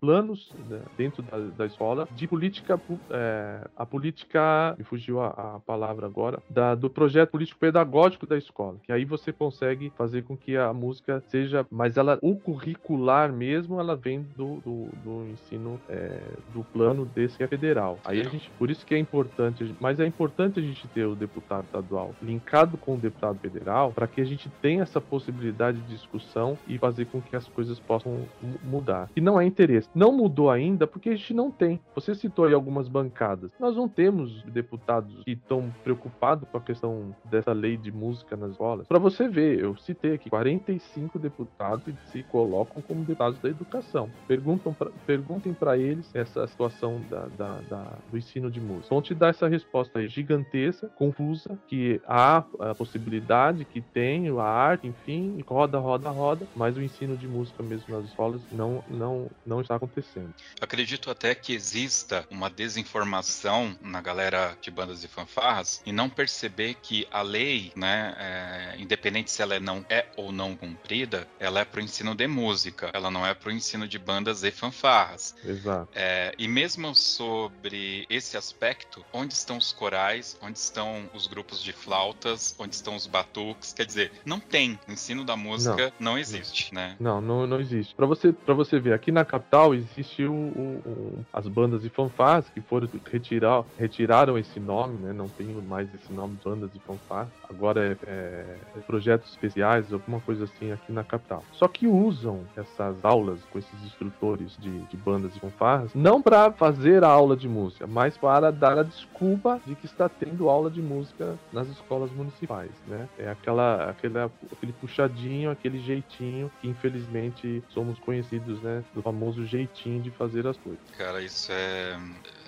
planos 0.00 0.52
né, 0.68 0.80
dentro 0.96 1.22
da, 1.22 1.38
da, 1.38 1.66
escola 1.66 2.08
de 2.14 2.26
política, 2.26 2.80
é, 3.10 3.68
a 3.76 3.86
política, 3.86 4.74
me 4.78 4.84
fugiu 4.84 5.20
a, 5.20 5.28
a 5.28 5.60
palavra 5.60 6.06
agora, 6.06 6.42
da, 6.48 6.74
do 6.74 6.90
projeto 6.90 7.30
político 7.30 7.58
pedagógico 7.58 8.26
da 8.26 8.36
escola. 8.36 8.76
Que 8.82 8.92
aí 8.92 9.04
você 9.04 9.32
consegue 9.32 9.92
fazer 9.96 10.22
com 10.22 10.36
que 10.36 10.56
a 10.56 10.72
música 10.72 11.22
seja, 11.28 11.66
mas 11.70 11.96
ela, 11.96 12.18
o 12.22 12.36
curricular 12.36 13.32
mesmo, 13.32 13.80
ela 13.80 13.96
vem 13.96 14.22
do, 14.36 14.56
do, 14.60 14.88
do 15.02 15.28
ensino 15.30 15.80
é, 15.88 16.20
do 16.52 16.64
plano 16.64 17.04
desse 17.04 17.36
que 17.36 17.44
é 17.44 17.48
federal. 17.48 17.98
Aí 18.04 18.20
a 18.20 18.24
gente, 18.24 18.50
por 18.58 18.70
isso 18.70 18.84
que 18.84 18.94
é 18.94 18.98
importante, 18.98 19.74
mas 19.80 20.00
é 20.00 20.06
importante 20.06 20.58
a 20.58 20.62
gente 20.62 20.86
ter 20.88 21.06
o 21.06 21.14
deputado 21.14 21.66
estadual 21.74 22.14
linkado 22.22 22.76
com 22.78 22.94
o 22.94 22.98
deputado 22.98 23.38
federal 23.38 23.92
para 23.92 24.06
que 24.06 24.20
a 24.20 24.24
gente 24.24 24.48
tenha 24.62 24.82
essa 24.82 25.00
possibilidade 25.00 25.80
de 25.80 25.88
discussão 25.88 26.56
e 26.66 26.78
fazer 26.78 27.06
com 27.06 27.20
que 27.20 27.34
as 27.34 27.46
coisas 27.48 27.78
possam 27.80 28.26
mudar. 28.62 29.10
E 29.16 29.20
não 29.20 29.40
é 29.40 29.44
interesse. 29.44 29.88
Não 29.94 30.12
mudou 30.12 30.50
ainda 30.50 30.86
porque 30.86 31.10
a 31.10 31.16
gente 31.16 31.34
não 31.34 31.50
tem. 31.50 31.80
Você 31.94 32.14
citou 32.14 32.46
aí 32.46 32.54
algumas 32.54 32.88
bancadas. 32.88 33.50
Nós 33.58 33.76
não 33.76 33.88
temos 33.88 34.42
deputados 34.44 35.22
que 35.24 35.32
estão 35.32 35.72
preocupados 35.82 36.48
com 36.48 36.58
a 36.58 36.60
questão 36.60 37.14
dessa 37.24 37.52
lei 37.52 37.76
de 37.76 37.90
música 37.90 38.36
nas 38.36 38.52
escolas. 38.52 38.86
Para 38.86 38.98
você 38.98 39.28
ver, 39.28 39.60
eu 39.60 39.76
citei 39.76 40.14
aqui 40.14 40.30
45 40.30 41.18
deputados 41.18 41.84
que 41.84 42.10
se 42.10 42.22
colocam 42.24 42.82
como 42.82 43.00
deputados 43.00 43.38
da 43.40 43.48
educação. 43.48 44.10
Perguntam 44.26 44.72
pra, 44.72 44.90
perguntem 45.06 45.52
para 45.52 45.76
eles 45.76 46.10
essa 46.14 46.46
situação 46.46 47.00
da, 47.10 47.26
da, 47.36 47.60
da, 47.68 47.92
do 48.10 48.18
ensino 48.18 48.50
de 48.50 48.60
música. 48.60 48.88
Vão 48.90 49.02
te 49.02 49.14
dar 49.14 49.28
essa 49.28 49.48
resposta 49.48 49.98
aí 49.98 50.08
gigantesca, 50.08 50.88
confusa, 50.88 51.53
que 51.68 52.00
há 52.06 52.38
a 52.60 52.74
possibilidade 52.74 53.64
que 53.64 53.80
tem, 53.80 54.28
a 54.28 54.42
arte, 54.42 54.86
enfim, 54.86 55.42
roda, 55.46 55.78
roda, 55.78 56.10
roda, 56.10 56.48
mas 56.54 56.76
o 56.76 56.82
ensino 56.82 57.16
de 57.16 57.28
música 57.28 57.62
mesmo 57.62 57.94
nas 57.94 58.06
escolas 58.06 58.40
não, 58.50 58.82
não, 58.88 59.30
não 59.44 59.60
está 59.60 59.76
acontecendo. 59.76 60.32
Acredito 60.60 61.10
até 61.10 61.34
que 61.34 61.52
exista 61.52 62.24
uma 62.30 62.50
desinformação 62.50 63.76
na 63.80 64.00
galera 64.00 64.56
de 64.60 64.70
bandas 64.70 65.04
e 65.04 65.08
fanfarras 65.08 65.82
e 65.84 65.92
não 65.92 66.08
perceber 66.08 66.74
que 66.74 67.06
a 67.10 67.22
lei, 67.22 67.72
né, 67.76 68.14
é, 68.18 68.80
independente 68.80 69.30
se 69.30 69.42
ela 69.42 69.54
é 69.54 69.60
não 69.60 69.84
é 69.88 70.06
ou 70.16 70.32
não 70.32 70.56
cumprida, 70.56 71.26
ela 71.38 71.60
é 71.60 71.64
para 71.64 71.80
o 71.80 71.82
ensino 71.82 72.14
de 72.14 72.26
música, 72.26 72.90
ela 72.92 73.10
não 73.10 73.26
é 73.26 73.34
para 73.34 73.48
o 73.48 73.52
ensino 73.52 73.86
de 73.86 73.98
bandas 73.98 74.42
e 74.42 74.50
fanfarras. 74.50 75.34
Exato. 75.44 75.90
É, 75.94 76.34
e 76.38 76.48
mesmo 76.48 76.94
sobre 76.94 78.06
esse 78.08 78.36
aspecto, 78.36 79.04
onde 79.12 79.34
estão 79.34 79.58
os 79.58 79.72
corais, 79.72 80.36
onde 80.40 80.58
estão 80.58 81.08
os 81.12 81.26
grupos 81.26 81.43
de 81.52 81.72
flautas, 81.72 82.54
onde 82.58 82.74
estão 82.74 82.96
os 82.96 83.06
batuques, 83.06 83.72
quer 83.72 83.86
dizer, 83.86 84.12
não 84.24 84.40
tem. 84.40 84.78
O 84.88 84.92
ensino 84.92 85.24
da 85.24 85.36
música 85.36 85.92
não, 85.98 86.12
não 86.12 86.18
existe, 86.18 86.74
né? 86.74 86.96
Não, 86.98 87.20
não, 87.20 87.46
não 87.46 87.60
existe. 87.60 87.94
Para 87.94 88.06
você, 88.06 88.32
para 88.32 88.54
você 88.54 88.78
ver, 88.78 88.92
aqui 88.92 89.12
na 89.12 89.24
capital 89.24 89.74
existe 89.74 90.24
o, 90.24 90.32
o, 90.32 90.82
o, 90.86 91.26
as 91.32 91.46
bandas 91.46 91.82
de 91.82 91.88
fanfarras 91.88 92.46
que 92.48 92.60
foram 92.60 92.88
retirar, 93.10 93.64
retiraram 93.78 94.38
esse 94.38 94.58
nome, 94.58 94.98
né? 94.98 95.12
Não 95.12 95.28
tem 95.28 95.46
mais 95.46 95.88
esse 95.94 96.12
nome, 96.12 96.38
bandas 96.44 96.72
de 96.72 96.78
fanfarras. 96.80 97.28
Agora 97.48 97.84
é, 97.84 97.96
é, 98.06 98.56
é 98.76 98.80
projetos 98.80 99.30
especiais, 99.30 99.92
alguma 99.92 100.20
coisa 100.20 100.44
assim 100.44 100.72
aqui 100.72 100.92
na 100.92 101.04
capital. 101.04 101.44
Só 101.52 101.68
que 101.68 101.86
usam 101.86 102.44
essas 102.56 103.04
aulas 103.04 103.40
com 103.50 103.58
esses 103.58 103.82
instrutores 103.84 104.56
de, 104.58 104.80
de 104.84 104.96
bandas 104.96 105.34
e 105.36 105.40
fanfarras, 105.40 105.90
não 105.94 106.20
para 106.20 106.52
fazer 106.52 107.04
a 107.04 107.08
aula 107.08 107.36
de 107.36 107.48
música, 107.48 107.86
mas 107.86 108.16
para 108.16 108.50
dar 108.50 108.78
a 108.78 108.82
desculpa 108.82 109.60
de 109.66 109.74
que 109.74 109.86
está 109.86 110.08
tendo 110.08 110.48
aula 110.48 110.70
de 110.70 110.80
música 110.80 111.33
nas 111.52 111.68
escolas 111.68 112.10
municipais, 112.12 112.70
né? 112.86 113.08
É 113.18 113.28
aquela, 113.28 113.90
aquela, 113.90 114.30
aquele 114.52 114.72
puxadinho, 114.72 115.50
aquele 115.50 115.80
jeitinho 115.80 116.50
que 116.60 116.68
infelizmente 116.68 117.62
somos 117.70 117.98
conhecidos, 117.98 118.60
né? 118.62 118.84
Do 118.94 119.02
famoso 119.02 119.44
jeitinho 119.44 120.02
de 120.02 120.10
fazer 120.10 120.46
as 120.46 120.56
coisas. 120.56 120.80
Cara, 120.96 121.22
isso 121.22 121.50
é 121.52 121.98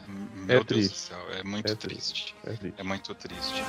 meu 0.08 0.60
é 0.60 0.64
Deus 0.64 0.66
triste. 0.66 0.92
do 0.92 0.96
céu, 0.96 1.18
é 1.32 1.42
muito 1.42 1.72
é 1.72 1.74
triste. 1.74 2.34
triste. 2.34 2.36
É, 2.44 2.52
triste. 2.52 2.80
é 2.80 2.82
muito 2.82 3.14
triste. 3.14 3.62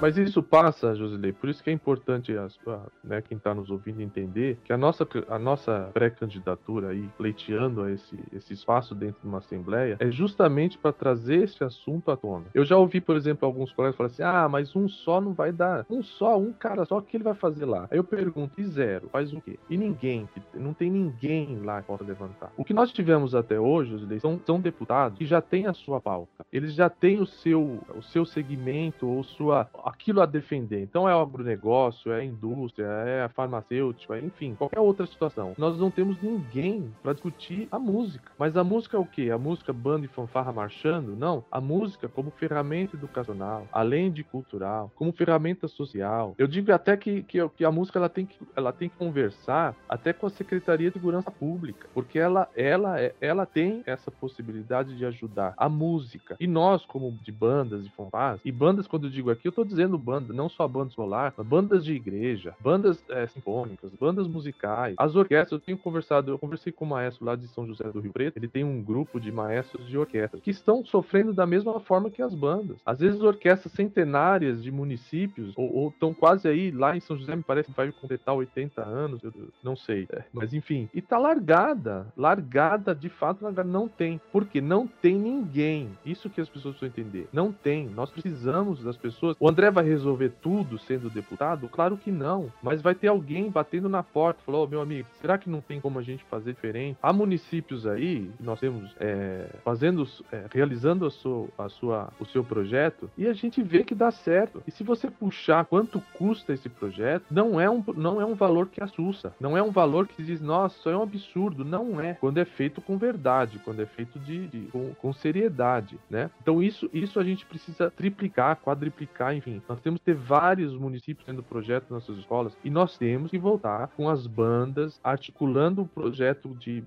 Mas 0.00 0.16
isso 0.16 0.40
passa, 0.40 0.94
Josilei, 0.94 1.32
por 1.32 1.48
isso 1.48 1.62
que 1.62 1.70
é 1.70 1.72
importante 1.72 2.36
as, 2.36 2.56
né, 3.02 3.20
quem 3.20 3.36
está 3.36 3.52
nos 3.52 3.68
ouvindo 3.68 4.00
entender 4.00 4.56
que 4.64 4.72
a 4.72 4.76
nossa, 4.76 5.06
a 5.28 5.38
nossa 5.40 5.90
pré-candidatura 5.92 6.90
aí, 6.90 7.08
pleiteando 7.18 7.88
esse, 7.88 8.16
esse 8.32 8.52
espaço 8.52 8.94
dentro 8.94 9.20
de 9.20 9.26
uma 9.26 9.38
assembleia, 9.38 9.96
é 9.98 10.08
justamente 10.08 10.78
para 10.78 10.92
trazer 10.92 11.42
esse 11.42 11.64
assunto 11.64 12.12
à 12.12 12.16
tona. 12.16 12.44
Eu 12.54 12.64
já 12.64 12.76
ouvi, 12.76 13.00
por 13.00 13.16
exemplo, 13.16 13.44
alguns 13.44 13.72
colegas 13.72 13.96
falar 13.96 14.06
assim: 14.06 14.22
ah, 14.22 14.48
mas 14.48 14.76
um 14.76 14.88
só 14.88 15.20
não 15.20 15.32
vai 15.32 15.50
dar. 15.50 15.84
Um 15.90 16.00
só, 16.00 16.38
um 16.38 16.52
cara 16.52 16.84
só, 16.84 16.98
o 16.98 17.02
que 17.02 17.16
ele 17.16 17.24
vai 17.24 17.34
fazer 17.34 17.64
lá? 17.64 17.88
Aí 17.90 17.98
eu 17.98 18.04
pergunto: 18.04 18.60
e 18.60 18.64
zero? 18.64 19.08
Faz 19.08 19.32
o 19.32 19.40
quê? 19.40 19.58
E 19.68 19.76
ninguém, 19.76 20.28
não 20.54 20.72
tem 20.72 20.90
ninguém 20.90 21.60
lá 21.60 21.80
que 21.80 21.88
possa 21.88 22.04
levantar. 22.04 22.52
O 22.56 22.64
que 22.64 22.72
nós 22.72 22.92
tivemos 22.92 23.34
até 23.34 23.58
hoje, 23.58 23.90
Josilei, 23.90 24.20
são, 24.20 24.40
são 24.46 24.60
deputados 24.60 25.18
que 25.18 25.26
já 25.26 25.42
têm 25.42 25.66
a 25.66 25.74
sua 25.74 26.00
pauta. 26.00 26.46
Eles 26.52 26.72
já 26.74 26.88
têm 26.88 27.20
o 27.20 27.26
seu, 27.26 27.80
o 27.96 28.02
seu 28.02 28.24
segmento 28.24 29.08
ou 29.08 29.24
sua 29.24 29.64
aquilo 29.88 30.20
a 30.20 30.26
defender. 30.26 30.82
Então 30.82 31.08
é 31.08 31.14
o 31.14 31.20
agronegócio, 31.20 32.12
é 32.12 32.20
a 32.20 32.24
indústria, 32.24 32.86
é 32.86 33.24
a 33.24 33.28
farmacêutica, 33.28 34.18
enfim, 34.18 34.54
qualquer 34.54 34.80
outra 34.80 35.06
situação. 35.06 35.54
Nós 35.58 35.78
não 35.78 35.90
temos 35.90 36.20
ninguém 36.22 36.92
para 37.02 37.12
discutir 37.12 37.68
a 37.70 37.78
música. 37.78 38.30
Mas 38.38 38.56
a 38.56 38.64
música 38.64 38.96
é 38.96 39.00
o 39.00 39.06
quê? 39.06 39.30
A 39.30 39.38
música 39.38 39.72
banda 39.72 40.04
e 40.04 40.08
fanfarra 40.08 40.52
marchando? 40.52 41.16
Não. 41.16 41.44
A 41.50 41.60
música 41.60 42.08
como 42.08 42.30
ferramenta 42.30 42.96
educacional, 42.96 43.66
além 43.72 44.10
de 44.10 44.22
cultural, 44.22 44.90
como 44.94 45.12
ferramenta 45.12 45.68
social. 45.68 46.34
Eu 46.38 46.46
digo 46.46 46.72
até 46.72 46.96
que, 46.96 47.22
que, 47.22 47.48
que 47.50 47.64
a 47.64 47.70
música 47.70 47.98
ela 47.98 48.08
tem 48.08 48.26
que, 48.26 48.36
ela 48.54 48.72
tem 48.72 48.88
que 48.88 48.96
conversar 48.96 49.74
até 49.88 50.12
com 50.12 50.26
a 50.26 50.30
Secretaria 50.30 50.90
de 50.90 50.94
Segurança 50.94 51.30
Pública, 51.30 51.88
porque 51.94 52.18
ela, 52.18 52.48
ela, 52.56 53.00
é, 53.00 53.14
ela 53.20 53.46
tem 53.46 53.82
essa 53.86 54.10
possibilidade 54.10 54.96
de 54.96 55.04
ajudar 55.04 55.54
a 55.56 55.68
música. 55.68 56.36
E 56.38 56.46
nós, 56.46 56.84
como 56.84 57.12
de 57.22 57.32
bandas 57.32 57.86
e 57.86 57.90
fanfarras, 57.90 58.40
e 58.44 58.52
bandas, 58.52 58.86
quando 58.86 59.06
eu 59.06 59.10
digo 59.10 59.30
aqui, 59.30 59.46
eu 59.48 59.52
tô 59.52 59.64
dizendo 59.64 59.77
dizendo 59.78 59.96
banda, 59.96 60.32
não 60.32 60.48
só 60.48 60.66
banda 60.66 60.88
mas 60.98 61.46
bandas 61.46 61.84
de 61.84 61.92
igreja, 61.92 62.54
bandas 62.60 63.02
é, 63.10 63.26
sinfônicas, 63.26 63.92
bandas 63.94 64.26
musicais, 64.26 64.94
as 64.98 65.14
orquestras. 65.14 65.52
Eu 65.52 65.64
tenho 65.64 65.78
conversado, 65.78 66.30
eu 66.32 66.38
conversei 66.38 66.72
com 66.72 66.84
o 66.84 66.88
maestro 66.88 67.24
lá 67.24 67.36
de 67.36 67.46
São 67.48 67.66
José 67.66 67.84
do 67.90 68.00
Rio 68.00 68.12
Preto, 68.12 68.36
ele 68.36 68.48
tem 68.48 68.64
um 68.64 68.82
grupo 68.82 69.20
de 69.20 69.30
maestros 69.30 69.86
de 69.86 69.96
orquestra 69.96 70.40
que 70.40 70.50
estão 70.50 70.84
sofrendo 70.84 71.32
da 71.32 71.46
mesma 71.46 71.78
forma 71.80 72.10
que 72.10 72.22
as 72.22 72.34
bandas. 72.34 72.78
Às 72.84 72.98
vezes 72.98 73.20
orquestras 73.20 73.72
centenárias 73.72 74.62
de 74.62 74.70
municípios, 74.70 75.52
ou 75.56 75.88
estão 75.88 76.12
quase 76.12 76.48
aí, 76.48 76.70
lá 76.70 76.96
em 76.96 77.00
São 77.00 77.16
José 77.16 77.36
me 77.36 77.42
parece 77.42 77.70
que 77.70 77.76
vai 77.76 77.92
completar 77.92 78.34
80 78.34 78.82
anos, 78.82 79.22
eu 79.22 79.32
não 79.62 79.76
sei. 79.76 80.08
É, 80.10 80.24
mas 80.32 80.52
enfim, 80.52 80.88
e 80.92 81.00
tá 81.00 81.18
largada, 81.18 82.06
largada, 82.16 82.94
de 82.94 83.08
fato, 83.08 83.44
não 83.64 83.88
tem. 83.88 84.20
Porque 84.32 84.60
não 84.60 84.86
tem 84.86 85.16
ninguém. 85.16 85.90
Isso 86.04 86.30
que 86.30 86.40
as 86.40 86.48
pessoas 86.48 86.76
precisam 86.76 87.04
entender. 87.04 87.28
Não 87.32 87.52
tem. 87.52 87.88
Nós 87.88 88.10
precisamos 88.10 88.82
das 88.82 88.96
pessoas. 88.96 89.36
O 89.38 89.48
André 89.48 89.67
vai 89.70 89.84
resolver 89.84 90.30
tudo 90.40 90.78
sendo 90.78 91.10
deputado? 91.10 91.68
Claro 91.68 91.96
que 91.96 92.10
não. 92.10 92.52
Mas 92.62 92.82
vai 92.82 92.94
ter 92.94 93.08
alguém 93.08 93.50
batendo 93.50 93.88
na 93.88 94.02
porta, 94.02 94.40
falou, 94.44 94.64
oh, 94.64 94.68
meu 94.68 94.80
amigo, 94.80 95.08
será 95.20 95.38
que 95.38 95.50
não 95.50 95.60
tem 95.60 95.80
como 95.80 95.98
a 95.98 96.02
gente 96.02 96.24
fazer 96.24 96.52
diferente? 96.52 96.98
Há 97.02 97.12
municípios 97.12 97.86
aí, 97.86 98.30
nós 98.40 98.60
temos 98.60 98.94
é, 98.98 99.46
fazendo, 99.64 100.06
é, 100.32 100.44
realizando 100.52 101.06
a 101.06 101.10
sua, 101.10 101.48
a 101.58 101.68
sua, 101.68 102.12
o 102.18 102.26
seu 102.26 102.44
projeto 102.44 103.10
e 103.16 103.26
a 103.26 103.32
gente 103.32 103.62
vê 103.62 103.84
que 103.84 103.94
dá 103.94 104.10
certo. 104.10 104.62
E 104.66 104.70
se 104.70 104.82
você 104.82 105.10
puxar 105.10 105.64
quanto 105.64 106.00
custa 106.14 106.52
esse 106.52 106.68
projeto, 106.68 107.24
não 107.30 107.60
é 107.60 107.68
um, 107.68 107.82
não 107.96 108.20
é 108.20 108.24
um 108.24 108.34
valor 108.34 108.68
que 108.68 108.82
assusta. 108.82 109.32
Não 109.40 109.56
é 109.56 109.62
um 109.62 109.70
valor 109.70 110.06
que 110.06 110.22
diz, 110.22 110.40
nossa, 110.40 110.78
isso 110.78 110.88
é 110.88 110.96
um 110.96 111.02
absurdo. 111.02 111.64
Não 111.64 112.00
é. 112.00 112.14
Quando 112.14 112.38
é 112.38 112.44
feito 112.44 112.80
com 112.80 112.96
verdade, 112.96 113.58
quando 113.58 113.80
é 113.80 113.86
feito 113.86 114.18
de, 114.18 114.46
de 114.46 114.60
com, 114.68 114.94
com 114.94 115.12
seriedade, 115.12 115.98
né? 116.08 116.30
Então 116.40 116.62
isso, 116.62 116.88
isso 116.92 117.18
a 117.18 117.24
gente 117.24 117.44
precisa 117.46 117.90
triplicar, 117.90 118.56
quadriplicar, 118.56 119.34
enfim, 119.34 119.57
Nós 119.68 119.80
temos 119.80 120.00
que 120.00 120.06
ter 120.06 120.14
vários 120.14 120.74
municípios 120.74 121.24
tendo 121.24 121.42
projetos 121.42 121.90
nas 121.90 122.04
suas 122.04 122.18
escolas 122.18 122.56
e 122.64 122.70
nós 122.70 122.96
temos 122.96 123.30
que 123.30 123.38
voltar 123.38 123.88
com 123.96 124.08
as 124.08 124.26
bandas 124.26 125.00
articulando 125.02 125.82
o 125.82 125.88
projeto 125.88 126.54
de, 126.58 126.82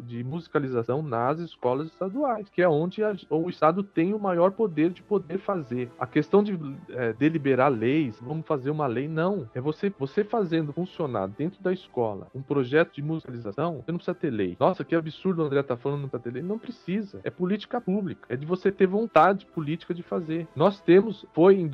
de 0.00 0.24
musicalização 0.24 1.02
nas 1.02 1.38
escolas 1.38 1.88
estaduais, 1.88 2.48
que 2.48 2.62
é 2.62 2.68
onde 2.68 3.02
a, 3.02 3.14
o 3.30 3.48
Estado 3.48 3.82
tem 3.82 4.14
o 4.14 4.18
maior 4.18 4.52
poder 4.52 4.90
de 4.90 5.02
poder 5.02 5.38
fazer. 5.38 5.90
A 5.98 6.06
questão 6.06 6.42
de 6.42 6.58
é, 6.90 7.12
deliberar 7.12 7.70
leis, 7.70 8.18
vamos 8.20 8.46
fazer 8.46 8.70
uma 8.70 8.86
lei, 8.86 9.08
não. 9.08 9.48
É 9.54 9.60
você, 9.60 9.92
você 9.98 10.24
fazendo 10.24 10.72
funcionar 10.72 11.28
dentro 11.28 11.62
da 11.62 11.72
escola 11.72 12.28
um 12.34 12.42
projeto 12.42 12.94
de 12.94 13.02
musicalização, 13.02 13.76
você 13.76 13.92
não 13.92 13.98
precisa 13.98 14.14
ter 14.14 14.30
lei. 14.30 14.56
Nossa, 14.58 14.84
que 14.84 14.94
absurdo 14.94 15.42
o 15.42 15.46
André 15.46 15.62
tá 15.62 15.76
falando 15.76 16.02
não 16.02 16.08
precisa 16.08 16.22
ter 16.22 16.30
lei. 16.32 16.42
Não 16.42 16.58
precisa. 16.58 17.20
É 17.24 17.30
política 17.30 17.80
pública. 17.80 18.26
É 18.28 18.36
de 18.36 18.46
você 18.46 18.70
ter 18.70 18.86
vontade 18.86 19.46
política 19.46 19.94
de 19.94 20.02
fazer. 20.02 20.46
Nós 20.54 20.80
temos, 20.80 21.26
foi 21.32 21.56
em 21.56 21.66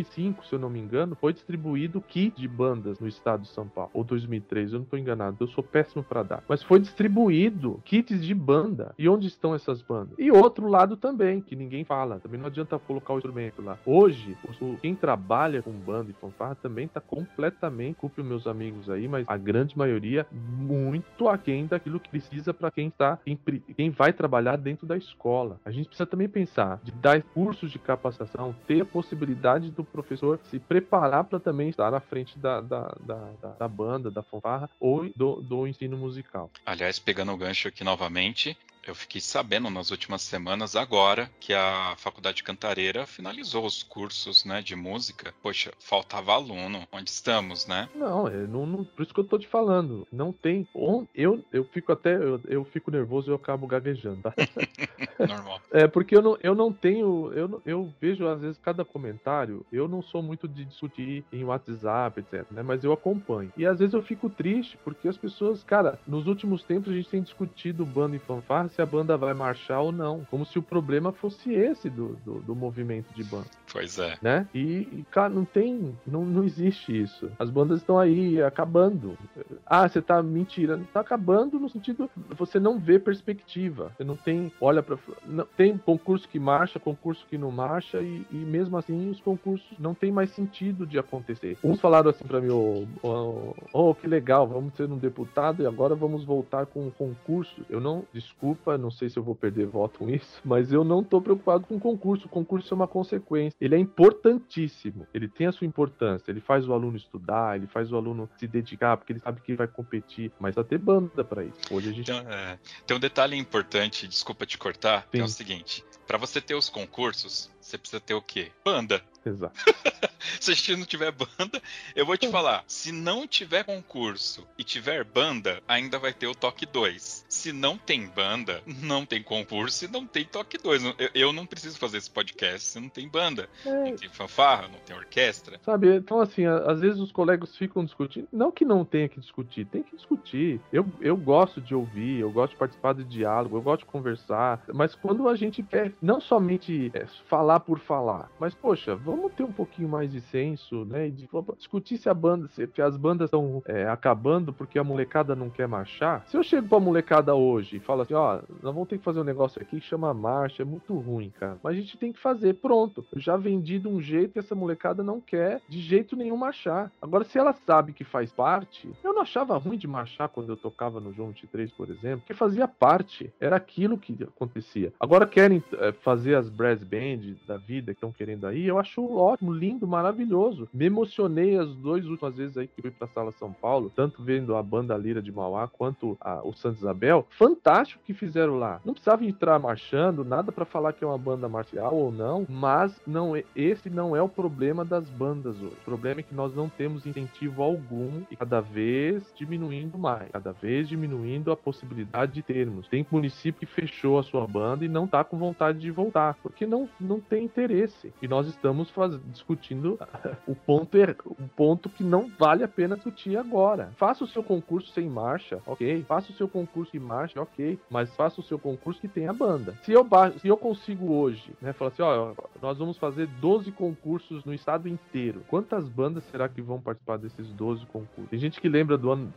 2005, 0.00 0.46
se 0.46 0.54
eu 0.54 0.58
não 0.58 0.70
me 0.70 0.78
engano, 0.78 1.14
foi 1.14 1.32
distribuído 1.32 2.00
kit 2.00 2.40
de 2.40 2.48
bandas 2.48 2.98
no 2.98 3.06
estado 3.06 3.42
de 3.42 3.48
São 3.48 3.68
Paulo. 3.68 3.90
Ou 3.92 4.04
2003, 4.04 4.72
eu 4.72 4.78
não 4.80 4.86
tô 4.86 4.96
enganado. 4.96 5.36
Eu 5.40 5.48
sou 5.48 5.62
péssimo 5.62 6.02
para 6.02 6.22
dar. 6.22 6.44
Mas 6.48 6.62
foi 6.62 6.80
distribuído 6.80 7.80
kits 7.84 8.20
de 8.24 8.34
banda. 8.34 8.94
E 8.98 9.08
onde 9.08 9.26
estão 9.26 9.54
essas 9.54 9.82
bandas? 9.82 10.14
E 10.18 10.30
outro 10.30 10.66
lado 10.68 10.96
também, 10.96 11.40
que 11.40 11.54
ninguém 11.54 11.84
fala. 11.84 12.18
Também 12.20 12.40
não 12.40 12.46
adianta 12.46 12.78
colocar 12.78 13.14
o 13.14 13.18
instrumento 13.18 13.62
lá. 13.62 13.78
Hoje, 13.84 14.36
quem 14.80 14.94
trabalha 14.94 15.62
com 15.62 15.72
banda 15.72 16.10
e 16.10 16.14
fanfarra 16.14 16.54
também 16.54 16.88
tá 16.88 17.00
completamente, 17.00 17.96
culpe 17.96 18.22
meus 18.22 18.46
amigos 18.46 18.88
aí, 18.88 19.06
mas 19.08 19.24
a 19.28 19.36
grande 19.36 19.76
maioria 19.76 20.26
muito 20.32 21.28
aquém 21.28 21.66
daquilo 21.66 22.00
que 22.00 22.08
precisa 22.08 22.54
para 22.54 22.70
quem 22.70 22.90
tá, 22.90 23.18
quem, 23.24 23.38
quem 23.76 23.90
vai 23.90 24.12
trabalhar 24.12 24.56
dentro 24.56 24.86
da 24.86 24.96
escola. 24.96 25.60
A 25.64 25.70
gente 25.70 25.88
precisa 25.88 26.06
também 26.06 26.28
pensar 26.28 26.80
de 26.82 26.92
dar 26.92 27.22
cursos 27.22 27.70
de 27.70 27.78
capacitação, 27.78 28.54
ter 28.66 28.82
a 28.82 28.84
possibilidade 28.84 29.70
do 29.70 29.84
professor 29.90 30.38
se 30.50 30.58
preparar 30.58 31.24
para 31.24 31.40
também 31.40 31.68
estar 31.68 31.92
à 31.92 32.00
frente 32.00 32.38
da, 32.38 32.60
da, 32.60 32.94
da, 33.00 33.32
da, 33.42 33.48
da 33.58 33.68
banda, 33.68 34.10
da 34.10 34.22
fanfarra 34.22 34.70
ou 34.78 35.10
do, 35.14 35.42
do 35.42 35.66
ensino 35.66 35.96
musical. 35.96 36.50
Aliás, 36.64 36.98
pegando 36.98 37.32
o 37.32 37.36
gancho 37.36 37.68
aqui 37.68 37.84
novamente, 37.84 38.56
eu 38.86 38.94
fiquei 38.94 39.20
sabendo 39.20 39.70
nas 39.70 39.90
últimas 39.90 40.22
semanas, 40.22 40.74
agora, 40.76 41.30
que 41.38 41.52
a 41.52 41.94
Faculdade 41.96 42.42
Cantareira 42.42 43.06
finalizou 43.06 43.64
os 43.64 43.82
cursos 43.82 44.44
né, 44.44 44.62
de 44.62 44.74
música. 44.74 45.34
Poxa, 45.42 45.72
faltava 45.78 46.32
aluno. 46.32 46.86
Onde 46.92 47.10
estamos, 47.10 47.66
né? 47.66 47.88
Não, 47.94 48.26
é, 48.26 48.46
não, 48.46 48.66
não, 48.66 48.84
por 48.84 49.02
isso 49.02 49.14
que 49.14 49.20
eu 49.20 49.24
tô 49.24 49.38
te 49.38 49.46
falando. 49.46 50.06
Não 50.10 50.32
tem. 50.32 50.66
Eu, 51.14 51.44
eu 51.52 51.64
fico 51.64 51.92
até. 51.92 52.14
Eu, 52.14 52.40
eu 52.46 52.64
fico 52.64 52.90
nervoso 52.90 53.30
e 53.30 53.32
eu 53.32 53.36
acabo 53.36 53.66
gaguejando, 53.66 54.22
tá? 54.22 54.34
Normal. 55.28 55.60
É, 55.70 55.86
porque 55.86 56.16
eu 56.16 56.22
não, 56.22 56.38
eu 56.42 56.54
não 56.54 56.72
tenho. 56.72 57.32
Eu, 57.32 57.62
eu 57.64 57.92
vejo, 58.00 58.26
às 58.26 58.40
vezes, 58.40 58.58
cada 58.58 58.84
comentário. 58.84 59.64
Eu 59.72 59.86
não 59.88 60.02
sou 60.02 60.22
muito 60.22 60.48
de 60.48 60.64
discutir 60.64 61.24
em 61.32 61.44
WhatsApp, 61.44 62.20
etc. 62.20 62.46
Né, 62.50 62.62
mas 62.62 62.84
eu 62.84 62.92
acompanho. 62.92 63.52
E 63.56 63.66
às 63.66 63.78
vezes 63.78 63.94
eu 63.94 64.02
fico 64.02 64.30
triste, 64.30 64.78
porque 64.84 65.08
as 65.08 65.16
pessoas. 65.16 65.62
Cara, 65.62 65.98
nos 66.06 66.26
últimos 66.26 66.62
tempos 66.62 66.92
a 66.92 66.96
gente 66.96 67.08
tem 67.08 67.22
discutido 67.22 67.84
bando 67.84 68.16
e 68.16 68.18
fanfarra 68.18 68.69
se 68.70 68.82
a 68.82 68.86
banda 68.86 69.16
vai 69.16 69.34
marchar 69.34 69.80
ou 69.80 69.92
não. 69.92 70.24
Como 70.30 70.44
se 70.44 70.58
o 70.58 70.62
problema 70.62 71.12
fosse 71.12 71.52
esse 71.52 71.88
do, 71.88 72.16
do, 72.24 72.40
do 72.40 72.54
movimento 72.54 73.12
de 73.14 73.24
banda. 73.24 73.46
Pois 73.72 73.98
é. 73.98 74.16
Né? 74.20 74.46
E, 74.54 74.88
e, 74.92 75.06
cara, 75.10 75.28
não 75.28 75.44
tem. 75.44 75.96
Não, 76.06 76.24
não 76.24 76.44
existe 76.44 77.00
isso. 77.00 77.30
As 77.38 77.50
bandas 77.50 77.80
estão 77.80 77.98
aí 77.98 78.42
acabando. 78.42 79.16
Ah, 79.64 79.88
você 79.88 80.02
tá 80.02 80.22
mentira. 80.22 80.80
Tá 80.92 81.00
acabando 81.00 81.58
no 81.58 81.68
sentido. 81.68 82.10
Você 82.36 82.58
não 82.58 82.78
vê 82.78 82.98
perspectiva. 82.98 83.92
Você 83.96 84.04
não 84.04 84.16
tem. 84.16 84.52
Olha 84.60 84.82
pra. 84.82 84.98
Não, 85.26 85.46
tem 85.56 85.76
concurso 85.78 86.28
que 86.28 86.38
marcha, 86.38 86.80
concurso 86.80 87.26
que 87.28 87.38
não 87.38 87.50
marcha. 87.50 88.00
E, 88.00 88.26
e 88.30 88.36
mesmo 88.36 88.76
assim, 88.76 89.10
os 89.10 89.20
concursos 89.20 89.78
não 89.78 89.94
tem 89.94 90.10
mais 90.10 90.30
sentido 90.30 90.86
de 90.86 90.98
acontecer. 90.98 91.56
Uns 91.62 91.80
falaram 91.80 92.10
assim 92.10 92.24
pra 92.24 92.40
mim: 92.40 92.50
oh, 92.50 92.86
oh, 93.02 93.54
oh 93.72 93.94
que 93.94 94.06
legal, 94.06 94.46
vamos 94.46 94.74
ser 94.74 94.90
um 94.90 94.98
deputado 94.98 95.62
e 95.62 95.66
agora 95.66 95.94
vamos 95.94 96.24
voltar 96.24 96.66
com 96.66 96.86
um 96.86 96.90
concurso. 96.90 97.62
Eu 97.68 97.80
não. 97.80 98.04
Desculpa 98.12 98.59
desculpa, 98.60 98.76
não 98.76 98.90
sei 98.90 99.08
se 99.08 99.18
eu 99.18 99.22
vou 99.22 99.34
perder 99.34 99.66
voto 99.66 100.00
com 100.00 100.10
isso, 100.10 100.40
mas 100.44 100.72
eu 100.72 100.84
não 100.84 101.00
estou 101.00 101.20
preocupado 101.20 101.66
com 101.66 101.76
o 101.76 101.80
concurso. 101.80 102.26
O 102.26 102.28
concurso 102.28 102.72
é 102.72 102.76
uma 102.76 102.86
consequência. 102.86 103.56
Ele 103.60 103.74
é 103.74 103.78
importantíssimo. 103.78 105.06
Ele 105.12 105.28
tem 105.28 105.46
a 105.46 105.52
sua 105.52 105.66
importância. 105.66 106.30
Ele 106.30 106.40
faz 106.40 106.68
o 106.68 106.72
aluno 106.72 106.96
estudar, 106.96 107.56
ele 107.56 107.66
faz 107.66 107.90
o 107.90 107.96
aluno 107.96 108.28
se 108.36 108.46
dedicar, 108.46 108.96
porque 108.96 109.12
ele 109.12 109.20
sabe 109.20 109.40
que 109.40 109.54
vai 109.54 109.66
competir. 109.66 110.30
Mas 110.38 110.54
só 110.54 110.62
ter 110.62 110.78
banda 110.78 111.24
para 111.24 111.44
isso. 111.44 111.58
Hoje 111.70 111.88
a 111.88 111.92
gente. 111.92 112.10
Então, 112.10 112.30
é, 112.30 112.58
tem 112.86 112.96
um 112.96 113.00
detalhe 113.00 113.36
importante, 113.36 114.06
desculpa 114.06 114.44
te 114.44 114.58
cortar, 114.58 115.02
Sim. 115.02 115.08
que 115.12 115.20
é 115.20 115.24
o 115.24 115.28
seguinte: 115.28 115.84
para 116.06 116.18
você 116.18 116.40
ter 116.40 116.54
os 116.54 116.68
concursos, 116.68 117.50
você 117.60 117.78
precisa 117.78 118.00
ter 118.00 118.14
o 118.14 118.22
quê? 118.22 118.50
Banda. 118.64 119.02
Exato. 119.24 119.54
se 120.40 120.50
a 120.50 120.54
gente 120.54 120.76
não 120.76 120.86
tiver 120.86 121.12
banda, 121.12 121.60
eu 121.94 122.06
vou 122.06 122.16
te 122.16 122.28
falar, 122.28 122.64
se 122.66 122.92
não 122.92 123.26
tiver 123.26 123.64
concurso 123.64 124.46
e 124.56 124.64
tiver 124.64 125.04
banda, 125.04 125.62
ainda 125.66 125.98
vai 125.98 126.12
ter 126.12 126.26
o 126.26 126.34
toque 126.34 126.66
2. 126.66 127.26
Se 127.28 127.52
não 127.52 127.76
tem 127.76 128.06
banda, 128.06 128.62
não 128.82 129.04
tem 129.04 129.22
concurso 129.22 129.84
e 129.84 129.88
não 129.88 130.06
tem 130.06 130.24
toque 130.24 130.58
2. 130.58 130.84
Eu, 130.84 130.94
eu, 131.14 131.32
não 131.32 131.46
preciso 131.46 131.78
fazer 131.78 131.98
esse 131.98 132.10
podcast 132.10 132.68
se 132.68 132.80
não 132.80 132.88
tem 132.88 133.08
banda. 133.08 133.48
É. 133.64 133.90
Não 133.90 133.96
tem 133.96 134.08
fanfarra, 134.08 134.68
não 134.68 134.78
tem 134.80 134.96
orquestra. 134.96 135.58
Sabe, 135.64 135.94
então 135.96 136.20
assim, 136.20 136.44
às 136.46 136.80
vezes 136.80 137.00
os 137.00 137.12
colegas 137.12 137.56
ficam 137.56 137.84
discutindo. 137.84 138.28
Não 138.32 138.50
que 138.50 138.64
não 138.64 138.84
tenha 138.84 139.08
que 139.08 139.20
discutir, 139.20 139.66
tem 139.66 139.82
que 139.82 139.96
discutir. 139.96 140.60
Eu, 140.72 140.86
eu 141.00 141.16
gosto 141.16 141.60
de 141.60 141.74
ouvir, 141.74 142.20
eu 142.20 142.30
gosto 142.30 142.52
de 142.52 142.58
participar 142.58 142.92
do 142.94 143.04
diálogo, 143.04 143.56
eu 143.56 143.62
gosto 143.62 143.80
de 143.80 143.86
conversar. 143.86 144.62
Mas 144.72 144.94
quando 144.94 145.28
a 145.28 145.36
gente 145.36 145.62
quer 145.62 145.92
não 146.00 146.20
somente 146.20 146.90
é, 146.94 147.06
falar 147.28 147.60
por 147.60 147.78
falar, 147.78 148.30
mas 148.38 148.54
poxa, 148.54 148.94
vamos 148.94 149.09
ter 149.28 149.44
um 149.44 149.52
pouquinho 149.52 149.88
mais 149.88 150.10
de 150.10 150.20
senso, 150.20 150.84
né? 150.84 151.08
De, 151.08 151.28
discutir 151.56 151.96
se 151.96 152.08
a 152.08 152.14
banda, 152.14 152.48
se, 152.48 152.68
as 152.82 152.96
bandas 152.96 153.26
estão 153.26 153.62
é, 153.66 153.88
acabando 153.88 154.52
porque 154.52 154.78
a 154.78 154.84
molecada 154.84 155.34
não 155.34 155.50
quer 155.50 155.66
marchar. 155.66 156.24
Se 156.26 156.36
eu 156.36 156.42
chego 156.42 156.68
pra 156.68 156.80
molecada 156.80 157.34
hoje 157.34 157.76
e 157.76 157.80
falo 157.80 158.02
assim, 158.02 158.14
ó, 158.14 158.40
nós 158.62 158.74
vamos 158.74 158.88
ter 158.88 158.98
que 158.98 159.04
fazer 159.04 159.20
um 159.20 159.24
negócio 159.24 159.60
aqui 159.60 159.80
que 159.80 159.86
chama 159.86 160.12
marcha, 160.12 160.62
é 160.62 160.64
muito 160.64 160.94
ruim, 160.98 161.30
cara. 161.30 161.58
Mas 161.62 161.76
a 161.76 161.80
gente 161.80 161.96
tem 161.96 162.12
que 162.12 162.18
fazer, 162.18 162.54
pronto. 162.54 163.04
Eu 163.12 163.20
já 163.20 163.36
vendi 163.36 163.78
de 163.78 163.88
um 163.88 164.00
jeito 164.00 164.32
que 164.32 164.38
essa 164.38 164.54
molecada 164.54 165.02
não 165.02 165.20
quer 165.20 165.60
de 165.68 165.80
jeito 165.80 166.16
nenhum 166.16 166.36
marchar. 166.36 166.90
Agora, 167.00 167.24
se 167.24 167.38
ela 167.38 167.52
sabe 167.52 167.92
que 167.92 168.04
faz 168.04 168.32
parte, 168.32 168.90
eu 169.02 169.12
não 169.12 169.22
achava 169.22 169.56
ruim 169.56 169.78
de 169.78 169.86
marchar 169.86 170.28
quando 170.28 170.50
eu 170.50 170.56
tocava 170.56 171.00
no 171.00 171.12
João 171.12 171.28
23, 171.28 171.70
por 171.72 171.90
exemplo, 171.90 172.20
porque 172.20 172.34
fazia 172.34 172.66
parte. 172.66 173.32
Era 173.40 173.56
aquilo 173.56 173.98
que 173.98 174.16
acontecia. 174.22 174.92
Agora 174.98 175.26
querem 175.26 175.62
é, 175.78 175.92
fazer 175.92 176.34
as 176.34 176.48
brass 176.48 176.82
band 176.82 177.36
da 177.46 177.56
vida 177.56 177.92
que 177.92 177.98
estão 177.98 178.12
querendo 178.12 178.46
aí, 178.46 178.66
eu 178.66 178.78
acho 178.78 178.99
ótimo, 179.04 179.52
lindo, 179.52 179.86
maravilhoso. 179.86 180.68
Me 180.72 180.86
emocionei 180.86 181.56
as 181.56 181.74
duas 181.74 182.04
últimas 182.06 182.34
vezes 182.36 182.56
aí 182.56 182.66
que 182.66 182.82
fui 182.82 182.90
pra 182.90 183.08
Sala 183.08 183.32
São 183.32 183.52
Paulo, 183.52 183.92
tanto 183.94 184.22
vendo 184.22 184.56
a 184.56 184.62
banda 184.62 184.96
Lira 184.96 185.22
de 185.22 185.30
Mauá 185.30 185.68
quanto 185.68 186.16
a, 186.20 186.40
o 186.42 186.52
Santa 186.52 186.78
Isabel. 186.78 187.26
Fantástico 187.30 188.02
que 188.04 188.14
fizeram 188.14 188.58
lá. 188.58 188.80
Não 188.84 188.94
precisava 188.94 189.24
entrar 189.24 189.58
marchando, 189.58 190.24
nada 190.24 190.50
para 190.50 190.64
falar 190.64 190.92
que 190.92 191.04
é 191.04 191.06
uma 191.06 191.18
banda 191.18 191.48
marcial 191.48 191.94
ou 191.94 192.10
não, 192.10 192.46
mas 192.48 193.00
não 193.06 193.36
é, 193.36 193.44
esse 193.54 193.88
não 193.90 194.16
é 194.16 194.22
o 194.22 194.28
problema 194.28 194.84
das 194.84 195.08
bandas 195.10 195.56
hoje. 195.56 195.76
O 195.80 195.84
problema 195.84 196.20
é 196.20 196.22
que 196.22 196.34
nós 196.34 196.54
não 196.54 196.68
temos 196.68 197.06
incentivo 197.06 197.62
algum 197.62 198.22
e 198.30 198.36
cada 198.36 198.60
vez 198.60 199.22
diminuindo 199.36 199.98
mais, 199.98 200.30
cada 200.30 200.52
vez 200.52 200.88
diminuindo 200.88 201.50
a 201.50 201.56
possibilidade 201.56 202.32
de 202.32 202.42
termos. 202.42 202.88
Tem 202.88 203.06
município 203.10 203.60
que 203.60 203.66
fechou 203.66 204.18
a 204.18 204.22
sua 204.22 204.46
banda 204.46 204.84
e 204.84 204.88
não 204.88 205.06
tá 205.06 205.24
com 205.24 205.38
vontade 205.38 205.78
de 205.78 205.90
voltar, 205.90 206.36
porque 206.42 206.66
não, 206.66 206.88
não 207.00 207.20
tem 207.20 207.44
interesse. 207.44 208.12
E 208.20 208.28
nós 208.28 208.46
estamos 208.46 208.89
faz, 208.90 209.18
discutindo 209.26 209.98
o 210.46 210.54
ponto, 210.54 210.96
er, 210.96 211.16
o 211.24 211.48
ponto 211.56 211.88
que 211.88 212.02
não 212.02 212.30
vale 212.38 212.62
a 212.64 212.68
pena 212.68 212.96
discutir 212.96 213.36
agora. 213.36 213.92
Faça 213.96 214.24
o 214.24 214.26
seu 214.26 214.42
concurso 214.42 214.92
sem 214.92 215.08
marcha, 215.08 215.60
ok. 215.66 216.04
Faça 216.04 216.32
o 216.32 216.34
seu 216.34 216.48
concurso 216.48 216.92
de 216.92 217.00
marcha, 217.00 217.40
ok. 217.40 217.78
Mas 217.88 218.14
faça 218.14 218.40
o 218.40 218.44
seu 218.44 218.58
concurso 218.58 219.00
que 219.00 219.08
tenha 219.08 219.32
banda. 219.32 219.74
Se 219.82 219.92
eu, 219.92 220.06
se 220.38 220.48
eu 220.48 220.56
consigo 220.56 221.12
hoje, 221.12 221.52
né, 221.60 221.72
falar 221.72 221.90
assim, 221.90 222.02
ó, 222.02 222.32
nós 222.60 222.78
vamos 222.78 222.98
fazer 222.98 223.26
12 223.40 223.72
concursos 223.72 224.44
no 224.44 224.52
estado 224.52 224.88
inteiro. 224.88 225.42
Quantas 225.48 225.88
bandas 225.88 226.24
será 226.24 226.48
que 226.48 226.60
vão 226.60 226.80
participar 226.80 227.18
desses 227.18 227.52
12 227.52 227.86
concursos? 227.86 228.30
Tem 228.30 228.38
gente 228.38 228.60
que 228.60 228.68
lembra 228.68 228.96
do 228.96 229.10
ano, 229.10 229.32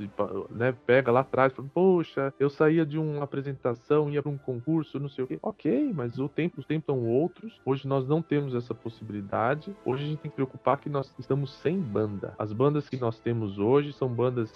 né, 0.49 0.73
pega 0.85 1.11
lá 1.11 1.21
atrás, 1.21 1.53
fala, 1.53 1.67
poxa, 1.73 2.33
eu 2.39 2.49
saía 2.49 2.85
de 2.85 2.97
uma 2.97 3.23
apresentação, 3.23 4.09
ia 4.09 4.21
para 4.21 4.31
um 4.31 4.37
concurso, 4.37 4.99
não 4.99 5.09
sei 5.09 5.23
o 5.23 5.27
quê. 5.27 5.39
Ok, 5.41 5.91
mas 5.93 6.19
o 6.19 6.27
tempo, 6.27 6.59
os 6.59 6.65
tempos 6.65 6.85
são 6.85 7.05
outros. 7.05 7.59
Hoje 7.65 7.87
nós 7.87 8.07
não 8.07 8.21
temos 8.21 8.55
essa 8.55 8.73
possibilidade. 8.73 9.42
Hoje 9.85 10.03
a 10.03 10.07
gente 10.07 10.19
tem 10.19 10.31
que 10.31 10.35
preocupar 10.35 10.77
que 10.77 10.89
nós 10.89 11.13
estamos 11.19 11.53
sem 11.55 11.79
banda. 11.79 12.33
As 12.37 12.53
bandas 12.53 12.87
que 12.87 12.97
nós 12.97 13.19
temos 13.19 13.59
hoje 13.59 13.91
são 13.93 14.07
bandas, 14.07 14.51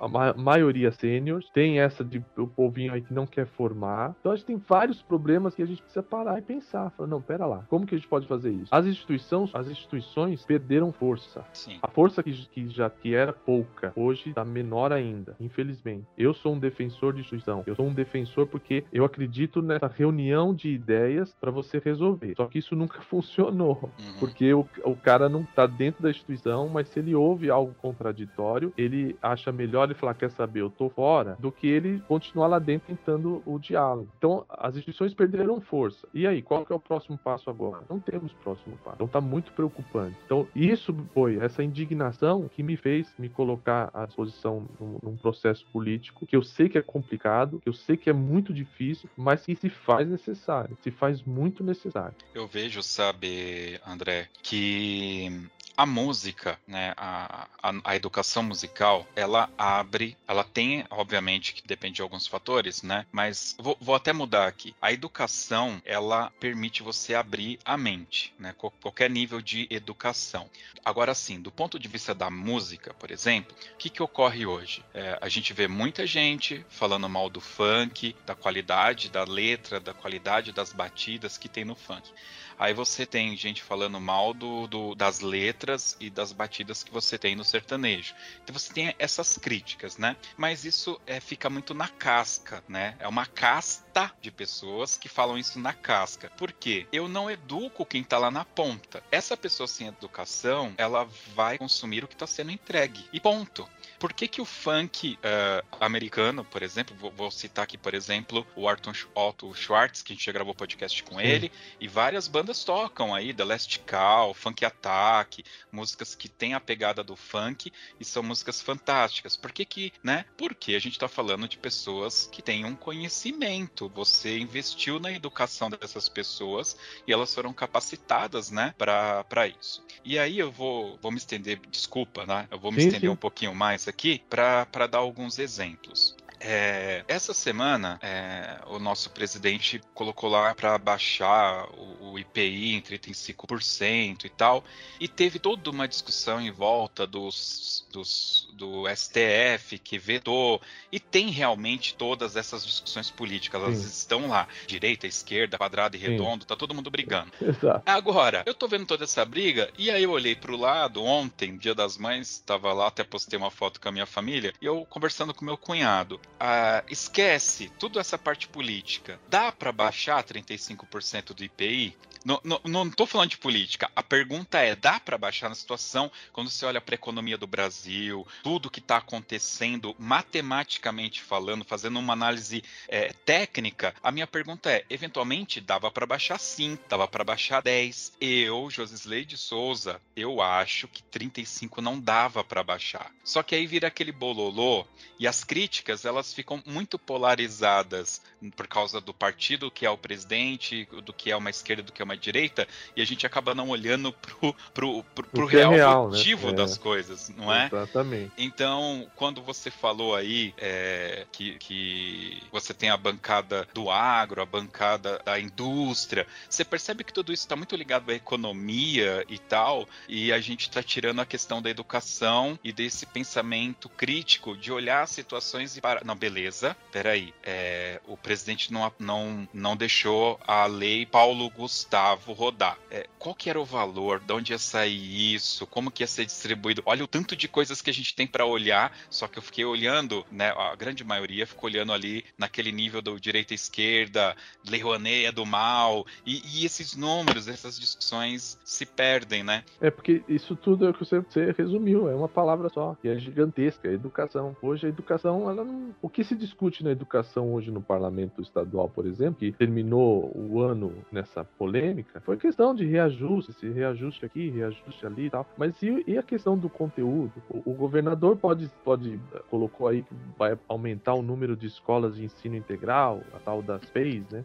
a 0.00 0.34
maioria 0.34 0.90
sêniores, 0.92 1.48
tem 1.50 1.80
essa 1.80 2.04
de 2.04 2.22
o 2.36 2.46
povinho 2.46 2.92
aí 2.92 3.00
que 3.00 3.14
não 3.14 3.26
quer 3.26 3.46
formar. 3.46 4.14
Então 4.20 4.32
a 4.32 4.36
gente 4.36 4.46
tem 4.46 4.56
vários 4.56 5.00
problemas 5.02 5.54
que 5.54 5.62
a 5.62 5.66
gente 5.66 5.82
precisa 5.82 6.02
parar 6.02 6.38
e 6.38 6.42
pensar. 6.42 6.90
Falar, 6.90 7.08
não, 7.08 7.20
pera 7.20 7.46
lá, 7.46 7.64
como 7.68 7.86
que 7.86 7.94
a 7.94 7.98
gente 7.98 8.08
pode 8.08 8.26
fazer 8.26 8.50
isso? 8.50 8.74
As 8.74 8.86
instituições, 8.86 9.54
as 9.54 9.68
instituições 9.68 10.44
perderam 10.44 10.92
força. 10.92 11.44
Sim. 11.52 11.78
A 11.82 11.88
força 11.88 12.22
que, 12.22 12.32
que 12.48 12.68
já 12.68 12.90
que 12.90 13.14
era 13.14 13.32
pouca, 13.32 13.92
hoje 13.96 14.30
está 14.30 14.44
menor 14.44 14.92
ainda, 14.92 15.36
infelizmente. 15.40 16.06
Eu 16.16 16.34
sou 16.34 16.54
um 16.54 16.58
defensor 16.58 17.12
de 17.12 17.20
instituição. 17.20 17.62
Eu 17.66 17.74
sou 17.74 17.86
um 17.86 17.94
defensor 17.94 18.46
porque 18.46 18.84
eu 18.92 19.04
acredito 19.04 19.62
nessa 19.62 19.86
reunião 19.86 20.54
de 20.54 20.70
ideias 20.70 21.34
para 21.40 21.50
você 21.50 21.80
resolver. 21.82 22.34
Só 22.36 22.46
que 22.46 22.58
isso 22.58 22.74
nunca 22.74 23.00
funcionou, 23.08 23.90
uhum. 23.98 24.18
Porque 24.28 24.52
o, 24.52 24.66
o 24.84 24.96
cara 24.96 25.28
não 25.28 25.44
tá 25.44 25.66
dentro 25.66 26.02
da 26.02 26.10
instituição, 26.10 26.68
mas 26.68 26.88
se 26.88 26.98
ele 26.98 27.14
ouve 27.14 27.50
algo 27.50 27.74
contraditório, 27.80 28.72
ele 28.76 29.16
acha 29.22 29.52
melhor 29.52 29.84
ele 29.84 29.94
falar, 29.94 30.14
quer 30.14 30.30
saber, 30.30 30.60
eu 30.60 30.70
tô 30.70 30.88
fora, 30.88 31.36
do 31.38 31.52
que 31.52 31.66
ele 31.66 32.00
continuar 32.08 32.46
lá 32.46 32.58
dentro 32.58 32.88
tentando 32.88 33.42
o 33.44 33.58
diálogo. 33.58 34.08
Então, 34.18 34.44
as 34.48 34.76
instituições 34.76 35.14
perderam 35.14 35.60
força. 35.60 36.06
E 36.14 36.26
aí, 36.26 36.42
qual 36.42 36.64
que 36.64 36.72
é 36.72 36.76
o 36.76 36.80
próximo 36.80 37.18
passo 37.18 37.50
agora? 37.50 37.84
Não 37.88 37.98
temos 37.98 38.32
próximo 38.32 38.76
passo. 38.84 38.96
Então 38.96 39.08
tá 39.08 39.20
muito 39.20 39.52
preocupante. 39.52 40.16
Então, 40.24 40.46
isso 40.54 40.94
foi 41.12 41.36
essa 41.38 41.62
indignação 41.62 42.48
que 42.48 42.62
me 42.62 42.76
fez 42.76 43.12
me 43.18 43.28
colocar 43.28 43.90
à 43.92 44.06
disposição 44.06 44.66
num, 44.80 44.98
num 45.02 45.16
processo 45.16 45.66
político 45.72 46.26
que 46.26 46.36
eu 46.36 46.42
sei 46.42 46.68
que 46.68 46.78
é 46.78 46.82
complicado, 46.82 47.60
que 47.60 47.68
eu 47.68 47.72
sei 47.72 47.96
que 47.96 48.08
é 48.08 48.12
muito 48.12 48.52
difícil, 48.52 49.08
mas 49.16 49.44
que 49.44 49.54
se 49.54 49.68
faz 49.68 50.08
necessário, 50.08 50.76
se 50.82 50.90
faz 50.90 51.22
muito 51.22 51.62
necessário. 51.62 52.14
Eu 52.34 52.46
vejo, 52.46 52.82
sabe, 52.82 53.78
André, 53.86 54.15
que 54.42 55.30
a 55.76 55.84
música, 55.84 56.58
né, 56.66 56.94
a, 56.96 57.46
a, 57.62 57.72
a, 57.84 57.96
educação 57.96 58.42
musical, 58.42 59.06
ela 59.14 59.50
abre, 59.58 60.16
ela 60.26 60.42
tem, 60.42 60.84
obviamente, 60.88 61.52
que 61.52 61.66
depende 61.66 61.96
de 61.96 62.02
alguns 62.02 62.26
fatores, 62.26 62.82
né, 62.82 63.04
mas 63.12 63.54
vou, 63.58 63.76
vou 63.80 63.94
até 63.94 64.12
mudar 64.12 64.46
aqui. 64.46 64.74
A 64.80 64.92
educação, 64.92 65.80
ela 65.84 66.30
permite 66.40 66.82
você 66.82 67.14
abrir 67.14 67.58
a 67.64 67.76
mente, 67.76 68.32
né, 68.38 68.54
qualquer 68.80 69.10
nível 69.10 69.42
de 69.42 69.66
educação. 69.70 70.48
Agora, 70.84 71.14
sim, 71.14 71.40
do 71.40 71.50
ponto 71.50 71.78
de 71.78 71.88
vista 71.88 72.14
da 72.14 72.30
música, 72.30 72.94
por 72.94 73.10
exemplo, 73.10 73.54
o 73.74 73.76
que, 73.76 73.90
que 73.90 74.02
ocorre 74.02 74.46
hoje? 74.46 74.82
É, 74.94 75.18
a 75.20 75.28
gente 75.28 75.52
vê 75.52 75.68
muita 75.68 76.06
gente 76.06 76.64
falando 76.70 77.08
mal 77.08 77.28
do 77.28 77.40
funk, 77.40 78.16
da 78.24 78.34
qualidade 78.34 79.10
da 79.10 79.24
letra, 79.24 79.78
da 79.78 79.92
qualidade 79.92 80.52
das 80.52 80.72
batidas 80.72 81.36
que 81.36 81.48
tem 81.48 81.64
no 81.64 81.74
funk. 81.74 82.10
Aí 82.58 82.72
você 82.72 83.04
tem 83.04 83.36
gente 83.36 83.62
falando 83.62 84.00
mal 84.00 84.32
do, 84.32 84.66
do, 84.66 84.94
das 84.94 85.20
letras 85.20 85.65
e 86.00 86.10
das 86.10 86.32
batidas 86.32 86.82
que 86.82 86.92
você 86.92 87.18
tem 87.18 87.34
no 87.34 87.44
sertanejo. 87.44 88.14
Então 88.42 88.56
você 88.56 88.72
tem 88.72 88.94
essas 88.98 89.38
críticas, 89.38 89.96
né? 89.96 90.16
Mas 90.36 90.64
isso 90.64 91.00
é, 91.06 91.20
fica 91.20 91.50
muito 91.50 91.74
na 91.74 91.88
casca, 91.88 92.62
né? 92.68 92.96
É 92.98 93.08
uma 93.08 93.26
casta 93.26 94.12
de 94.20 94.30
pessoas 94.30 94.96
que 94.96 95.08
falam 95.08 95.38
isso 95.38 95.58
na 95.58 95.72
casca. 95.72 96.30
Por 96.36 96.52
quê? 96.52 96.86
Eu 96.92 97.08
não 97.08 97.30
educo 97.30 97.84
quem 97.86 98.04
tá 98.04 98.18
lá 98.18 98.30
na 98.30 98.44
ponta. 98.44 99.02
Essa 99.10 99.36
pessoa 99.36 99.66
sem 99.66 99.88
educação, 99.88 100.74
ela 100.76 101.08
vai 101.34 101.58
consumir 101.58 102.04
o 102.04 102.08
que 102.08 102.14
está 102.14 102.26
sendo 102.26 102.50
entregue. 102.50 103.08
E 103.12 103.20
ponto. 103.20 103.68
Por 103.98 104.12
que, 104.12 104.28
que 104.28 104.40
o 104.40 104.44
funk 104.44 105.18
uh, 105.18 105.76
americano, 105.80 106.44
por 106.44 106.62
exemplo, 106.62 106.96
vou, 106.96 107.10
vou, 107.10 107.30
citar 107.30 107.64
aqui, 107.64 107.78
por 107.78 107.94
exemplo, 107.94 108.46
o 108.54 108.68
Arthur 108.68 109.08
Otto 109.14 109.54
Schwartz, 109.54 110.02
que 110.02 110.12
a 110.12 110.16
gente 110.16 110.24
já 110.24 110.32
gravou 110.32 110.54
podcast 110.54 111.02
com 111.02 111.16
Sim. 111.16 111.24
ele, 111.24 111.52
e 111.80 111.88
várias 111.88 112.28
bandas 112.28 112.64
tocam 112.64 113.14
aí, 113.14 113.32
The 113.32 113.44
Last 113.44 113.78
Call, 113.80 114.34
Funk 114.34 114.64
Attack, 114.64 115.44
músicas 115.70 116.14
que 116.14 116.28
têm 116.28 116.54
a 116.54 116.60
pegada 116.60 117.02
do 117.02 117.16
funk 117.16 117.72
e 117.98 118.04
são 118.04 118.22
músicas 118.22 118.60
fantásticas. 118.60 119.36
Por 119.36 119.52
que 119.52 119.64
que, 119.64 119.92
né? 120.02 120.24
Porque 120.36 120.74
a 120.74 120.78
gente 120.78 120.98
tá 120.98 121.08
falando 121.08 121.48
de 121.48 121.58
pessoas 121.58 122.28
que 122.30 122.42
têm 122.42 122.64
um 122.64 122.74
conhecimento. 122.74 123.90
Você 123.94 124.38
investiu 124.38 125.00
na 125.00 125.12
educação 125.12 125.70
dessas 125.70 126.08
pessoas 126.08 126.76
e 127.06 127.12
elas 127.12 127.34
foram 127.34 127.52
capacitadas, 127.52 128.50
né, 128.50 128.74
para 128.76 129.46
isso. 129.46 129.84
E 130.04 130.18
aí 130.18 130.38
eu 130.38 130.50
vou, 130.50 130.98
vou 131.02 131.10
me 131.10 131.18
estender, 131.18 131.60
desculpa, 131.70 132.24
né? 132.26 132.46
Eu 132.50 132.58
vou 132.58 132.70
me 132.70 132.80
sim, 132.80 132.86
estender 132.86 133.08
sim. 133.08 133.14
um 133.14 133.16
pouquinho 133.16 133.54
mais 133.54 133.85
aqui 133.88 134.22
para 134.28 134.86
dar 134.86 134.98
alguns 134.98 135.38
exemplos. 135.38 136.16
É, 136.48 137.04
essa 137.08 137.34
semana, 137.34 137.98
é, 138.00 138.60
o 138.68 138.78
nosso 138.78 139.10
presidente 139.10 139.80
colocou 139.92 140.30
lá 140.30 140.54
para 140.54 140.78
baixar 140.78 141.66
o, 141.76 142.12
o, 142.12 142.18
IPI 142.20 142.74
em 142.74 142.80
35% 142.80 144.26
e 144.26 144.28
tal, 144.28 144.62
e 145.00 145.08
teve 145.08 145.40
toda 145.40 145.68
uma 145.68 145.88
discussão 145.88 146.40
em 146.40 146.52
volta 146.52 147.04
dos, 147.04 147.84
dos, 147.92 148.48
do 148.52 148.84
STF 148.94 149.76
que 149.80 149.98
vetou, 149.98 150.62
e 150.92 151.00
tem 151.00 151.30
realmente 151.30 151.96
todas 151.96 152.36
essas 152.36 152.64
discussões 152.64 153.10
políticas, 153.10 153.60
elas 153.60 153.78
Sim. 153.78 153.88
estão 153.88 154.28
lá, 154.28 154.46
direita, 154.68 155.08
esquerda, 155.08 155.58
quadrado 155.58 155.96
e 155.96 155.98
redondo, 155.98 156.44
Sim. 156.44 156.46
tá 156.46 156.54
todo 156.54 156.74
mundo 156.74 156.90
brigando. 156.92 157.32
Exato. 157.42 157.82
Agora, 157.84 158.44
eu 158.46 158.54
tô 158.54 158.68
vendo 158.68 158.86
toda 158.86 159.02
essa 159.02 159.24
briga, 159.24 159.68
e 159.76 159.90
aí 159.90 160.04
eu 160.04 160.12
olhei 160.12 160.36
pro 160.36 160.56
lado, 160.56 161.02
ontem, 161.02 161.56
dia 161.56 161.74
das 161.74 161.98
mães, 161.98 162.38
tava 162.46 162.72
lá, 162.72 162.86
até 162.86 163.02
postei 163.02 163.36
uma 163.36 163.50
foto 163.50 163.80
com 163.80 163.88
a 163.88 163.92
minha 163.92 164.06
família, 164.06 164.52
e 164.62 164.66
eu 164.66 164.86
conversando 164.88 165.34
com 165.34 165.44
meu 165.44 165.58
cunhado 165.58 166.20
ah, 166.38 166.82
esquece 166.88 167.70
toda 167.78 168.00
essa 168.00 168.18
parte 168.18 168.48
política. 168.48 169.18
Dá 169.28 169.50
para 169.52 169.72
baixar 169.72 170.22
35% 170.22 171.34
do 171.34 171.44
IPI? 171.44 171.96
Não, 172.26 172.40
não, 172.42 172.60
não 172.64 172.90
tô 172.90 173.06
falando 173.06 173.30
de 173.30 173.38
política. 173.38 173.88
A 173.94 174.02
pergunta 174.02 174.58
é: 174.58 174.74
dá 174.74 174.98
para 174.98 175.16
baixar 175.16 175.48
na 175.48 175.54
situação 175.54 176.10
quando 176.32 176.50
você 176.50 176.66
olha 176.66 176.80
para 176.80 176.94
a 176.94 176.96
economia 176.96 177.38
do 177.38 177.46
Brasil, 177.46 178.26
tudo 178.42 178.68
que 178.68 178.80
está 178.80 178.96
acontecendo, 178.96 179.94
matematicamente 179.96 181.22
falando, 181.22 181.64
fazendo 181.64 182.00
uma 182.00 182.14
análise 182.14 182.64
é, 182.88 183.12
técnica? 183.24 183.94
A 184.02 184.10
minha 184.10 184.26
pergunta 184.26 184.68
é: 184.68 184.84
eventualmente 184.90 185.60
dava 185.60 185.88
para 185.88 186.04
baixar 186.04 186.40
sim, 186.40 186.76
dava 186.88 187.06
para 187.06 187.22
baixar 187.22 187.62
10. 187.62 188.14
Eu, 188.20 188.68
Josisley 188.72 189.24
de 189.24 189.36
Souza, 189.36 190.00
eu 190.16 190.42
acho 190.42 190.88
que 190.88 191.04
35 191.04 191.80
não 191.80 192.00
dava 192.00 192.42
para 192.42 192.64
baixar. 192.64 193.12
Só 193.22 193.40
que 193.40 193.54
aí 193.54 193.68
vira 193.68 193.86
aquele 193.86 194.10
bololô 194.10 194.84
e 195.16 195.28
as 195.28 195.44
críticas 195.44 196.04
elas 196.04 196.34
ficam 196.34 196.60
muito 196.66 196.98
polarizadas 196.98 198.20
por 198.56 198.66
causa 198.66 199.00
do 199.00 199.14
partido 199.14 199.70
que 199.70 199.86
é 199.86 199.90
o 199.90 199.96
presidente, 199.96 200.88
do 201.04 201.12
que 201.12 201.30
é 201.30 201.36
uma 201.36 201.50
esquerda, 201.50 201.84
do 201.84 201.92
que 201.92 202.02
é 202.02 202.04
uma 202.04 202.15
direita, 202.16 202.66
e 202.94 203.02
a 203.02 203.04
gente 203.04 203.26
acaba 203.26 203.54
não 203.54 203.68
olhando 203.68 204.12
pro, 204.12 204.54
pro, 204.72 205.02
pro, 205.14 205.26
pro 205.26 205.46
real, 205.46 205.72
é 205.72 205.76
real, 205.76 206.08
motivo 206.08 206.48
né? 206.48 206.54
das 206.54 206.76
coisas, 206.78 207.28
não 207.36 207.52
é? 207.52 207.66
Exatamente. 207.66 208.32
Então, 208.38 209.06
quando 209.16 209.42
você 209.42 209.70
falou 209.70 210.14
aí 210.14 210.54
é, 210.58 211.26
que, 211.32 211.56
que 211.58 212.42
você 212.50 212.72
tem 212.72 212.90
a 212.90 212.96
bancada 212.96 213.66
do 213.74 213.90
agro, 213.90 214.42
a 214.42 214.46
bancada 214.46 215.20
da 215.24 215.38
indústria, 215.38 216.26
você 216.48 216.64
percebe 216.64 217.04
que 217.04 217.12
tudo 217.12 217.32
isso 217.32 217.44
está 217.44 217.56
muito 217.56 217.76
ligado 217.76 218.10
à 218.10 218.14
economia 218.14 219.24
e 219.28 219.38
tal, 219.38 219.88
e 220.08 220.32
a 220.32 220.40
gente 220.40 220.62
está 220.62 220.82
tirando 220.82 221.20
a 221.20 221.26
questão 221.26 221.60
da 221.60 221.70
educação 221.70 222.58
e 222.62 222.72
desse 222.72 223.06
pensamento 223.06 223.88
crítico 223.88 224.56
de 224.56 224.72
olhar 224.72 225.06
situações 225.08 225.76
e 225.76 225.80
para. 225.80 226.02
Não, 226.04 226.14
beleza, 226.14 226.76
peraí. 226.92 227.32
É, 227.42 228.00
o 228.06 228.16
presidente 228.16 228.72
não, 228.72 228.92
não, 228.98 229.48
não 229.52 229.76
deixou 229.76 230.38
a 230.46 230.66
lei 230.66 231.06
Paulo 231.06 231.48
Gustavo 231.50 232.05
rodar. 232.14 232.78
É, 232.90 233.06
qual 233.18 233.34
que 233.34 233.50
era 233.50 233.60
o 233.60 233.64
valor? 233.64 234.20
De 234.20 234.32
onde 234.32 234.52
ia 234.52 234.58
sair 234.58 235.34
isso? 235.34 235.66
Como 235.66 235.90
que 235.90 236.02
ia 236.02 236.06
ser 236.06 236.24
distribuído? 236.24 236.82
Olha 236.86 237.04
o 237.04 237.08
tanto 237.08 237.36
de 237.36 237.48
coisas 237.48 237.80
que 237.80 237.90
a 237.90 237.92
gente 237.92 238.14
tem 238.14 238.26
para 238.26 238.44
olhar, 238.46 238.92
só 239.10 239.26
que 239.26 239.38
eu 239.38 239.42
fiquei 239.42 239.64
olhando, 239.64 240.24
né? 240.30 240.50
A 240.50 240.74
grande 240.74 241.04
maioria 241.04 241.46
ficou 241.46 241.68
olhando 241.68 241.92
ali 241.92 242.24
naquele 242.38 242.72
nível 242.72 243.02
do 243.02 243.18
direita 243.18 243.54
e 243.54 243.56
esquerda, 243.56 244.36
Lei 244.68 244.80
Rouanet 244.80 245.26
é 245.26 245.32
do 245.32 245.44
mal, 245.44 246.06
e, 246.24 246.42
e, 246.44 246.64
esses 246.64 246.96
números, 246.96 247.48
essas 247.48 247.78
discussões 247.78 248.58
se 248.64 248.84
perdem, 248.86 249.42
né? 249.42 249.64
É 249.80 249.90
porque 249.90 250.22
isso 250.28 250.54
tudo 250.54 250.86
é 250.86 250.90
o 250.90 250.94
que 250.94 251.00
você, 251.00 251.20
você 251.20 251.54
resumiu, 251.56 252.08
é 252.08 252.14
uma 252.14 252.28
palavra 252.28 252.68
só, 252.68 252.96
que 253.00 253.08
é 253.08 253.18
gigantesca, 253.18 253.88
é 253.88 253.92
educação. 253.92 254.56
Hoje 254.62 254.86
a 254.86 254.88
educação, 254.88 255.50
ela 255.50 255.64
não... 255.64 255.94
o 256.00 256.08
que 256.08 256.24
se 256.24 256.34
discute 256.34 256.84
na 256.84 256.90
educação 256.90 257.52
hoje 257.52 257.70
no 257.70 257.80
parlamento 257.80 258.42
estadual, 258.42 258.88
por 258.88 259.06
exemplo, 259.06 259.40
que 259.40 259.52
terminou 259.52 260.32
o 260.34 260.60
ano 260.60 260.92
nessa 261.10 261.44
polêmica, 261.44 261.85
foi 262.24 262.36
questão 262.36 262.74
de 262.74 262.84
reajuste, 262.84 263.52
se 263.52 263.68
reajuste 263.68 264.24
aqui, 264.24 264.50
reajuste 264.50 265.06
ali 265.06 265.26
e 265.26 265.30
tal. 265.30 265.46
Mas 265.56 265.80
e, 265.82 266.04
e 266.06 266.18
a 266.18 266.22
questão 266.22 266.56
do 266.56 266.68
conteúdo? 266.68 267.32
O, 267.48 267.70
o, 267.70 267.74
governador 267.74 268.36
pode, 268.36 268.68
pode, 268.84 269.20
colocou 269.50 269.88
aí 269.88 270.02
que 270.02 270.14
vai 270.38 270.58
aumentar 270.68 271.14
o 271.14 271.22
número 271.22 271.56
de 271.56 271.66
escolas 271.66 272.16
de 272.16 272.24
ensino 272.24 272.56
integral, 272.56 273.22
a 273.34 273.38
tal 273.38 273.62
das 273.62 273.84
FEIs, 273.90 274.28
né? 274.30 274.44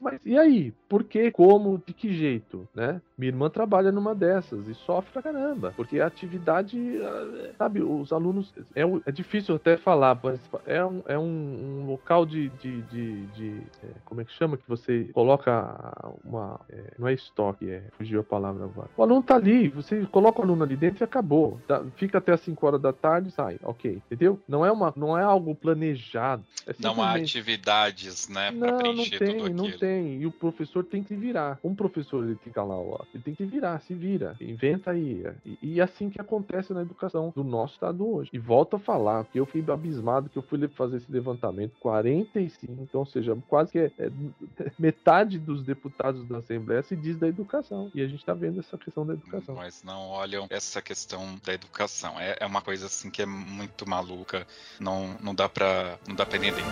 Mas 0.00 0.20
e 0.24 0.36
aí? 0.38 0.72
Por 0.88 1.04
que? 1.04 1.30
Como? 1.30 1.82
De 1.84 1.92
que 1.92 2.12
jeito? 2.12 2.68
Né? 2.74 3.00
Minha 3.16 3.30
irmã 3.30 3.50
trabalha 3.50 3.90
numa 3.92 4.14
dessas 4.14 4.66
e 4.68 4.74
sofre 4.74 5.12
pra 5.12 5.22
caramba. 5.22 5.72
Porque 5.76 6.00
a 6.00 6.06
atividade, 6.06 6.78
ah, 7.02 7.50
sabe, 7.58 7.82
os 7.82 8.12
alunos. 8.12 8.52
É, 8.74 8.82
é 9.06 9.12
difícil 9.12 9.56
até 9.56 9.76
falar, 9.76 10.18
mas 10.22 10.40
é 10.66 10.84
um, 10.84 11.02
é 11.06 11.18
um, 11.18 11.82
um 11.82 11.86
local 11.86 12.24
de. 12.24 12.48
de, 12.50 12.82
de, 12.82 13.26
de 13.26 13.62
é, 13.82 13.88
como 14.04 14.20
é 14.20 14.24
que 14.24 14.32
chama? 14.32 14.56
Que 14.56 14.68
você 14.68 15.04
coloca 15.12 16.14
uma. 16.24 16.60
É, 16.70 16.94
não 16.98 17.08
é 17.08 17.12
estoque, 17.12 17.70
é. 17.70 17.82
Fugiu 17.96 18.20
a 18.20 18.24
palavra 18.24 18.64
agora. 18.64 18.88
O 18.96 19.02
aluno 19.02 19.22
tá 19.22 19.34
ali, 19.34 19.68
você 19.68 20.06
coloca 20.06 20.40
o 20.40 20.44
aluno 20.44 20.62
ali 20.62 20.76
dentro 20.76 21.02
e 21.02 21.04
acabou. 21.04 21.60
Tá, 21.66 21.82
fica 21.96 22.18
até 22.18 22.32
as 22.32 22.40
5 22.40 22.66
horas 22.66 22.80
da 22.80 22.92
tarde 22.92 23.28
e 23.28 23.32
sai. 23.32 23.58
Ok. 23.62 24.00
Entendeu? 24.06 24.40
Não 24.48 24.64
é, 24.64 24.70
uma, 24.70 24.92
não 24.96 25.18
é 25.18 25.22
algo 25.22 25.54
planejado. 25.54 26.44
É 26.66 26.72
simplesmente... 26.72 26.96
Não 26.96 27.02
há 27.02 27.14
atividades, 27.14 28.28
né? 28.28 28.52
Pra 28.52 28.70
não, 28.70 28.92
não 28.94 29.10
tem, 29.10 29.48
não 29.62 29.78
tem. 29.78 30.20
E 30.20 30.26
o 30.26 30.32
professor 30.32 30.84
tem 30.84 31.02
que 31.02 31.14
virar. 31.14 31.58
Um 31.62 31.74
professor 31.74 32.24
ele 32.24 32.36
fica 32.36 32.62
lá, 32.62 32.76
ó, 32.76 33.00
ele 33.12 33.22
tem 33.22 33.34
que 33.34 33.44
virar, 33.44 33.80
se 33.80 33.94
vira, 33.94 34.36
inventa 34.40 34.92
aí. 34.92 35.24
E, 35.44 35.58
e 35.74 35.80
assim 35.80 36.08
que 36.10 36.20
acontece 36.20 36.72
na 36.72 36.82
educação 36.82 37.32
do 37.34 37.44
nosso 37.44 37.74
estado 37.74 38.08
hoje. 38.08 38.30
E 38.32 38.38
volto 38.38 38.76
a 38.76 38.78
falar, 38.78 39.24
que 39.24 39.38
eu 39.38 39.46
fui 39.46 39.64
abismado 39.68 40.28
que 40.28 40.38
eu 40.38 40.42
fui 40.42 40.66
fazer 40.68 40.98
esse 40.98 41.10
levantamento, 41.10 41.74
45, 41.80 42.72
então, 42.82 43.00
ou 43.00 43.06
seja, 43.06 43.36
quase 43.48 43.72
que 43.72 43.78
é, 43.78 43.92
é, 43.98 44.10
metade 44.78 45.38
dos 45.38 45.62
deputados 45.62 46.26
da 46.26 46.38
Assembleia 46.38 46.82
se 46.82 46.96
diz 46.96 47.16
da 47.16 47.28
educação. 47.28 47.90
E 47.94 48.02
a 48.02 48.06
gente 48.06 48.20
está 48.20 48.34
vendo 48.34 48.60
essa 48.60 48.76
questão 48.78 49.06
da 49.06 49.14
educação. 49.14 49.54
Mas 49.54 49.82
não 49.82 50.08
olham 50.08 50.46
essa 50.50 50.80
questão 50.80 51.38
da 51.44 51.52
educação. 51.52 52.18
É, 52.18 52.36
é 52.40 52.46
uma 52.46 52.60
coisa 52.60 52.86
assim 52.86 53.10
que 53.10 53.22
é 53.22 53.26
muito 53.26 53.88
maluca. 53.88 54.46
Não, 54.80 55.16
não 55.20 55.34
dá 55.34 55.48
para 55.48 55.98
não 56.06 56.14
dá 56.14 56.24
para 56.24 56.38
entender. 56.38 56.62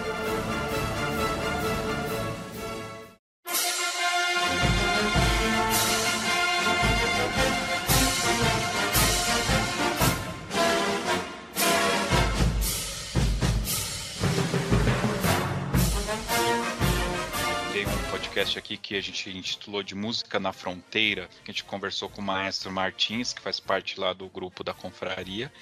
Podcast 18.46 18.58
aqui 18.58 18.76
que 18.76 18.94
a 18.94 19.00
gente 19.00 19.28
intitulou 19.30 19.82
de 19.82 19.94
Música 19.94 20.38
na 20.38 20.52
Fronteira, 20.52 21.28
a 21.42 21.46
gente 21.50 21.64
conversou 21.64 22.08
com 22.08 22.20
o 22.20 22.24
maestro 22.24 22.70
Martins, 22.70 23.32
que 23.32 23.40
faz 23.40 23.58
parte 23.58 23.98
lá 23.98 24.12
do 24.12 24.28
grupo 24.28 24.62
da 24.62 24.72
Confraria. 24.72 25.52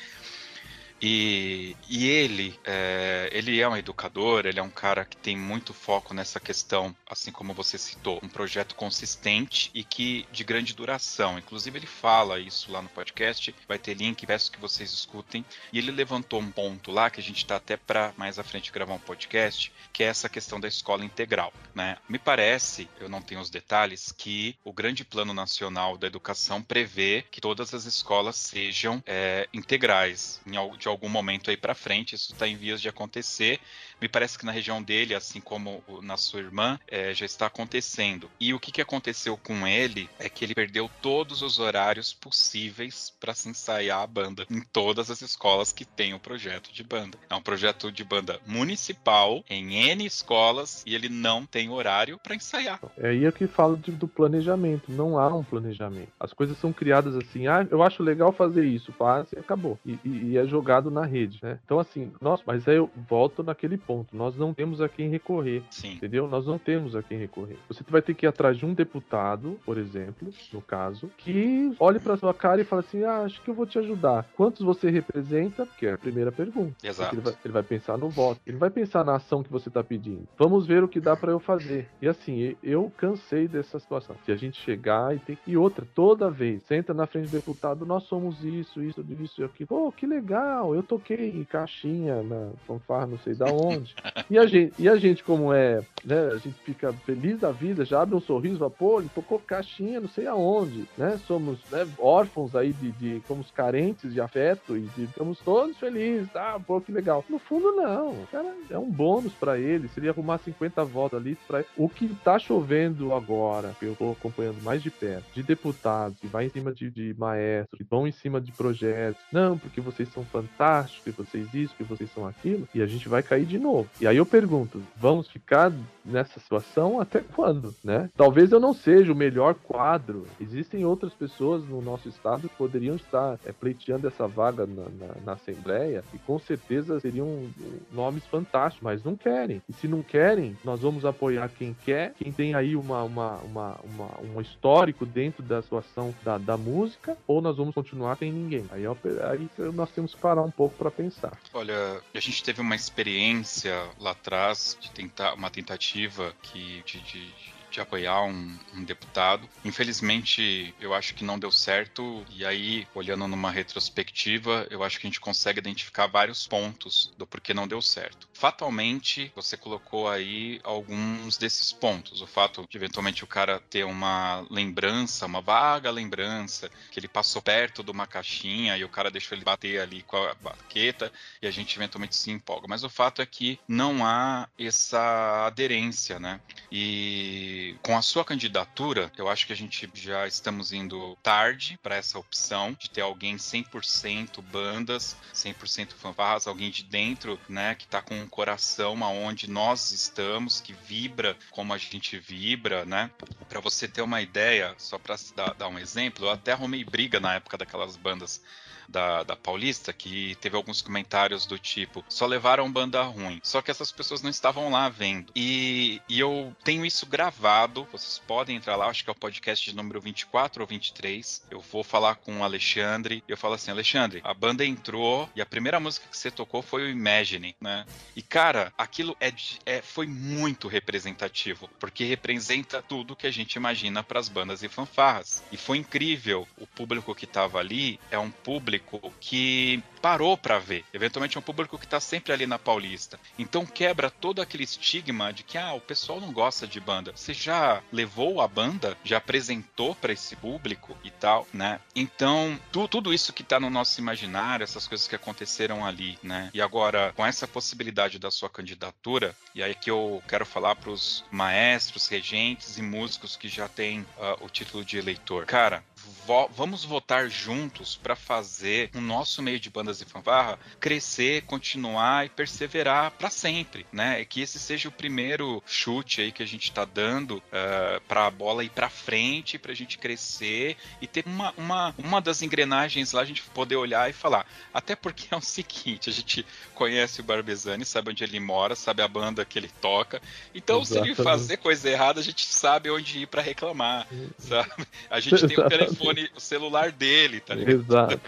E, 1.00 1.76
e 1.88 2.06
ele, 2.06 2.58
é, 2.64 3.28
ele 3.32 3.60
é 3.60 3.68
um 3.68 3.76
educador, 3.76 4.46
ele 4.46 4.58
é 4.58 4.62
um 4.62 4.70
cara 4.70 5.04
que 5.04 5.16
tem 5.16 5.36
muito 5.36 5.74
foco 5.74 6.14
nessa 6.14 6.40
questão, 6.40 6.94
assim 7.06 7.30
como 7.30 7.52
você 7.52 7.76
citou, 7.76 8.20
um 8.22 8.28
projeto 8.28 8.74
consistente 8.74 9.70
e 9.74 9.84
que 9.84 10.26
de 10.32 10.44
grande 10.44 10.74
duração. 10.74 11.38
Inclusive 11.38 11.78
ele 11.78 11.86
fala 11.86 12.38
isso 12.38 12.72
lá 12.72 12.80
no 12.80 12.88
podcast, 12.88 13.54
vai 13.68 13.78
ter 13.78 13.94
link, 13.94 14.26
peço 14.26 14.50
que 14.50 14.60
vocês 14.60 14.90
escutem. 14.90 15.44
E 15.72 15.78
ele 15.78 15.90
levantou 15.90 16.40
um 16.40 16.50
ponto 16.50 16.90
lá 16.90 17.10
que 17.10 17.20
a 17.20 17.22
gente 17.22 17.38
está 17.38 17.56
até 17.56 17.76
para 17.76 18.12
mais 18.16 18.38
à 18.38 18.44
frente 18.44 18.72
gravar 18.72 18.94
um 18.94 18.98
podcast, 18.98 19.72
que 19.92 20.02
é 20.02 20.06
essa 20.06 20.28
questão 20.28 20.58
da 20.58 20.68
escola 20.68 21.04
integral. 21.04 21.52
Né? 21.74 21.96
Me 22.08 22.18
parece, 22.18 22.88
eu 22.98 23.08
não 23.08 23.20
tenho 23.20 23.40
os 23.40 23.50
detalhes, 23.50 24.12
que 24.12 24.56
o 24.64 24.72
grande 24.72 25.04
plano 25.04 25.34
nacional 25.34 25.98
da 25.98 26.06
educação 26.06 26.62
prevê 26.62 27.24
que 27.30 27.40
todas 27.40 27.74
as 27.74 27.84
escolas 27.84 28.36
sejam 28.36 29.02
é, 29.06 29.48
integrais, 29.52 30.40
de 30.84 30.88
algum 30.88 31.08
momento 31.08 31.50
aí 31.50 31.56
para 31.56 31.74
frente, 31.74 32.14
isso 32.14 32.32
está 32.32 32.46
em 32.46 32.56
vias 32.56 32.80
de 32.80 32.90
acontecer. 32.90 33.58
Me 34.00 34.06
parece 34.06 34.38
que 34.38 34.44
na 34.44 34.52
região 34.52 34.82
dele, 34.82 35.14
assim 35.14 35.40
como 35.40 35.82
na 36.02 36.18
sua 36.18 36.40
irmã, 36.40 36.78
é, 36.86 37.14
já 37.14 37.24
está 37.24 37.46
acontecendo. 37.46 38.30
E 38.38 38.52
o 38.52 38.60
que, 38.60 38.70
que 38.70 38.82
aconteceu 38.82 39.34
com 39.36 39.66
ele 39.66 40.10
é 40.18 40.28
que 40.28 40.44
ele 40.44 40.54
perdeu 40.54 40.90
todos 41.00 41.40
os 41.40 41.58
horários 41.58 42.12
possíveis 42.12 43.10
para 43.18 43.34
se 43.34 43.48
ensaiar 43.48 44.02
a 44.02 44.06
banda 44.06 44.46
em 44.50 44.60
todas 44.60 45.10
as 45.10 45.22
escolas 45.22 45.72
que 45.72 45.86
tem 45.86 46.12
o 46.12 46.20
projeto 46.20 46.70
de 46.70 46.84
banda. 46.84 47.16
É 47.30 47.34
um 47.34 47.40
projeto 47.40 47.90
de 47.90 48.04
banda 48.04 48.38
municipal 48.46 49.42
em 49.48 49.88
N 49.90 50.04
escolas 50.04 50.82
e 50.86 50.94
ele 50.94 51.08
não 51.08 51.46
tem 51.46 51.70
horário 51.70 52.18
para 52.18 52.34
ensaiar. 52.34 52.78
É 52.98 53.08
aí 53.08 53.32
que 53.32 53.46
falo 53.46 53.78
de, 53.78 53.90
do 53.90 54.06
planejamento. 54.06 54.92
Não 54.92 55.18
há 55.18 55.34
um 55.34 55.42
planejamento. 55.42 56.08
As 56.20 56.34
coisas 56.34 56.58
são 56.58 56.74
criadas 56.74 57.16
assim. 57.16 57.46
Ah, 57.46 57.66
eu 57.70 57.82
acho 57.82 58.02
legal 58.02 58.32
fazer 58.32 58.66
isso, 58.66 58.92
faz 58.92 59.32
e 59.32 59.38
acabou. 59.38 59.78
E, 59.86 59.98
e, 60.04 60.24
e 60.32 60.36
é 60.36 60.44
jogado 60.74 60.90
na 60.90 61.04
rede, 61.04 61.38
né? 61.42 61.58
Então 61.64 61.78
assim, 61.78 62.12
nossa, 62.20 62.42
mas 62.46 62.66
aí 62.66 62.76
eu 62.76 62.90
volto 63.08 63.42
naquele 63.42 63.76
ponto. 63.76 64.16
Nós 64.16 64.36
não 64.36 64.52
temos 64.52 64.80
a 64.80 64.88
quem 64.88 65.08
recorrer. 65.08 65.62
Sim. 65.70 65.94
Entendeu? 65.94 66.28
Nós 66.28 66.46
não 66.46 66.58
temos 66.58 66.96
a 66.96 67.02
quem 67.02 67.18
recorrer. 67.18 67.56
Você 67.68 67.84
vai 67.88 68.02
ter 68.02 68.14
que 68.14 68.26
ir 68.26 68.28
atrás 68.28 68.56
de 68.56 68.66
um 68.66 68.74
deputado, 68.74 69.58
por 69.64 69.78
exemplo, 69.78 70.28
no 70.52 70.60
caso, 70.60 71.10
que 71.18 71.74
olhe 71.78 71.98
para 71.98 72.16
sua 72.16 72.34
cara 72.34 72.60
e 72.60 72.64
fale 72.64 72.80
assim: 72.80 73.04
ah, 73.04 73.22
acho 73.22 73.40
que 73.42 73.50
eu 73.50 73.54
vou 73.54 73.66
te 73.66 73.78
ajudar. 73.78 74.26
Quantos 74.36 74.62
você 74.62 74.90
representa? 74.90 75.66
Que 75.78 75.86
é 75.86 75.92
a 75.92 75.98
primeira 75.98 76.32
pergunta. 76.32 76.74
Exato. 76.82 77.14
Ele 77.14 77.22
vai, 77.22 77.34
ele 77.44 77.52
vai, 77.52 77.62
pensar 77.62 77.96
no 77.98 78.08
voto. 78.08 78.40
Ele 78.46 78.56
vai 78.56 78.70
pensar 78.70 79.04
na 79.04 79.16
ação 79.16 79.42
que 79.42 79.50
você 79.50 79.68
está 79.68 79.82
pedindo. 79.82 80.26
Vamos 80.36 80.66
ver 80.66 80.82
o 80.82 80.88
que 80.88 81.00
dá 81.00 81.16
para 81.16 81.32
eu 81.32 81.38
fazer. 81.38 81.88
E 82.00 82.08
assim, 82.08 82.56
eu 82.62 82.92
cansei 82.96 83.46
dessa 83.46 83.78
situação. 83.78 84.16
Se 84.24 84.32
a 84.32 84.36
gente 84.36 84.60
chegar 84.60 85.14
e 85.14 85.18
tem. 85.18 85.38
E 85.46 85.56
outra, 85.56 85.86
toda 85.94 86.30
vez, 86.30 86.62
senta 86.64 86.92
na 86.94 87.06
frente 87.06 87.28
do 87.28 87.36
deputado, 87.36 87.86
nós 87.86 88.04
somos 88.04 88.42
isso, 88.44 88.82
isso, 88.82 89.04
isso 89.20 89.42
e 89.42 89.44
aquilo. 89.44 89.68
Pô, 89.68 89.92
que 89.92 90.06
legal, 90.06 90.63
eu 90.72 90.82
toquei 90.82 91.30
em 91.30 91.42
caixinha 91.42 92.22
na 92.22 92.50
fanfarra, 92.66 93.06
não 93.06 93.18
sei 93.18 93.34
da 93.34 93.46
onde. 93.46 93.94
E 94.30 94.38
a 94.38 94.46
gente, 94.46 94.72
e 94.78 94.88
a 94.88 94.96
gente 94.96 95.22
como 95.22 95.52
é, 95.52 95.82
né, 96.04 96.28
a 96.32 96.38
gente 96.38 96.56
fica 96.64 96.92
feliz 96.92 97.40
da 97.40 97.50
vida, 97.50 97.84
já 97.84 98.00
abre 98.00 98.14
um 98.14 98.20
sorriso, 98.20 98.58
fala, 98.58 98.70
pô, 98.70 99.00
ele 99.00 99.10
tocou 99.14 99.38
caixinha 99.38 100.00
não 100.00 100.08
sei 100.08 100.26
aonde, 100.26 100.88
né? 100.96 101.18
Somos 101.26 101.58
né, 101.70 101.86
órfãos 101.98 102.54
aí 102.54 102.72
de, 102.72 102.92
de, 102.92 103.22
somos 103.26 103.50
carentes 103.50 104.12
de 104.12 104.20
afeto 104.20 104.76
e 104.76 104.82
de, 104.96 105.06
ficamos 105.06 105.38
todos 105.40 105.76
felizes, 105.76 106.28
ah, 106.34 106.58
pô, 106.64 106.80
que 106.80 106.92
legal. 106.92 107.24
No 107.28 107.38
fundo, 107.38 107.72
não, 107.72 108.16
cara, 108.30 108.54
é 108.70 108.78
um 108.78 108.90
bônus 108.90 109.32
para 109.34 109.58
ele, 109.58 109.88
seria 109.88 110.10
arrumar 110.10 110.38
50 110.38 110.84
votos 110.84 111.18
ali 111.18 111.36
para 111.46 111.64
O 111.76 111.88
que 111.88 112.08
tá 112.22 112.38
chovendo 112.38 113.12
agora, 113.12 113.74
que 113.78 113.86
eu 113.86 113.94
tô 113.94 114.12
acompanhando 114.12 114.62
mais 114.62 114.82
de 114.82 114.90
perto, 114.90 115.24
de 115.34 115.42
deputados 115.42 116.18
que 116.18 116.26
vai 116.26 116.46
em 116.46 116.50
cima 116.50 116.72
de, 116.72 116.90
de 116.90 117.14
maestros, 117.18 117.78
que 117.78 117.84
vão 117.84 118.06
em 118.06 118.12
cima 118.12 118.40
de 118.40 118.52
projetos, 118.52 119.22
não, 119.32 119.58
porque 119.58 119.80
vocês 119.80 120.08
são 120.10 120.24
fantásticos, 120.24 120.53
que 121.02 121.10
vocês 121.10 121.52
isso, 121.54 121.74
que 121.76 121.84
vocês 121.84 122.10
são 122.12 122.26
aquilo, 122.26 122.68
e 122.74 122.82
a 122.82 122.86
gente 122.86 123.08
vai 123.08 123.22
cair 123.22 123.46
de 123.46 123.58
novo. 123.58 123.88
E 124.00 124.06
aí 124.06 124.16
eu 124.16 124.26
pergunto, 124.26 124.82
vamos 124.96 125.28
ficar 125.28 125.72
nessa 126.04 126.38
situação 126.38 127.00
até 127.00 127.20
quando, 127.20 127.74
né? 127.82 128.10
Talvez 128.16 128.52
eu 128.52 128.60
não 128.60 128.74
seja 128.74 129.12
o 129.12 129.16
melhor 129.16 129.54
quadro. 129.54 130.26
Existem 130.40 130.84
outras 130.84 131.14
pessoas 131.14 131.64
no 131.64 131.80
nosso 131.80 132.08
estado 132.08 132.48
que 132.48 132.56
poderiam 132.56 132.96
estar 132.96 133.38
é, 133.44 133.52
pleiteando 133.52 134.06
essa 134.06 134.28
vaga 134.28 134.66
na, 134.66 134.82
na, 134.82 135.14
na, 135.24 135.32
Assembleia 135.34 136.04
e 136.12 136.18
com 136.18 136.38
certeza 136.38 137.00
seriam 137.00 137.44
nomes 137.92 138.24
fantásticos, 138.26 138.84
mas 138.84 139.02
não 139.02 139.16
querem. 139.16 139.60
E 139.68 139.72
se 139.72 139.88
não 139.88 140.02
querem, 140.02 140.56
nós 140.64 140.80
vamos 140.80 141.04
apoiar 141.04 141.48
quem 141.48 141.74
quer, 141.84 142.14
quem 142.14 142.30
tem 142.30 142.54
aí 142.54 142.76
uma, 142.76 143.02
uma, 143.02 143.36
uma, 143.38 143.80
uma 143.82 144.10
um 144.34 144.40
histórico 144.40 145.04
dentro 145.04 145.42
da 145.42 145.60
situação 145.62 146.14
da, 146.22 146.38
da 146.38 146.56
música, 146.56 147.16
ou 147.26 147.40
nós 147.40 147.56
vamos 147.56 147.74
continuar 147.74 148.16
sem 148.16 148.32
ninguém. 148.32 148.64
Aí, 148.70 148.84
aí 148.86 149.72
nós 149.72 149.90
temos 149.90 150.14
que 150.14 150.20
parar 150.20 150.42
um 150.44 150.50
pouco 150.50 150.76
para 150.76 150.90
pensar. 150.90 151.38
Olha, 151.52 152.00
a 152.14 152.20
gente 152.20 152.42
teve 152.42 152.60
uma 152.60 152.74
experiência 152.74 153.74
lá 153.98 154.12
atrás 154.12 154.76
de 154.80 154.90
tentar 154.90 155.34
uma 155.34 155.50
tentativa 155.50 156.34
que 156.42 156.82
de, 156.84 157.00
de, 157.00 157.32
de 157.74 157.80
apoiar 157.80 158.22
um, 158.22 158.56
um, 158.72 158.84
deputado. 158.84 159.48
Infelizmente, 159.64 160.72
eu 160.80 160.94
acho 160.94 161.14
que 161.14 161.24
não 161.24 161.38
deu 161.38 161.50
certo. 161.50 162.24
E 162.30 162.46
aí, 162.46 162.86
olhando 162.94 163.26
numa 163.26 163.50
retrospectiva, 163.50 164.66
eu 164.70 164.84
acho 164.84 165.00
que 165.00 165.06
a 165.06 165.10
gente 165.10 165.20
consegue 165.20 165.58
identificar 165.58 166.06
vários 166.06 166.46
pontos 166.46 167.12
do 167.18 167.26
porquê 167.26 167.52
não 167.52 167.66
deu 167.66 167.82
certo. 167.82 168.28
Fatalmente, 168.32 169.32
você 169.34 169.56
colocou 169.56 170.08
aí 170.08 170.60
alguns 170.62 171.36
desses 171.36 171.72
pontos. 171.72 172.20
O 172.20 172.26
fato 172.26 172.66
de 172.70 172.76
eventualmente 172.76 173.24
o 173.24 173.26
cara 173.26 173.58
ter 173.58 173.84
uma 173.84 174.46
lembrança, 174.50 175.26
uma 175.26 175.40
vaga 175.40 175.90
lembrança, 175.90 176.70
que 176.90 177.00
ele 177.00 177.08
passou 177.08 177.42
perto 177.42 177.82
de 177.82 177.90
uma 177.90 178.06
caixinha 178.06 178.76
e 178.76 178.84
o 178.84 178.88
cara 178.88 179.10
deixou 179.10 179.36
ele 179.36 179.44
bater 179.44 179.80
ali 179.80 180.02
com 180.02 180.16
a 180.16 180.34
baqueta 180.34 181.10
e 181.42 181.46
a 181.46 181.50
gente 181.50 181.76
eventualmente 181.76 182.14
se 182.14 182.30
empolga. 182.30 182.66
Mas 182.68 182.84
o 182.84 182.88
fato 182.88 183.20
é 183.20 183.26
que 183.26 183.58
não 183.66 184.06
há 184.06 184.48
essa 184.58 185.46
aderência, 185.46 186.20
né? 186.20 186.40
E 186.70 187.63
com 187.82 187.96
a 187.96 188.02
sua 188.02 188.24
candidatura, 188.24 189.10
eu 189.16 189.28
acho 189.28 189.46
que 189.46 189.52
a 189.52 189.56
gente 189.56 189.90
já 189.94 190.26
estamos 190.26 190.72
indo 190.72 191.16
tarde 191.22 191.78
para 191.82 191.96
essa 191.96 192.18
opção 192.18 192.76
de 192.78 192.90
ter 192.90 193.00
alguém 193.00 193.36
100% 193.36 194.42
bandas, 194.42 195.16
100% 195.32 195.92
fanfarras, 195.92 196.46
alguém 196.46 196.70
de 196.70 196.82
dentro, 196.82 197.38
né, 197.48 197.74
que 197.74 197.84
está 197.84 198.02
com 198.02 198.14
um 198.14 198.28
coração 198.28 199.02
aonde 199.02 199.50
nós 199.50 199.90
estamos, 199.90 200.60
que 200.60 200.72
vibra 200.72 201.36
como 201.50 201.72
a 201.72 201.78
gente 201.78 202.18
vibra, 202.18 202.84
né? 202.84 203.10
Para 203.48 203.60
você 203.60 203.86
ter 203.86 204.02
uma 204.02 204.20
ideia, 204.20 204.74
só 204.78 204.98
para 204.98 205.16
dar, 205.34 205.54
dar 205.54 205.68
um 205.68 205.78
exemplo, 205.78 206.26
eu 206.26 206.30
até 206.30 206.52
arrumei 206.52 206.84
briga 206.84 207.20
na 207.20 207.34
época 207.34 207.56
daquelas 207.56 207.96
bandas 207.96 208.42
da, 208.88 209.22
da 209.22 209.36
Paulista 209.36 209.92
que 209.92 210.36
teve 210.36 210.56
alguns 210.56 210.82
comentários 210.82 211.46
do 211.46 211.58
tipo: 211.58 212.04
só 212.08 212.26
levaram 212.26 212.70
banda 212.70 213.02
ruim. 213.02 213.40
Só 213.42 213.62
que 213.62 213.70
essas 213.70 213.90
pessoas 213.90 214.22
não 214.22 214.30
estavam 214.30 214.70
lá 214.70 214.88
vendo. 214.88 215.32
E, 215.34 216.00
e 216.08 216.20
eu 216.20 216.54
tenho 216.62 216.84
isso 216.84 217.06
gravado. 217.06 217.86
Vocês 217.90 218.20
podem 218.26 218.56
entrar 218.56 218.76
lá, 218.76 218.86
acho 218.86 219.04
que 219.04 219.10
é 219.10 219.12
o 219.12 219.16
podcast 219.16 219.74
número 219.74 220.00
24 220.00 220.62
ou 220.62 220.66
23. 220.66 221.42
Eu 221.50 221.60
vou 221.60 221.82
falar 221.82 222.16
com 222.16 222.38
o 222.40 222.44
Alexandre. 222.44 223.22
E 223.26 223.32
eu 223.32 223.36
falo 223.36 223.54
assim: 223.54 223.70
Alexandre, 223.70 224.20
a 224.24 224.34
banda 224.34 224.64
entrou 224.64 225.28
e 225.34 225.40
a 225.40 225.46
primeira 225.46 225.80
música 225.80 226.06
que 226.10 226.16
você 226.16 226.30
tocou 226.30 226.62
foi 226.62 226.84
o 226.84 226.90
Imagine, 226.90 227.56
né? 227.60 227.84
E 228.14 228.22
cara, 228.22 228.72
aquilo 228.76 229.16
é, 229.20 229.32
é 229.66 229.82
foi 229.82 230.06
muito 230.06 230.68
representativo, 230.68 231.68
porque 231.78 232.04
representa 232.04 232.82
tudo 232.82 233.16
que 233.16 233.26
a 233.26 233.30
gente 233.30 233.54
imagina 233.54 234.02
para 234.02 234.20
as 234.20 234.28
bandas 234.28 234.62
e 234.62 234.68
fanfarras. 234.68 235.42
E 235.50 235.56
foi 235.56 235.78
incrível. 235.78 236.46
O 236.58 236.66
público 236.66 237.14
que 237.14 237.24
estava 237.24 237.58
ali 237.58 237.98
é 238.10 238.18
um 238.18 238.30
público 238.30 238.73
público 238.78 239.12
que 239.20 239.82
parou 240.00 240.36
para 240.36 240.58
ver. 240.58 240.84
Eventualmente 240.92 241.36
é 241.36 241.40
um 241.40 241.42
público 241.42 241.78
que 241.78 241.86
tá 241.86 241.98
sempre 241.98 242.32
ali 242.32 242.46
na 242.46 242.58
Paulista. 242.58 243.18
Então 243.38 243.64
quebra 243.64 244.10
todo 244.10 244.42
aquele 244.42 244.64
estigma 244.64 245.32
de 245.32 245.42
que 245.42 245.56
ah, 245.56 245.72
o 245.72 245.80
pessoal 245.80 246.20
não 246.20 246.32
gosta 246.32 246.66
de 246.66 246.78
banda. 246.78 247.12
Você 247.14 247.32
já 247.32 247.82
levou 247.92 248.40
a 248.40 248.48
banda, 248.48 248.96
já 249.02 249.18
apresentou 249.18 249.94
para 249.94 250.12
esse 250.12 250.36
público 250.36 250.96
e 251.02 251.10
tal, 251.10 251.46
né? 251.52 251.80
Então, 251.94 252.58
tu, 252.70 252.86
tudo 252.86 253.14
isso 253.14 253.32
que 253.32 253.42
tá 253.42 253.58
no 253.58 253.70
nosso 253.70 254.00
imaginário, 254.00 254.64
essas 254.64 254.86
coisas 254.86 255.08
que 255.08 255.16
aconteceram 255.16 255.84
ali, 255.84 256.18
né? 256.22 256.50
E 256.52 256.60
agora, 256.60 257.12
com 257.16 257.24
essa 257.24 257.48
possibilidade 257.48 258.18
da 258.18 258.30
sua 258.30 258.50
candidatura, 258.50 259.34
e 259.54 259.62
aí 259.62 259.74
que 259.74 259.90
eu 259.90 260.22
quero 260.28 260.44
falar 260.44 260.76
para 260.76 260.90
os 260.90 261.24
maestros, 261.30 262.08
regentes 262.08 262.76
e 262.76 262.82
músicos 262.82 263.36
que 263.36 263.48
já 263.48 263.68
têm 263.68 264.00
uh, 264.00 264.44
o 264.44 264.48
título 264.48 264.84
de 264.84 264.98
eleitor. 264.98 265.46
Cara, 265.46 265.82
vo 266.26 266.48
vamos 266.54 266.84
votar 266.84 267.28
juntos 267.28 267.96
para 267.96 268.16
fazer 268.16 268.90
o 268.94 269.00
nosso 269.00 269.42
meio 269.42 269.58
de 269.58 269.70
bandas 269.70 270.00
e 270.00 270.04
fanfarra 270.04 270.58
crescer, 270.80 271.42
continuar 271.42 272.26
e 272.26 272.28
perseverar 272.28 273.10
para 273.12 273.30
sempre, 273.30 273.86
né? 273.92 274.20
E 274.20 274.24
que 274.24 274.40
esse 274.40 274.58
seja 274.58 274.88
o 274.88 274.92
primeiro 274.92 275.62
chute 275.66 276.20
aí 276.20 276.32
que 276.32 276.42
a 276.42 276.46
gente 276.46 276.64
está 276.64 276.84
dando 276.84 277.36
uh, 277.36 277.42
eh, 277.52 278.00
para 278.06 278.26
a 278.26 278.30
bola 278.30 278.64
ir 278.64 278.70
para 278.70 278.88
frente, 278.88 279.58
para 279.58 279.72
a 279.72 279.74
gente 279.74 279.98
crescer 279.98 280.76
e 281.00 281.06
ter 281.06 281.24
uma, 281.26 281.52
uma, 281.56 281.94
uma 281.98 282.20
das 282.20 282.42
engrenagens 282.42 283.12
lá 283.12 283.22
a 283.22 283.24
gente 283.24 283.42
poder 283.42 283.76
olhar 283.76 284.08
e 284.08 284.12
falar. 284.12 284.46
Até 284.72 284.94
porque 284.94 285.34
é 285.34 285.36
o 285.36 285.40
seguinte, 285.40 286.10
a 286.10 286.12
gente 286.12 286.46
conhece 286.74 287.20
o 287.20 287.24
Barbezani, 287.24 287.84
sabe 287.84 288.10
onde 288.10 288.24
ele 288.24 288.40
mora, 288.40 288.74
sabe 288.74 289.02
a 289.02 289.08
banda 289.08 289.44
que 289.44 289.58
ele 289.58 289.70
toca. 289.80 290.20
Então, 290.54 290.80
Exatamente. 290.80 291.14
se 291.14 291.20
ele 291.20 291.28
fazer 291.28 291.56
coisa 291.58 291.88
errada, 291.88 292.20
a 292.20 292.22
gente 292.22 292.46
sabe 292.46 292.90
onde 292.90 293.20
ir 293.20 293.26
para 293.26 293.42
reclamar, 293.42 294.06
sabe? 294.38 294.86
A 295.10 295.20
gente 295.20 295.46
tem 295.46 295.58
o 295.58 295.68
telefone 295.68 296.03
telefone, 296.04 296.30
o 296.36 296.40
celular 296.40 296.92
dele, 296.92 297.40
tá 297.40 297.54
ligado? 297.54 297.74
Exato. 297.74 298.20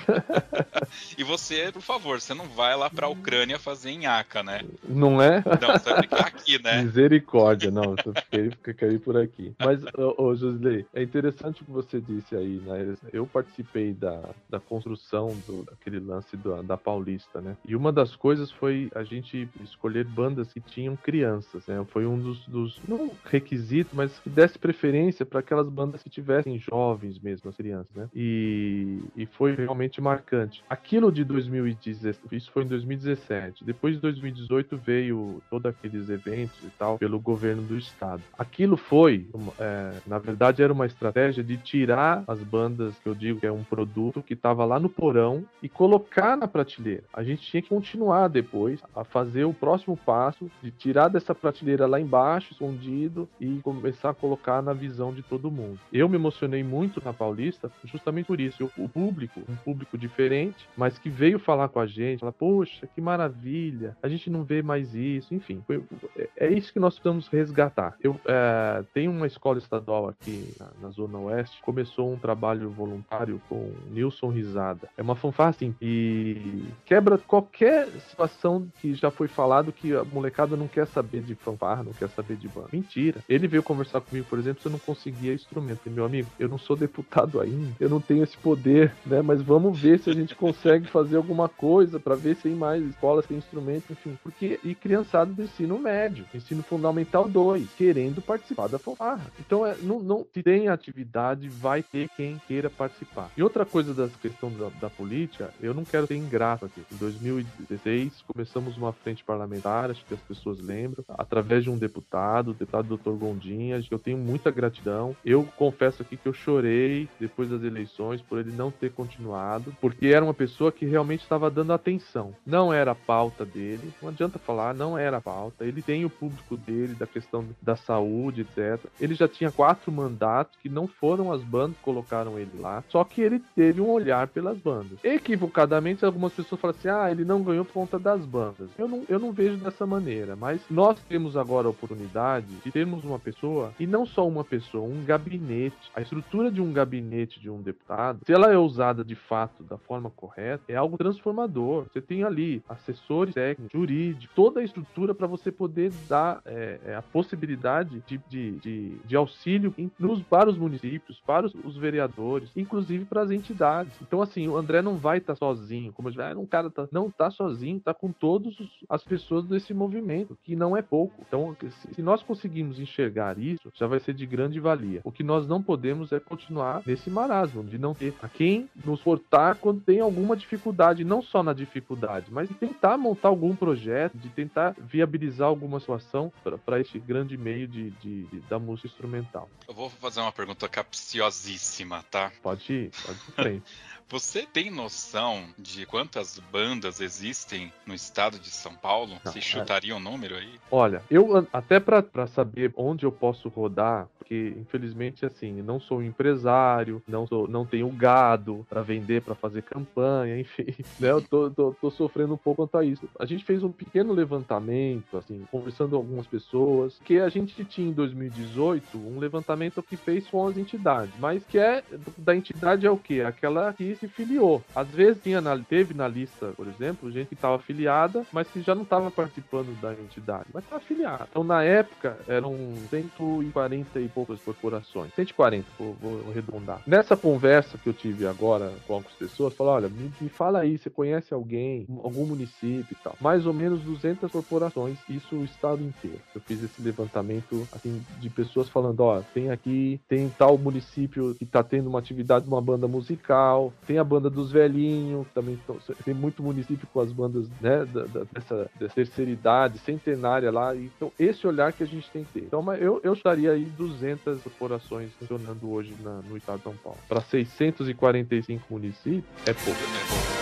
e 1.19 1.25
você, 1.25 1.71
por 1.73 1.83
favor, 1.83 2.21
você 2.21 2.35
não 2.35 2.47
vai 2.49 2.77
lá 2.77 2.89
pra 2.89 3.09
Ucrânia 3.09 3.59
fazer 3.59 3.91
enhaca, 3.91 4.43
né? 4.43 4.63
Não 4.89 5.21
é? 5.21 5.43
Não, 5.61 5.79
você 5.79 5.91
vai 5.91 6.03
ficar 6.03 6.27
aqui, 6.27 6.63
né? 6.63 6.83
Misericórdia, 6.83 7.71
não, 7.71 7.95
eu 8.05 8.15
fiquei, 8.23 8.51
fiquei 8.63 8.99
por 8.99 9.17
aqui. 9.17 9.55
Mas, 9.59 9.83
ô, 9.97 10.23
ô 10.23 10.35
Josley, 10.35 10.87
é 10.95 11.03
interessante 11.03 11.63
o 11.63 11.65
que 11.65 11.71
você 11.71 12.01
disse 12.01 12.35
aí, 12.35 12.61
né? 12.65 12.97
Eu 13.13 13.27
participei 13.27 13.93
da, 13.93 14.31
da 14.49 14.61
construção 14.61 15.37
do, 15.47 15.65
daquele 15.65 16.01
lance 16.01 16.37
do, 16.37 16.63
da 16.63 16.77
Paulista, 16.77 17.41
né? 17.41 17.57
E 17.67 17.75
uma 17.75 17.93
das 17.93 18.15
coisas 18.15 18.51
foi 18.51 18.91
a 18.95 19.03
gente 19.03 19.49
escolher 19.63 20.05
bandas 20.05 20.53
que 20.53 20.61
tinham 20.61 20.97
crianças, 20.97 21.67
né? 21.67 21.85
Foi 21.91 22.07
um 22.07 22.19
dos, 22.19 22.47
dos 22.47 22.81
não 22.87 23.11
requisitos, 23.25 23.93
mas 23.93 24.19
que 24.19 24.31
desse 24.31 24.59
preferência 24.59 25.27
para 25.27 25.41
aquelas 25.41 25.69
bandas 25.69 26.03
que 26.03 26.11
tivessem 26.11 26.59
jovens 26.59 27.19
mesmo, 27.19 27.51
as 27.51 27.57
crianças, 27.67 27.95
né? 27.95 28.09
E, 28.15 29.01
e 29.17 29.27
foi 29.27 29.55
realmente 29.55 30.01
marcante. 30.01 30.63
Aquilo 30.71 31.11
de 31.11 31.25
2017, 31.25 32.37
isso 32.37 32.51
foi 32.53 32.63
em 32.63 32.69
2017. 32.69 33.65
Depois 33.65 33.95
de 33.95 34.01
2018 34.01 34.77
veio 34.77 35.43
todos 35.51 35.67
aqueles 35.67 36.09
eventos 36.09 36.57
e 36.63 36.71
tal 36.79 36.99
pelo 36.99 37.19
governo 37.19 37.63
do 37.63 37.77
estado. 37.77 38.23
Aquilo 38.39 38.77
foi, 38.77 39.27
é, 39.59 39.93
na 40.07 40.19
verdade, 40.19 40.63
era 40.63 40.73
uma 40.73 40.87
estratégia 40.87 41.43
de 41.43 41.57
tirar 41.57 42.23
as 42.27 42.43
bandas 42.43 42.95
que 42.99 43.09
eu 43.09 43.15
digo 43.15 43.41
que 43.41 43.47
é 43.47 43.53
um 43.53 43.65
produto 43.65 44.23
que 44.23 44.35
estava 44.35 44.65
lá 44.65 44.79
no 44.79 44.89
porão 44.89 45.45
e 45.63 45.69
colocar 45.69 46.37
na 46.37 46.47
prateleira. 46.47 47.05
A 47.13 47.23
gente 47.23 47.43
tinha 47.43 47.63
que 47.63 47.69
continuar 47.69 48.29
depois 48.29 48.81
a 48.95 49.03
fazer 49.03 49.45
o 49.45 49.53
próximo 49.53 49.97
passo 49.97 50.51
de 50.63 50.71
tirar 50.71 51.09
dessa 51.09 51.35
prateleira 51.35 51.87
lá 51.87 52.01
embaixo, 52.01 52.53
escondido, 52.53 53.29
e 53.41 53.61
começar 53.63 54.11
a 54.11 54.15
colocar 54.15 54.63
na 54.63 54.73
visão 54.73 55.13
de 55.13 55.23
todo 55.23 55.51
mundo. 55.51 55.79
Eu 55.93 56.09
me 56.09 56.17
emocionei 56.17 56.63
muito 56.63 57.03
na 57.05 57.13
Paulista 57.13 57.56
justamente 57.85 58.27
por 58.27 58.41
isso. 58.41 58.71
O 58.77 58.89
público, 58.89 59.41
um 59.49 59.57
público 59.57 59.97
diferente, 59.97 60.69
mas 60.77 60.99
que 60.99 61.09
veio 61.09 61.39
falar 61.39 61.69
com 61.69 61.81
a 61.81 61.87
gente, 61.87 62.21
falar, 62.21 62.33
poxa, 62.33 62.87
que 62.87 63.01
maravilha, 63.01 63.97
a 64.03 64.09
gente 64.09 64.31
não 64.31 64.45
vê 64.45 64.63
mais 64.63 64.95
isso, 64.95 65.35
enfim. 65.35 65.63
Foi, 65.67 65.83
é, 66.17 66.29
é 66.37 66.53
isso 66.53 66.73
que 66.73 66.81
nós 66.81 66.95
precisamos 66.95 67.29
resgatar. 67.29 67.97
Eu 68.03 68.19
é, 68.27 68.85
tenho 68.95 69.11
uma 69.11 69.27
escola 69.27 69.59
estadual 69.59 70.09
aqui 70.09 70.55
na, 70.59 70.69
na, 70.83 70.91
Zona 70.91 71.19
Oeste, 71.19 71.61
começou 71.63 72.13
um 72.13 72.17
trabalho 72.17 72.71
voluntário 72.71 73.41
com 73.49 73.73
Nilson 73.91 74.31
Risada. 74.31 74.89
É 74.97 75.03
uma 75.03 75.15
fanfarra 75.15 75.51
assim, 75.51 75.75
e 75.81 76.65
quebra 76.85 77.19
qualquer 77.19 77.89
situação 78.09 78.69
que 78.81 78.95
já 78.95 79.11
foi 79.11 79.29
falado 79.29 79.73
que 79.73 79.95
a 79.95 80.05
molecada 80.05 80.57
não 80.57 80.69
quer 80.69 80.87
saber 80.87 81.23
de 81.23 81.35
fanfarra, 81.35 81.83
não 81.83 81.93
quer 81.93 82.09
saber 82.09 82.37
de 82.37 82.49
banda. 82.49 82.69
Mentira. 82.73 83.23
Ele 83.29 83.49
veio 83.49 83.63
conversar 83.63 84.01
comigo, 84.01 84.27
por 84.29 84.39
exemplo, 84.39 84.63
se 84.63 84.69
eu 84.69 84.73
não 84.73 84.79
conseguia 84.79 85.35
instrumento. 85.35 85.81
E, 85.87 85.91
meu 85.91 86.05
amigo, 86.05 86.29
eu 86.39 86.49
não 86.49 86.59
sou 86.59 86.77
deputado 86.77 87.41
eu 87.79 87.89
não 87.89 88.01
tenho 88.01 88.23
esse 88.23 88.37
poder, 88.37 88.93
né? 89.05 89.23
Mas 89.23 89.43
vamos 89.43 89.79
ver 89.79 89.99
se 89.99 90.11
a 90.11 90.13
gente 90.13 90.35
consegue 90.35 90.87
fazer 90.87 91.17
alguma 91.17 91.49
coisa 91.49 91.99
para 91.99 92.15
ver 92.15 92.37
se 92.37 92.43
tem 92.43 92.55
mais 92.55 92.83
escolas, 92.85 93.27
tem 93.27 93.37
instrumentos, 93.37 93.91
enfim. 93.91 94.19
Porque, 94.23 94.59
e 94.63 94.75
criançada 94.75 95.33
do 95.33 95.43
ensino 95.43 95.79
médio, 95.79 96.25
ensino 96.35 96.63
fundamental 96.63 97.29
2, 97.29 97.69
querendo 97.77 98.23
participar 98.23 98.69
da 98.69 98.79
fanfarra. 98.79 99.27
Então, 99.41 99.67
é, 99.67 99.77
não, 99.83 100.01
não, 100.01 100.27
se 100.33 100.43
tem 100.43 100.69
atividade, 100.69 101.49
vai 101.49 101.83
ter 101.83 102.09
quem 102.17 102.41
queira 102.47 102.71
participar. 102.71 103.31
E 103.37 103.43
outra 103.43 103.65
coisa 103.65 103.93
da 103.93 104.09
questão 104.21 104.51
da, 104.53 104.69
da 104.81 104.91
política, 104.91 105.53
eu 105.61 105.75
não 105.75 105.85
quero 105.85 106.07
ser 106.07 106.17
ingrato 106.17 106.67
aqui. 106.67 106.83
Em 106.93 106.97
2016, 106.97 108.25
começamos 108.27 108.77
uma 108.77 108.93
frente 108.93 109.25
parlamentar, 109.25 109.91
acho 109.91 110.05
que 110.05 110.15
as 110.15 110.21
pessoas 110.21 110.61
lembram, 110.61 111.05
através 111.09 111.65
de 111.65 111.71
um 111.71 111.79
deputado, 111.79 112.51
o 112.51 112.55
deputado 112.55 112.97
Dr. 112.97 113.11
Gondinha, 113.11 113.83
eu 113.91 113.99
tenho 113.99 114.19
muita 114.19 114.51
gratidão. 114.51 115.17
Eu 115.25 115.45
confesso 115.57 116.03
aqui 116.03 116.17
que 116.17 116.27
eu 116.27 116.33
chorei 116.33 117.09
depois 117.27 117.49
das 117.49 117.63
eleições 117.63 118.23
por 118.23 118.39
ele 118.39 118.53
não 118.53 118.71
ter 118.71 118.93
continuado, 118.93 119.75
porque 119.81 120.07
era 120.09 120.25
uma 120.25 120.35
pessoa 120.35 120.73
que 120.73 120.87
realmente 120.87 121.23
estava 121.23 121.51
dando 121.51 121.73
atenção. 121.73 122.35
Não 122.45 122.73
era 122.73 122.93
a 122.93 122.95
pauta 122.95 123.45
dele, 123.45 123.93
não 124.01 124.09
adianta 124.09 124.39
falar, 124.39 124.75
não 124.75 124.97
era 124.97 125.19
a 125.19 125.21
pauta. 125.21 125.65
Ele 125.65 125.83
tem 125.83 126.05
o 126.05 126.11
público 126.11 126.57
dele, 126.57 126.95
da 126.95 127.07
questão 127.07 127.45
da 127.61 127.77
saúde, 127.77 128.43
etc. 128.43 128.85
Ele 129.01 129.15
já 129.15 129.29
tinha 129.29 129.51
quatro 129.51 129.91
mandatos 129.91 130.57
que 130.63 130.69
não 130.69 130.87
foram 130.87 131.33
as 131.33 131.43
bandas 131.43 131.77
que 131.77 131.83
colocaram 131.83 132.39
ele 132.39 132.53
lá, 132.59 132.83
só 132.89 133.05
que 133.05 133.21
ele 133.21 133.43
teve 133.55 133.81
um 133.81 133.91
olhar 133.91 134.29
pelas 134.29 134.59
bandas. 134.59 134.99
Equivocadamente, 135.03 136.05
algumas 136.05 136.33
pessoas 136.33 136.61
falam 136.61 136.77
assim: 136.77 136.89
ah, 136.89 137.11
ele 137.11 137.25
não 137.25 137.43
ganhou 137.43 137.65
por 137.65 137.73
conta 137.73 137.99
das 137.99 138.25
bandas. 138.25 138.69
Eu 138.79 138.89
não, 138.89 139.05
eu 139.09 139.19
não 139.19 139.33
vejo 139.33 139.57
dessa 139.57 139.87
maneira, 139.87 140.37
mas 140.37 140.61
nós 140.71 140.99
temos 141.09 141.37
agora 141.37 141.67
a 141.67 141.71
oportunidade 141.71 142.47
de 142.65 142.71
termos 142.71 143.05
uma 143.05 143.19
pessoa, 143.19 143.73
e 143.79 143.87
não 143.87 144.07
só 144.07 144.27
uma 144.27 144.45
pessoa, 144.45 144.85
um 144.85 145.05
gabinete. 145.05 145.77
A 145.95 146.01
estrutura 146.01 146.51
de 146.51 146.61
um 146.61 146.73
gabinete 146.73 147.16
de 147.25 147.49
um 147.49 147.63
deputado, 147.63 148.21
se 148.27 148.33
ela 148.33 148.53
é 148.53 148.59
usada 148.59 149.05
de 149.05 149.15
fato 149.15 149.63
da 149.63 149.79
forma 149.79 150.11
correta, 150.11 150.65
é 150.69 150.77
algo 150.77 150.99
transformador. 150.99 151.87
Você 151.93 152.01
tem 152.01 152.25
ali 152.25 152.63
assessores 152.69 153.35
técnicos, 153.35 153.73
jurídicos, 153.73 154.35
toda 154.35 154.61
a 154.61 154.65
estrutura 154.65 155.15
para 155.15 155.27
você 155.27 155.51
poder 155.51 155.93
dar 156.09 156.43
é, 156.45 156.79
é, 156.85 156.95
a 156.95 157.03
possibilidade 157.03 158.03
de, 158.07 158.21
de, 158.29 158.53
de, 158.53 158.97
de 159.05 159.17
auxílio 159.17 159.75
nos, 159.99 160.23
para 160.23 160.51
os 160.51 160.59
municípios, 160.59 161.21
para 161.27 161.47
os, 161.47 161.55
os, 161.65 161.77
vereadores, 161.77 162.51
inclusive 162.57 163.05
para 163.05 163.23
as 163.23 163.31
entidades. 163.31 163.93
Então, 164.03 164.21
assim, 164.21 164.49
o 164.49 164.57
André 164.57 164.83
não 164.83 164.97
vai 164.97 165.19
estar 165.19 165.35
tá 165.35 165.39
sozinho, 165.39 165.93
como 165.93 166.11
já 166.11 166.33
ah, 166.33 166.39
um 166.39 166.47
cara 166.47 166.71
tá, 166.71 166.89
não 166.91 167.09
está 167.09 167.31
sozinho, 167.31 167.77
está 167.77 167.95
com 167.95 168.11
todas 168.11 168.57
as 168.89 169.05
pessoas 169.05 169.45
desse 169.45 169.73
movimento, 169.73 170.37
que 170.43 170.57
não 170.57 170.77
é 170.77 170.83
pouco. 170.83 171.15
Então, 171.27 171.57
se 171.93 172.03
nós 172.03 172.23
conseguimos 172.23 172.81
enxergar 172.81 173.39
isso, 173.39 173.71
já 173.75 173.87
vai 173.87 174.01
ser 174.01 174.15
de 174.15 174.27
grande 174.27 174.59
valia. 174.59 175.01
O 175.05 175.13
que 175.13 175.23
nós 175.23 175.47
não 175.47 175.63
podemos 175.63 176.13
é 176.13 176.19
continuar 176.19 176.83
nesse 176.87 177.06
marasmo, 177.11 177.63
de 177.65 177.79
não 177.79 177.95
ter 177.95 178.15
a 178.23 178.29
quem 178.29 178.69
nos 178.85 179.01
portar 179.01 179.57
quando 179.57 179.81
tem 179.81 180.01
alguma 180.01 180.37
dificuldade, 180.37 181.05
não 181.05 181.23
só 181.23 181.43
na 181.43 181.53
dificuldade, 181.53 182.27
mas 182.31 182.49
de 182.49 182.55
tentar 182.55 182.97
montar 182.97 183.29
algum 183.29 183.55
projeto, 183.55 184.17
de 184.17 184.29
tentar 184.29 184.75
viabilizar 184.79 185.49
alguma 185.49 185.81
situação 185.81 186.33
para 186.65 186.81
este 186.81 186.99
grande 186.99 187.37
meio 187.37 187.67
de, 187.67 187.91
de, 187.91 188.25
de, 188.25 188.41
da 188.49 188.59
música 188.59 188.89
instrumental. 188.89 189.49
Eu 189.69 189.75
vou 189.75 189.91
fazer 189.91 190.21
uma 190.21 190.33
pergunta 190.33 190.69
capciosíssima, 190.69 192.05
tá? 192.11 192.33
Pode 192.43 192.73
ir, 192.73 192.91
pode 193.05 193.19
ir 193.19 193.33
frente. 193.33 193.65
Você 194.09 194.47
tem 194.47 194.71
noção 194.71 195.45
de 195.59 195.85
quantas 195.85 196.39
bandas 196.39 197.01
existem 197.01 197.73
no 197.85 197.93
estado 197.93 198.39
de 198.39 198.51
São 198.51 198.73
Paulo? 198.73 199.21
Não, 199.25 199.33
Se 199.33 199.41
chutaria 199.41 199.95
o 199.95 199.97
é... 199.97 200.01
um 200.01 200.03
número 200.03 200.37
aí? 200.37 200.61
Olha, 200.71 201.03
eu 201.11 201.45
até 201.53 201.81
para 201.81 202.27
saber 202.29 202.73
onde 202.77 203.05
eu 203.05 203.11
posso 203.11 203.49
rodar, 203.49 204.09
porque 204.27 204.55
infelizmente 204.59 205.25
assim, 205.25 205.63
não 205.63 205.79
sou 205.79 205.99
um 205.99 206.03
empresário, 206.03 207.01
não 207.07 207.27
sou, 207.27 207.47
não 207.47 207.65
tenho 207.65 207.89
gado 207.91 208.67
para 208.69 208.83
vender, 208.83 209.23
para 209.23 209.37
fazer 209.37 209.63
campanha, 209.63 210.39
enfim, 210.41 210.67
né? 210.99 211.13
Eu 211.13 211.23
tô, 211.23 211.49
tô, 211.51 211.73
tô, 211.81 211.91
sofrendo 211.91 212.35
um 212.35 212.37
pouco 212.37 212.57
quanto 212.57 212.77
a 212.77 212.85
isso. 212.85 213.09
A 213.19 213.25
gente 213.25 213.45
fez 213.45 213.63
um 213.63 213.71
pequeno 213.71 214.13
levantamento, 214.13 215.17
assim, 215.17 215.47
conversando 215.51 215.91
com 215.91 215.97
algumas 215.97 216.27
pessoas, 216.27 216.99
que 217.05 217.21
a 217.21 217.29
gente 217.29 217.65
tinha 217.65 217.89
em 217.89 217.93
2018 217.93 218.99
um 218.99 219.19
levantamento 219.19 219.83
que 219.83 219.97
fez 219.97 220.27
com 220.27 220.47
as 220.47 220.57
entidades, 220.57 221.15
mas 221.21 221.45
que 221.45 221.59
é 221.59 221.85
da 222.19 222.35
entidade 222.35 222.87
é 222.87 222.91
o 222.91 222.97
quê? 222.97 223.21
Aquela 223.21 223.73
que 223.73 223.95
se 223.95 224.09
filiou. 224.09 224.63
Às 224.75 224.89
vezes 224.89 225.23
tinha 225.23 225.41
na, 225.41 225.57
teve 225.59 225.95
na 225.95 226.09
lista, 226.09 226.53
por 226.57 226.67
exemplo, 226.67 227.11
gente 227.13 227.29
que 227.29 227.35
estava 227.35 227.57
afiliada, 227.57 228.27
mas 228.33 228.49
que 228.49 228.61
já 228.61 228.75
não 228.75 228.83
estava 228.83 229.11
participando 229.11 229.79
da 229.81 229.93
entidade, 229.93 230.47
mas 230.53 230.65
estava 230.65 230.83
afiliada. 230.83 231.29
Então, 231.31 231.45
na 231.45 231.63
época, 231.63 232.19
eram 232.27 232.57
140 232.91 234.01
e 234.01 234.09
poucas 234.17 234.41
corporações. 234.41 235.13
140, 235.15 235.67
vou, 235.79 235.95
vou 236.01 236.31
arredondar. 236.31 236.81
Nessa 236.87 237.15
conversa 237.15 237.77
que 237.77 237.87
eu 237.87 237.93
tive 237.93 238.27
agora 238.27 238.73
com 238.87 238.95
algumas 238.95 239.13
pessoas, 239.13 239.53
falou: 239.53 239.75
olha, 239.75 239.89
me, 239.91 240.11
me 240.19 240.31
fala 240.31 240.61
aí, 240.61 240.79
você 240.79 240.89
conhece 240.89 241.35
alguém, 241.35 241.87
algum 242.03 242.25
município 242.25 242.87
e 242.91 243.05
tal. 243.05 243.15
Mais 243.21 243.47
ou 243.47 243.53
menos 243.53 243.83
200 243.83 244.33
corporações, 244.33 244.97
isso 245.07 245.37
o 245.37 245.45
estado 245.45 245.83
inteiro. 245.83 246.19
Eu 246.35 246.41
fiz 246.41 246.63
esse 246.63 246.81
levantamento 246.81 247.69
assim, 247.73 248.03
de 248.19 248.31
pessoas 248.31 248.71
falando: 248.71 249.01
ó, 249.01 249.21
tem 249.35 249.51
aqui, 249.51 250.01
tem 250.09 250.31
tal 250.31 250.57
município 250.57 251.35
que 251.35 251.45
tá 251.45 251.63
tendo 251.63 251.91
uma 251.91 251.99
atividade 251.99 252.47
de 252.47 252.51
uma 252.51 252.63
banda 252.63 252.89
musical, 252.89 253.71
tem 253.87 253.99
a 253.99 254.05
banda 254.05 254.31
dos 254.31 254.51
velhinhos, 254.51 255.27
também 255.35 255.59
tem 256.07 256.15
muito 256.15 256.43
município 256.43 256.89
com 256.91 257.01
as 257.01 257.13
bandas 257.13 257.47
né, 257.61 257.85
da, 257.85 258.05
da, 258.05 258.25
dessa, 258.33 258.71
dessa 258.79 258.95
terceira 258.95 259.31
idade, 259.31 259.79
centenária 259.79 260.51
lá. 260.51 260.75
Então, 260.75 261.13
esse 261.19 261.47
olhar 261.47 261.73
que 261.75 261.83
a 261.83 261.87
gente 261.87 262.11
tem 262.11 262.25
que 262.25 262.33
ter. 262.33 262.47
Então, 262.47 262.65
eu, 262.75 263.01
eu 263.05 263.13
estaria 263.13 263.51
aí 263.51 263.65
200 263.65 264.06
corporações 264.43 265.11
funcionando 265.19 265.71
hoje 265.71 265.95
na, 266.01 266.21
no 266.23 266.37
estado 266.37 266.59
de 266.59 266.65
São 266.65 266.77
Paulo. 266.77 266.99
Para 267.09 267.21
645 267.21 268.65
municípios, 268.71 269.25
é 269.47 269.53
pouco. 269.53 269.81
É 269.81 270.09
pouco. 270.09 270.37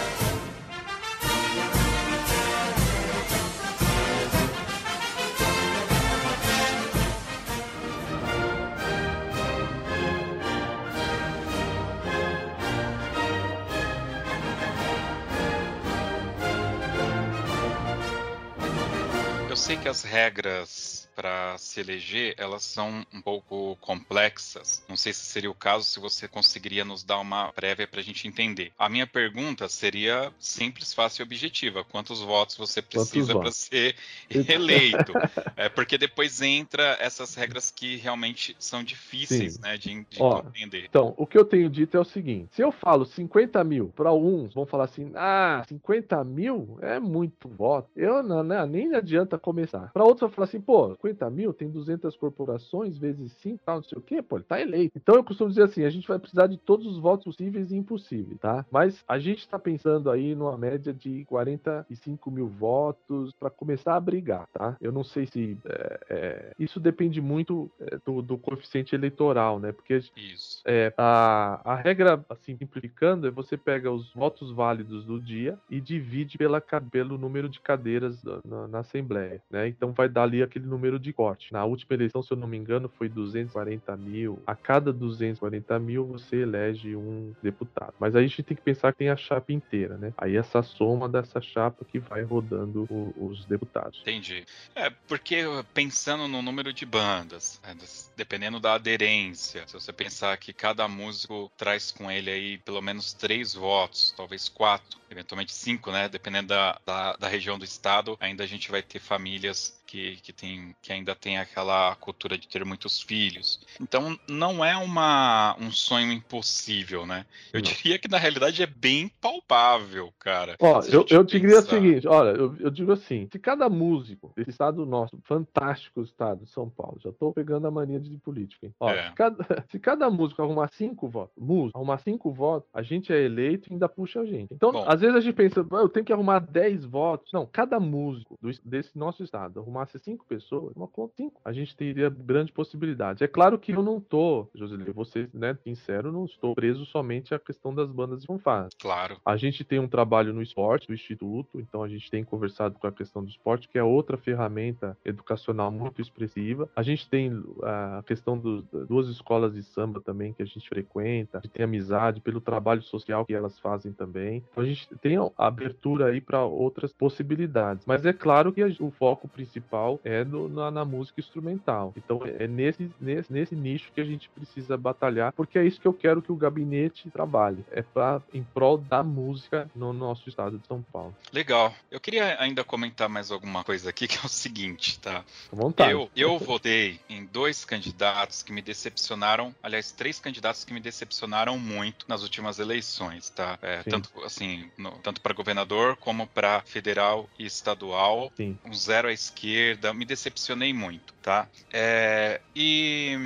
sei 19.65 19.79
que 19.79 19.89
as 19.89 20.03
regras 20.03 20.94
para 21.15 21.57
se 21.59 21.81
eleger, 21.81 22.35
elas 22.37 22.63
são 22.63 23.05
um 23.13 23.21
pouco 23.21 23.77
complexas. 23.81 24.85
Não 24.89 24.97
sei 24.97 25.13
se 25.13 25.25
seria 25.25 25.51
o 25.51 25.55
caso, 25.55 25.85
se 25.85 26.01
você 26.01 26.27
conseguiria 26.27 26.85
nos 26.85 27.03
dar 27.03 27.19
uma 27.19 27.53
prévia 27.53 27.87
para 27.87 28.01
a 28.01 28.03
gente 28.03 28.27
entender. 28.27 28.73
A 28.79 28.89
minha 28.89 29.07
pergunta 29.07 29.69
seria 29.69 30.33
simples, 30.39 30.93
fácil 30.93 31.23
e 31.23 31.25
objetiva. 31.25 31.85
Quantos 31.85 32.21
votos 32.21 32.57
você 32.57 32.83
precisa 32.83 33.39
para 33.39 33.51
ser 33.51 33.97
eleito? 34.31 35.13
é, 35.57 35.69
porque 35.69 35.97
depois 35.97 36.41
entra 36.41 36.97
essas 37.01 37.35
regras 37.35 37.71
que 37.71 37.97
realmente 37.97 38.57
são 38.59 38.83
difíceis 38.83 39.59
né, 39.59 39.77
de, 39.77 40.05
de 40.05 40.23
Ó, 40.23 40.43
compreender. 40.43 40.87
Então, 40.89 41.15
o 41.17 41.27
que 41.27 41.39
eu 41.39 41.45
tenho 41.45 41.69
dito 41.69 41.97
é 41.97 42.01
o 42.01 42.05
seguinte: 42.05 42.49
se 42.53 42.63
eu 42.63 42.73
falo 42.73 43.05
50 43.05 43.63
mil 43.65 43.93
para 43.95 44.13
uns, 44.13 44.53
vão 44.55 44.67
falar 44.67 44.85
assim, 44.85 45.13
ah, 45.15 45.63
50 45.69 46.23
mil 46.25 46.79
é 46.81 46.99
muito 46.99 47.49
voto. 47.49 47.89
Eu 47.97 48.23
não, 48.23 48.43
não 48.43 48.67
nem 48.67 48.95
adianta 48.95 49.39
começar. 49.39 49.91
Para 49.93 50.05
outros, 50.05 50.23
eu 50.23 50.35
falar 50.35 50.47
assim, 50.47 50.61
pô, 50.61 50.97
50 51.05 51.31
mil, 51.31 51.53
tem 51.53 51.69
200 51.69 52.17
corporações, 52.17 52.97
vezes 52.97 53.33
5, 53.33 53.61
tal, 53.65 53.77
não 53.77 53.83
sei 53.85 53.99
o 53.99 54.01
quê, 54.01 54.23
pô, 54.23 54.37
ele 54.37 54.45
tá 54.45 54.61
eleito. 54.61 54.97
Então 54.97 55.15
eu 55.17 55.25
costumo 55.25 55.51
dizer 55.51 55.65
assim, 55.65 55.85
a 55.85 55.91
gente 55.91 56.09
vai 56.09 56.19
precisar 56.19 56.47
de 56.47 56.57
todos 56.57 56.87
os 56.87 56.99
votos 56.99 57.25
possíveis 57.25 57.71
e 57.71 57.77
impossíveis, 57.77 58.39
tá? 58.41 58.65
Mas 58.71 59.05
a 59.07 59.19
gente 59.19 59.47
tá 59.47 59.59
pensando 59.59 60.11
aí 60.11 60.35
numa 60.35 60.57
média 60.57 60.93
de 60.93 61.25
45 61.27 62.31
mil 62.31 62.49
votos 62.49 63.33
para 63.39 63.51
começar 63.51 63.97
a 63.97 64.01
brigar, 64.01 64.47
tá? 64.53 64.77
Eu 64.81 64.93
não 64.93 65.05
sei 65.05 65.27
se 65.27 65.59
é, 65.65 66.01
é, 66.09 66.53
isso 66.59 66.81
depende 66.81 67.21
muito 67.21 67.71
é, 67.81 67.99
do, 68.05 68.23
do, 68.23 68.39
coeficiente 68.39 68.95
eleitoral, 68.95 69.59
né? 69.59 69.73
Porque 69.73 69.95
isso. 70.17 70.63
É, 70.65 70.93
a, 70.97 71.61
a 71.65 71.75
regra, 71.75 72.25
assim, 72.29 72.57
simplificando, 72.57 73.27
é 73.27 73.31
você 73.31 73.57
pega 73.57 73.91
os 73.91 74.13
votos 74.13 74.51
válidos 74.51 75.05
do 75.05 75.21
dia 75.21 75.59
e 75.71 75.81
divide 75.81 76.39
pela, 76.39 76.61
pelo 76.91 77.19
número 77.19 77.49
de 77.49 77.61
cadeiras 77.61 78.23
na, 78.45 78.69
na 78.69 78.79
Assembleia, 78.81 79.43
né? 79.51 79.69
Então 79.69 79.93
vai 79.93 80.09
dar 80.09 80.25
ali 80.25 80.43
aquele 80.43 80.67
número 80.67 80.94
número 80.95 80.99
de 80.99 81.13
corte. 81.13 81.53
Na 81.53 81.65
última 81.65 81.95
eleição, 81.95 82.23
se 82.23 82.33
eu 82.33 82.37
não 82.37 82.47
me 82.47 82.57
engano, 82.57 82.91
foi 82.97 83.09
240 83.09 83.97
mil. 83.97 84.43
A 84.47 84.55
cada 84.55 84.93
240 84.93 85.79
mil, 85.79 86.07
você 86.07 86.37
elege 86.37 86.97
um 86.97 87.35
deputado. 87.43 87.95
Mas 87.99 88.15
aí 88.15 88.25
a 88.25 88.27
gente 88.27 88.43
tem 88.43 88.57
que 88.57 88.63
pensar 88.63 88.93
que 88.93 88.99
tem 88.99 89.11
a 89.11 89.17
chapa 89.17 89.53
inteira, 89.53 89.97
né? 89.97 90.13
Aí 90.17 90.37
essa 90.37 90.63
soma 90.63 91.09
dessa 91.09 91.41
chapa 91.41 91.85
que 91.85 91.99
vai 91.99 92.23
rodando 92.23 92.87
o, 92.91 93.27
os 93.27 93.45
deputados. 93.45 94.01
Entendi. 94.01 94.45
É, 94.75 94.91
porque 95.09 95.43
pensando 95.73 96.29
no 96.29 96.43
número 96.43 96.73
de 96.73 96.87
bandas, 96.87 97.61
né, 97.63 97.77
dependendo 98.17 98.61
da 98.61 98.75
aderência, 98.75 99.67
se 99.67 99.75
você 99.75 99.93
pensar 99.93 100.37
que 100.37 100.53
cada 100.53 100.87
músico 100.89 101.51
traz 101.57 101.91
com 101.91 102.11
ele 102.11 102.31
aí 102.31 102.59
pelo 102.59 102.81
menos 102.81 103.13
três 103.13 103.55
votos, 103.55 104.13
talvez 104.17 104.49
quatro, 104.49 104.99
eventualmente 105.11 105.53
cinco, 105.53 105.91
né? 105.91 106.09
Dependendo 106.09 106.49
da, 106.49 106.79
da, 106.85 107.17
da 107.17 107.29
região 107.29 107.59
do 107.59 107.65
estado, 107.65 108.17
ainda 108.21 108.45
a 108.45 108.47
gente 108.47 108.71
vai 108.71 108.83
ter 108.83 108.99
famílias 108.99 109.81
que, 109.87 110.17
que, 110.17 110.33
tem, 110.33 110.75
que 110.83 110.93
ainda 110.93 111.15
tem 111.15 111.39
aquela 111.39 111.95
cultura 111.97 112.37
de 112.37 112.49
ter 112.49 112.65
muitos 112.65 113.01
filhos. 113.01 113.61
Então 113.81 114.19
não 114.29 114.65
é 114.65 114.77
uma, 114.77 115.57
um 115.61 115.71
sonho 115.71 116.13
impossível, 116.13 117.07
né? 117.07 117.27
Eu 117.53 117.61
não. 117.61 117.71
diria 117.71 117.99
que 117.99 118.09
na 118.09 118.19
realidade 118.19 118.63
é 118.63 118.67
bem 118.67 119.09
palpável, 119.21 120.13
cara. 120.19 120.57
Ó, 120.61 120.81
eu, 120.83 121.07
eu 121.11 121.25
te 121.25 121.39
diria 121.39 121.59
o 121.59 121.63
seguinte, 121.63 122.07
olha, 122.07 122.31
eu, 122.31 122.57
eu, 122.59 122.71
digo 122.71 122.93
assim, 122.93 123.29
se 123.31 123.39
cada 123.39 123.69
músico 123.69 124.33
desse 124.37 124.51
estado 124.51 124.85
nosso, 124.87 125.19
fantástico 125.25 126.03
estado 126.03 126.45
de 126.45 126.51
São 126.51 126.69
Paulo, 126.69 126.99
já 127.03 127.13
tô 127.13 127.33
pegando 127.33 127.67
a 127.67 127.71
mania 127.71 128.01
de 128.01 128.17
política, 128.19 128.67
hein? 128.67 128.75
Ó, 128.81 128.91
é. 128.91 129.09
se, 129.09 129.15
cada, 129.15 129.37
se 129.71 129.79
cada 129.79 130.11
músico 130.11 130.43
arrumar 130.43 130.69
cinco 130.73 131.09
votos, 131.09 131.35
músico, 131.37 131.79
arrumar 131.79 131.99
cinco 131.99 132.33
votos, 132.33 132.69
a 132.73 132.83
gente 132.83 133.13
é 133.13 133.23
eleito 133.23 133.69
e 133.69 133.73
ainda 133.73 133.89
puxa 133.89 134.21
a 134.21 134.27
gente. 134.27 134.53
Então, 134.53 134.73
Bom. 134.73 134.85
às 134.87 135.01
vezes 135.01 135.17
a 135.17 135.21
gente 135.21 135.35
pensa, 135.35 135.67
eu 135.71 135.89
tenho 135.89 136.07
que 136.07 136.13
arrumar 136.13 136.39
dez 136.39 136.85
votos. 136.85 137.31
Não, 137.33 137.47
cada 137.47 137.79
músico 137.79 138.37
do, 138.41 138.51
desse 138.65 138.97
nosso 138.97 139.23
estado 139.23 139.61
arrumar 139.61 139.74
formasse 139.75 139.99
cinco 139.99 140.25
pessoas, 140.27 140.77
uma 140.77 140.87
conta 140.87 141.15
cinco, 141.17 141.41
a 141.45 141.53
gente 141.53 141.77
teria 141.77 142.09
grande 142.09 142.53
possibilidade. 142.53 143.25
É 143.25 143.29
claro 143.29 143.59
que 143.59 143.73
eu 143.73 143.83
não 143.83 144.01
tô, 144.01 144.49
Josilê, 144.55 144.93
você, 144.93 145.29
né, 145.35 145.57
sincero, 145.65 146.13
não 146.13 146.25
estou 146.25 146.55
preso 146.55 146.87
somente 146.87 147.35
à 147.35 147.39
questão 147.39 147.75
das 147.75 147.91
bandas 147.91 148.21
de 148.21 148.27
fanfarra. 148.27 148.69
Claro. 148.81 149.17
A 149.25 149.37
gente 149.37 149.65
tem 149.65 149.79
um 149.79 149.89
trabalho 149.89 150.33
no 150.33 150.43
esporte, 150.43 150.87
do 150.87 150.95
Instituto, 150.95 151.61
então 151.61 151.83
a 151.83 151.89
gente 151.89 152.11
tem 152.11 152.23
conversado 152.23 152.79
com 152.79 152.87
a 152.87 152.93
questão 152.93 153.23
do 153.23 153.29
esporte, 153.29 153.69
que 153.69 153.79
é 153.79 153.83
outra 153.83 154.17
ferramenta 154.17 154.97
educacional 155.05 155.71
muito 155.71 156.01
expressiva. 156.01 156.69
A 156.77 156.83
gente 156.83 157.09
tem 157.09 157.43
a 157.63 158.03
questão 158.07 158.39
das 158.39 158.87
duas 158.87 159.09
escolas 159.09 159.55
de 159.55 159.63
samba 159.63 160.01
também 160.01 160.33
que 160.33 160.43
a 160.43 160.47
gente 160.47 160.69
frequenta, 160.69 161.41
gente 161.43 161.53
tem 161.53 161.65
amizade 161.65 162.21
pelo 162.21 162.41
trabalho 162.41 162.83
social 162.83 163.25
que 163.25 163.35
elas 163.35 163.59
fazem 163.59 163.93
também. 163.93 164.43
Então 164.51 164.63
a 164.63 164.67
gente 164.67 164.87
tem 164.97 165.17
a 165.17 165.31
abertura 165.37 166.07
aí 166.07 166.21
para 166.21 166.45
outras 166.45 166.93
possibilidades. 166.93 167.85
Mas 167.87 168.07
é 168.07 168.13
claro 168.13 168.53
que 168.53 168.63
o 168.81 168.91
foco 168.91 169.29
principal 169.29 169.64
principal 169.65 170.01
é 170.05 170.25
no, 170.25 170.49
na, 170.49 170.71
na, 170.71 170.85
música 170.85 171.21
instrumental. 171.21 171.93
Então 171.97 172.21
é 172.25 172.47
nesse, 172.47 172.91
nesse, 173.01 173.33
nesse 173.33 173.57
nicho 173.57 173.91
que 173.95 174.01
a 174.01 174.05
gente 174.05 174.29
precisa 174.29 174.77
batalhar, 174.77 175.33
porque 175.33 175.59
é 175.59 175.65
isso 175.65 175.81
que 175.81 175.89
eu 175.89 175.93
quero 175.93 176.21
que 176.21 176.31
o 176.31 176.37
gabinete 176.37 177.11
trabalhe. 177.11 177.65
É 177.71 177.83
pra, 177.83 178.21
em 178.33 178.43
prol 178.43 178.79
da 178.79 179.03
música 179.03 179.71
no 179.75 179.93
nosso 179.93 180.29
estado 180.29 180.59
de 180.59 180.67
São 180.67 180.83
Paulo. 180.93 181.15
Legal. 181.33 181.75
Eu 181.91 181.99
queria 181.99 182.41
ainda 182.41 182.63
comentar 182.63 183.09
mais 183.09 183.31
alguma 183.31 183.65
coisa 183.65 183.91
aqui, 183.91 184.07
que 184.09 184.17
é 184.17 184.27
o 184.27 184.29
seguinte, 184.29 185.01
tá? 185.01 185.25
Com 185.51 185.57
vontade. 185.57 185.93
Eu, 185.93 186.11
eu 186.15 186.39
votei 186.39 187.01
em 187.09 187.25
dois 187.25 187.65
candidatos 187.65 188.43
que 188.43 188.53
me 188.53 188.63
decepcionaram, 188.63 189.55
aliás, 189.63 189.91
três 189.91 190.21
candidatos 190.21 190.65
que 190.65 190.73
me 190.73 190.81
decepcionaram 190.81 191.59
muito 191.59 192.07
nas 192.09 192.23
últimas 192.23 192.59
eleições, 192.59 193.31
tá? 193.31 193.59
É, 193.63 193.83
tanto 193.83 194.11
assim, 194.25 194.71
no, 194.77 194.91
tanto 194.99 195.21
para 195.21 195.33
governador 195.35 195.97
como 195.97 196.27
para 196.27 196.61
federal 196.63 197.29
e 197.39 197.47
estadual. 197.47 198.31
Sim. 198.37 198.59
Um 198.65 198.75
zero 198.75 199.09
à 199.09 199.13
esquerda 199.13 199.54
esquerda, 199.55 199.95
me 199.95 200.05
decepcionei 200.05 200.73
muito, 200.73 201.14
tá? 201.25 201.49
É, 201.73 202.39
e 202.55 203.17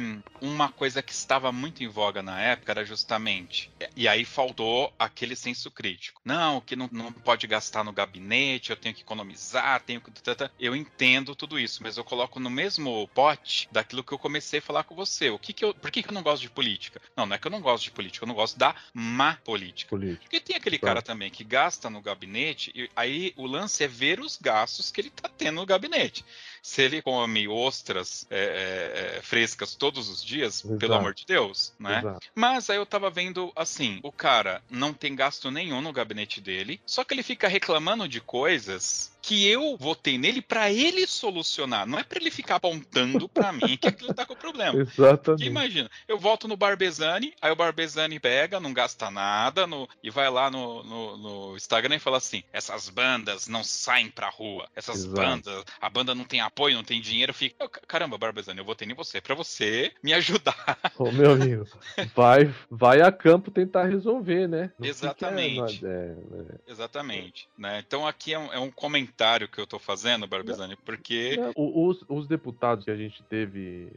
uma 0.41 0.71
coisa 0.71 1.03
que 1.03 1.13
estava 1.13 1.51
muito 1.51 1.83
em 1.83 1.89
voga 1.89 2.23
na 2.23 2.41
época 2.41 2.71
era 2.71 2.85
justamente, 2.85 3.73
e 3.97 4.07
aí 4.07 4.25
faltou 4.25 4.95
aquele 4.97 5.35
senso 5.35 5.69
crítico. 5.69 6.21
Não, 6.25 6.61
que 6.61 6.77
não, 6.77 6.89
não 6.93 7.13
pode 7.13 7.45
gastar 7.49 7.83
no 7.83 7.93
gabinete, 7.93 8.71
eu 8.71 8.77
tenho 8.77 8.95
que 8.95 9.03
economizar, 9.03 9.83
tenho 9.83 10.01
que. 10.01 10.13
Eu 10.61 10.77
entendo 10.77 11.35
tudo 11.35 11.59
isso, 11.59 11.83
mas 11.83 11.97
eu 11.97 12.05
coloco 12.05 12.39
no 12.39 12.49
mesmo 12.49 13.09
pote 13.09 13.69
daquilo 13.73 14.05
que 14.05 14.13
eu 14.13 14.19
comecei 14.19 14.61
a 14.61 14.63
falar 14.63 14.85
com 14.85 14.95
você. 14.95 15.29
O 15.31 15.39
que, 15.39 15.53
que 15.53 15.65
eu, 15.65 15.75
por 15.75 15.91
que, 15.91 16.01
que 16.01 16.11
eu 16.11 16.15
não 16.15 16.23
gosto 16.23 16.43
de 16.43 16.51
política? 16.51 17.03
Não, 17.17 17.27
não 17.27 17.35
é 17.35 17.39
que 17.39 17.49
eu 17.49 17.51
não 17.51 17.61
gosto 17.61 17.83
de 17.83 17.91
política, 17.91 18.25
eu 18.25 18.29
não 18.29 18.35
gosto 18.37 18.57
da 18.57 18.77
má 18.95 19.39
política. 19.45 19.91
política. 19.91 20.23
Porque 20.23 20.39
tem 20.39 20.55
aquele 20.55 20.79
cara 20.79 21.03
também 21.03 21.33
que 21.33 21.43
gasta 21.43 21.91
no 21.91 22.01
gabinete, 22.01 22.71
e 22.77 22.89
aí 22.95 23.35
o 23.37 23.45
lance 23.45 23.83
é 23.83 23.89
ver 23.89 24.21
os 24.21 24.37
gastos 24.37 24.93
que 24.93 25.01
ele 25.01 25.11
tá 25.11 25.29
tendo 25.29 25.57
no 25.57 25.67
gabinete. 25.67 26.25
Se 26.63 26.83
ele 26.83 27.03
come 27.03 27.49
ostras 27.49 28.27
é, 28.31 28.39
é, 28.39 29.19
é, 29.19 29.23
frescas 29.23 29.75
todos 29.75 30.09
os 30.09 30.25
dias, 30.25 30.65
Exato. 30.65 30.79
pelo 30.79 30.95
amor 30.95 31.15
de 31.15 31.25
Deus, 31.27 31.73
né? 31.79 31.99
Exato. 31.99 32.27
Mas 32.35 32.71
aí 32.71 32.77
eu 32.77 32.87
tava 32.87 33.11
vendo 33.11 33.53
assim, 33.55 34.01
o 34.03 34.13
cara 34.13 34.63
não 34.71 34.93
tem 34.93 35.15
gasto 35.15 35.51
nenhum 35.51 35.81
no 35.81 35.93
gabinete 35.93 36.41
dele, 36.41 36.81
só 36.87 37.05
que 37.05 37.15
ele 37.15 37.23
fica 37.23 37.49
reclamando 37.49 38.09
de 38.09 38.21
coisas 38.21 39.11
que 39.21 39.47
eu 39.49 39.77
votei 39.77 40.17
nele 40.17 40.41
para 40.41 40.71
ele 40.71 41.07
solucionar, 41.07 41.87
não 41.87 41.99
é 41.99 42.05
para 42.05 42.19
ele 42.19 42.31
ficar 42.31 42.57
apontando 42.57 43.29
para 43.29 43.53
mim 43.53 43.77
que 43.77 43.89
aquilo 43.89 44.15
tá 44.15 44.25
com 44.25 44.35
problema. 44.35 44.79
Exatamente. 44.81 45.23
Porque 45.23 45.45
imagina, 45.45 45.91
eu 46.07 46.19
voto 46.19 46.49
no 46.49 46.57
Barbezani, 46.57 47.35
aí 47.41 47.51
o 47.51 47.57
Barbezani 47.57 48.19
pega, 48.19 48.61
não 48.61 48.73
gasta 48.73 49.11
nada 49.11 49.67
no, 49.67 49.89
e 50.03 50.11
vai 50.11 50.31
lá 50.31 50.51
no, 50.51 50.83
no, 50.83 51.17
no, 51.17 51.57
Instagram 51.57 51.97
e 51.97 52.01
fala 52.01 52.17
assim: 52.17 52.43
essas 52.53 52.89
bandas 52.89 53.49
não 53.49 53.63
saem 53.63 54.09
pra 54.09 54.29
rua, 54.29 54.69
essas 54.75 55.05
Exato. 55.05 55.15
bandas, 55.15 55.65
a 55.81 55.91
banda 55.91 56.15
não 56.15 56.25
tem 56.25 56.41
apoio, 56.41 56.77
não 56.77 56.85
tem 56.85 57.01
dinheiro, 57.01 57.35
fica. 57.35 57.69
Caramba, 57.87 58.17
Barbezani, 58.17 58.59
eu 58.59 58.65
votei 58.65 58.89
em 58.89 58.95
você 58.95 59.21
para 59.21 59.35
você 59.35 59.93
me 60.03 60.13
ajudar. 60.15 60.79
Ô, 60.97 61.11
meu 61.11 61.33
amigo, 61.33 61.67
vai, 62.15 62.53
vai 62.71 63.01
a 63.01 63.13
campo 63.13 63.51
tentar 63.51 63.85
resolver, 63.85 64.49
né? 64.49 64.71
Não 64.79 64.89
Exatamente. 64.89 65.85
É, 65.85 65.89
é. 65.89 66.73
Exatamente. 66.73 67.49
Né? 67.57 67.83
Então 67.87 68.07
aqui 68.07 68.33
é 68.33 68.39
um, 68.39 68.53
é 68.53 68.59
um 68.59 68.71
comentário 68.71 69.18
comentário 69.19 69.49
que 69.49 69.61
eu 69.61 69.67
tô 69.67 69.79
fazendo, 69.79 70.27
Barbizani, 70.27 70.77
porque. 70.85 71.39
Os, 71.57 72.05
os 72.09 72.29
deputados 72.29 72.85
que 72.85 72.91
a 72.91 72.97
gente 72.97 73.23
teve, 73.25 73.91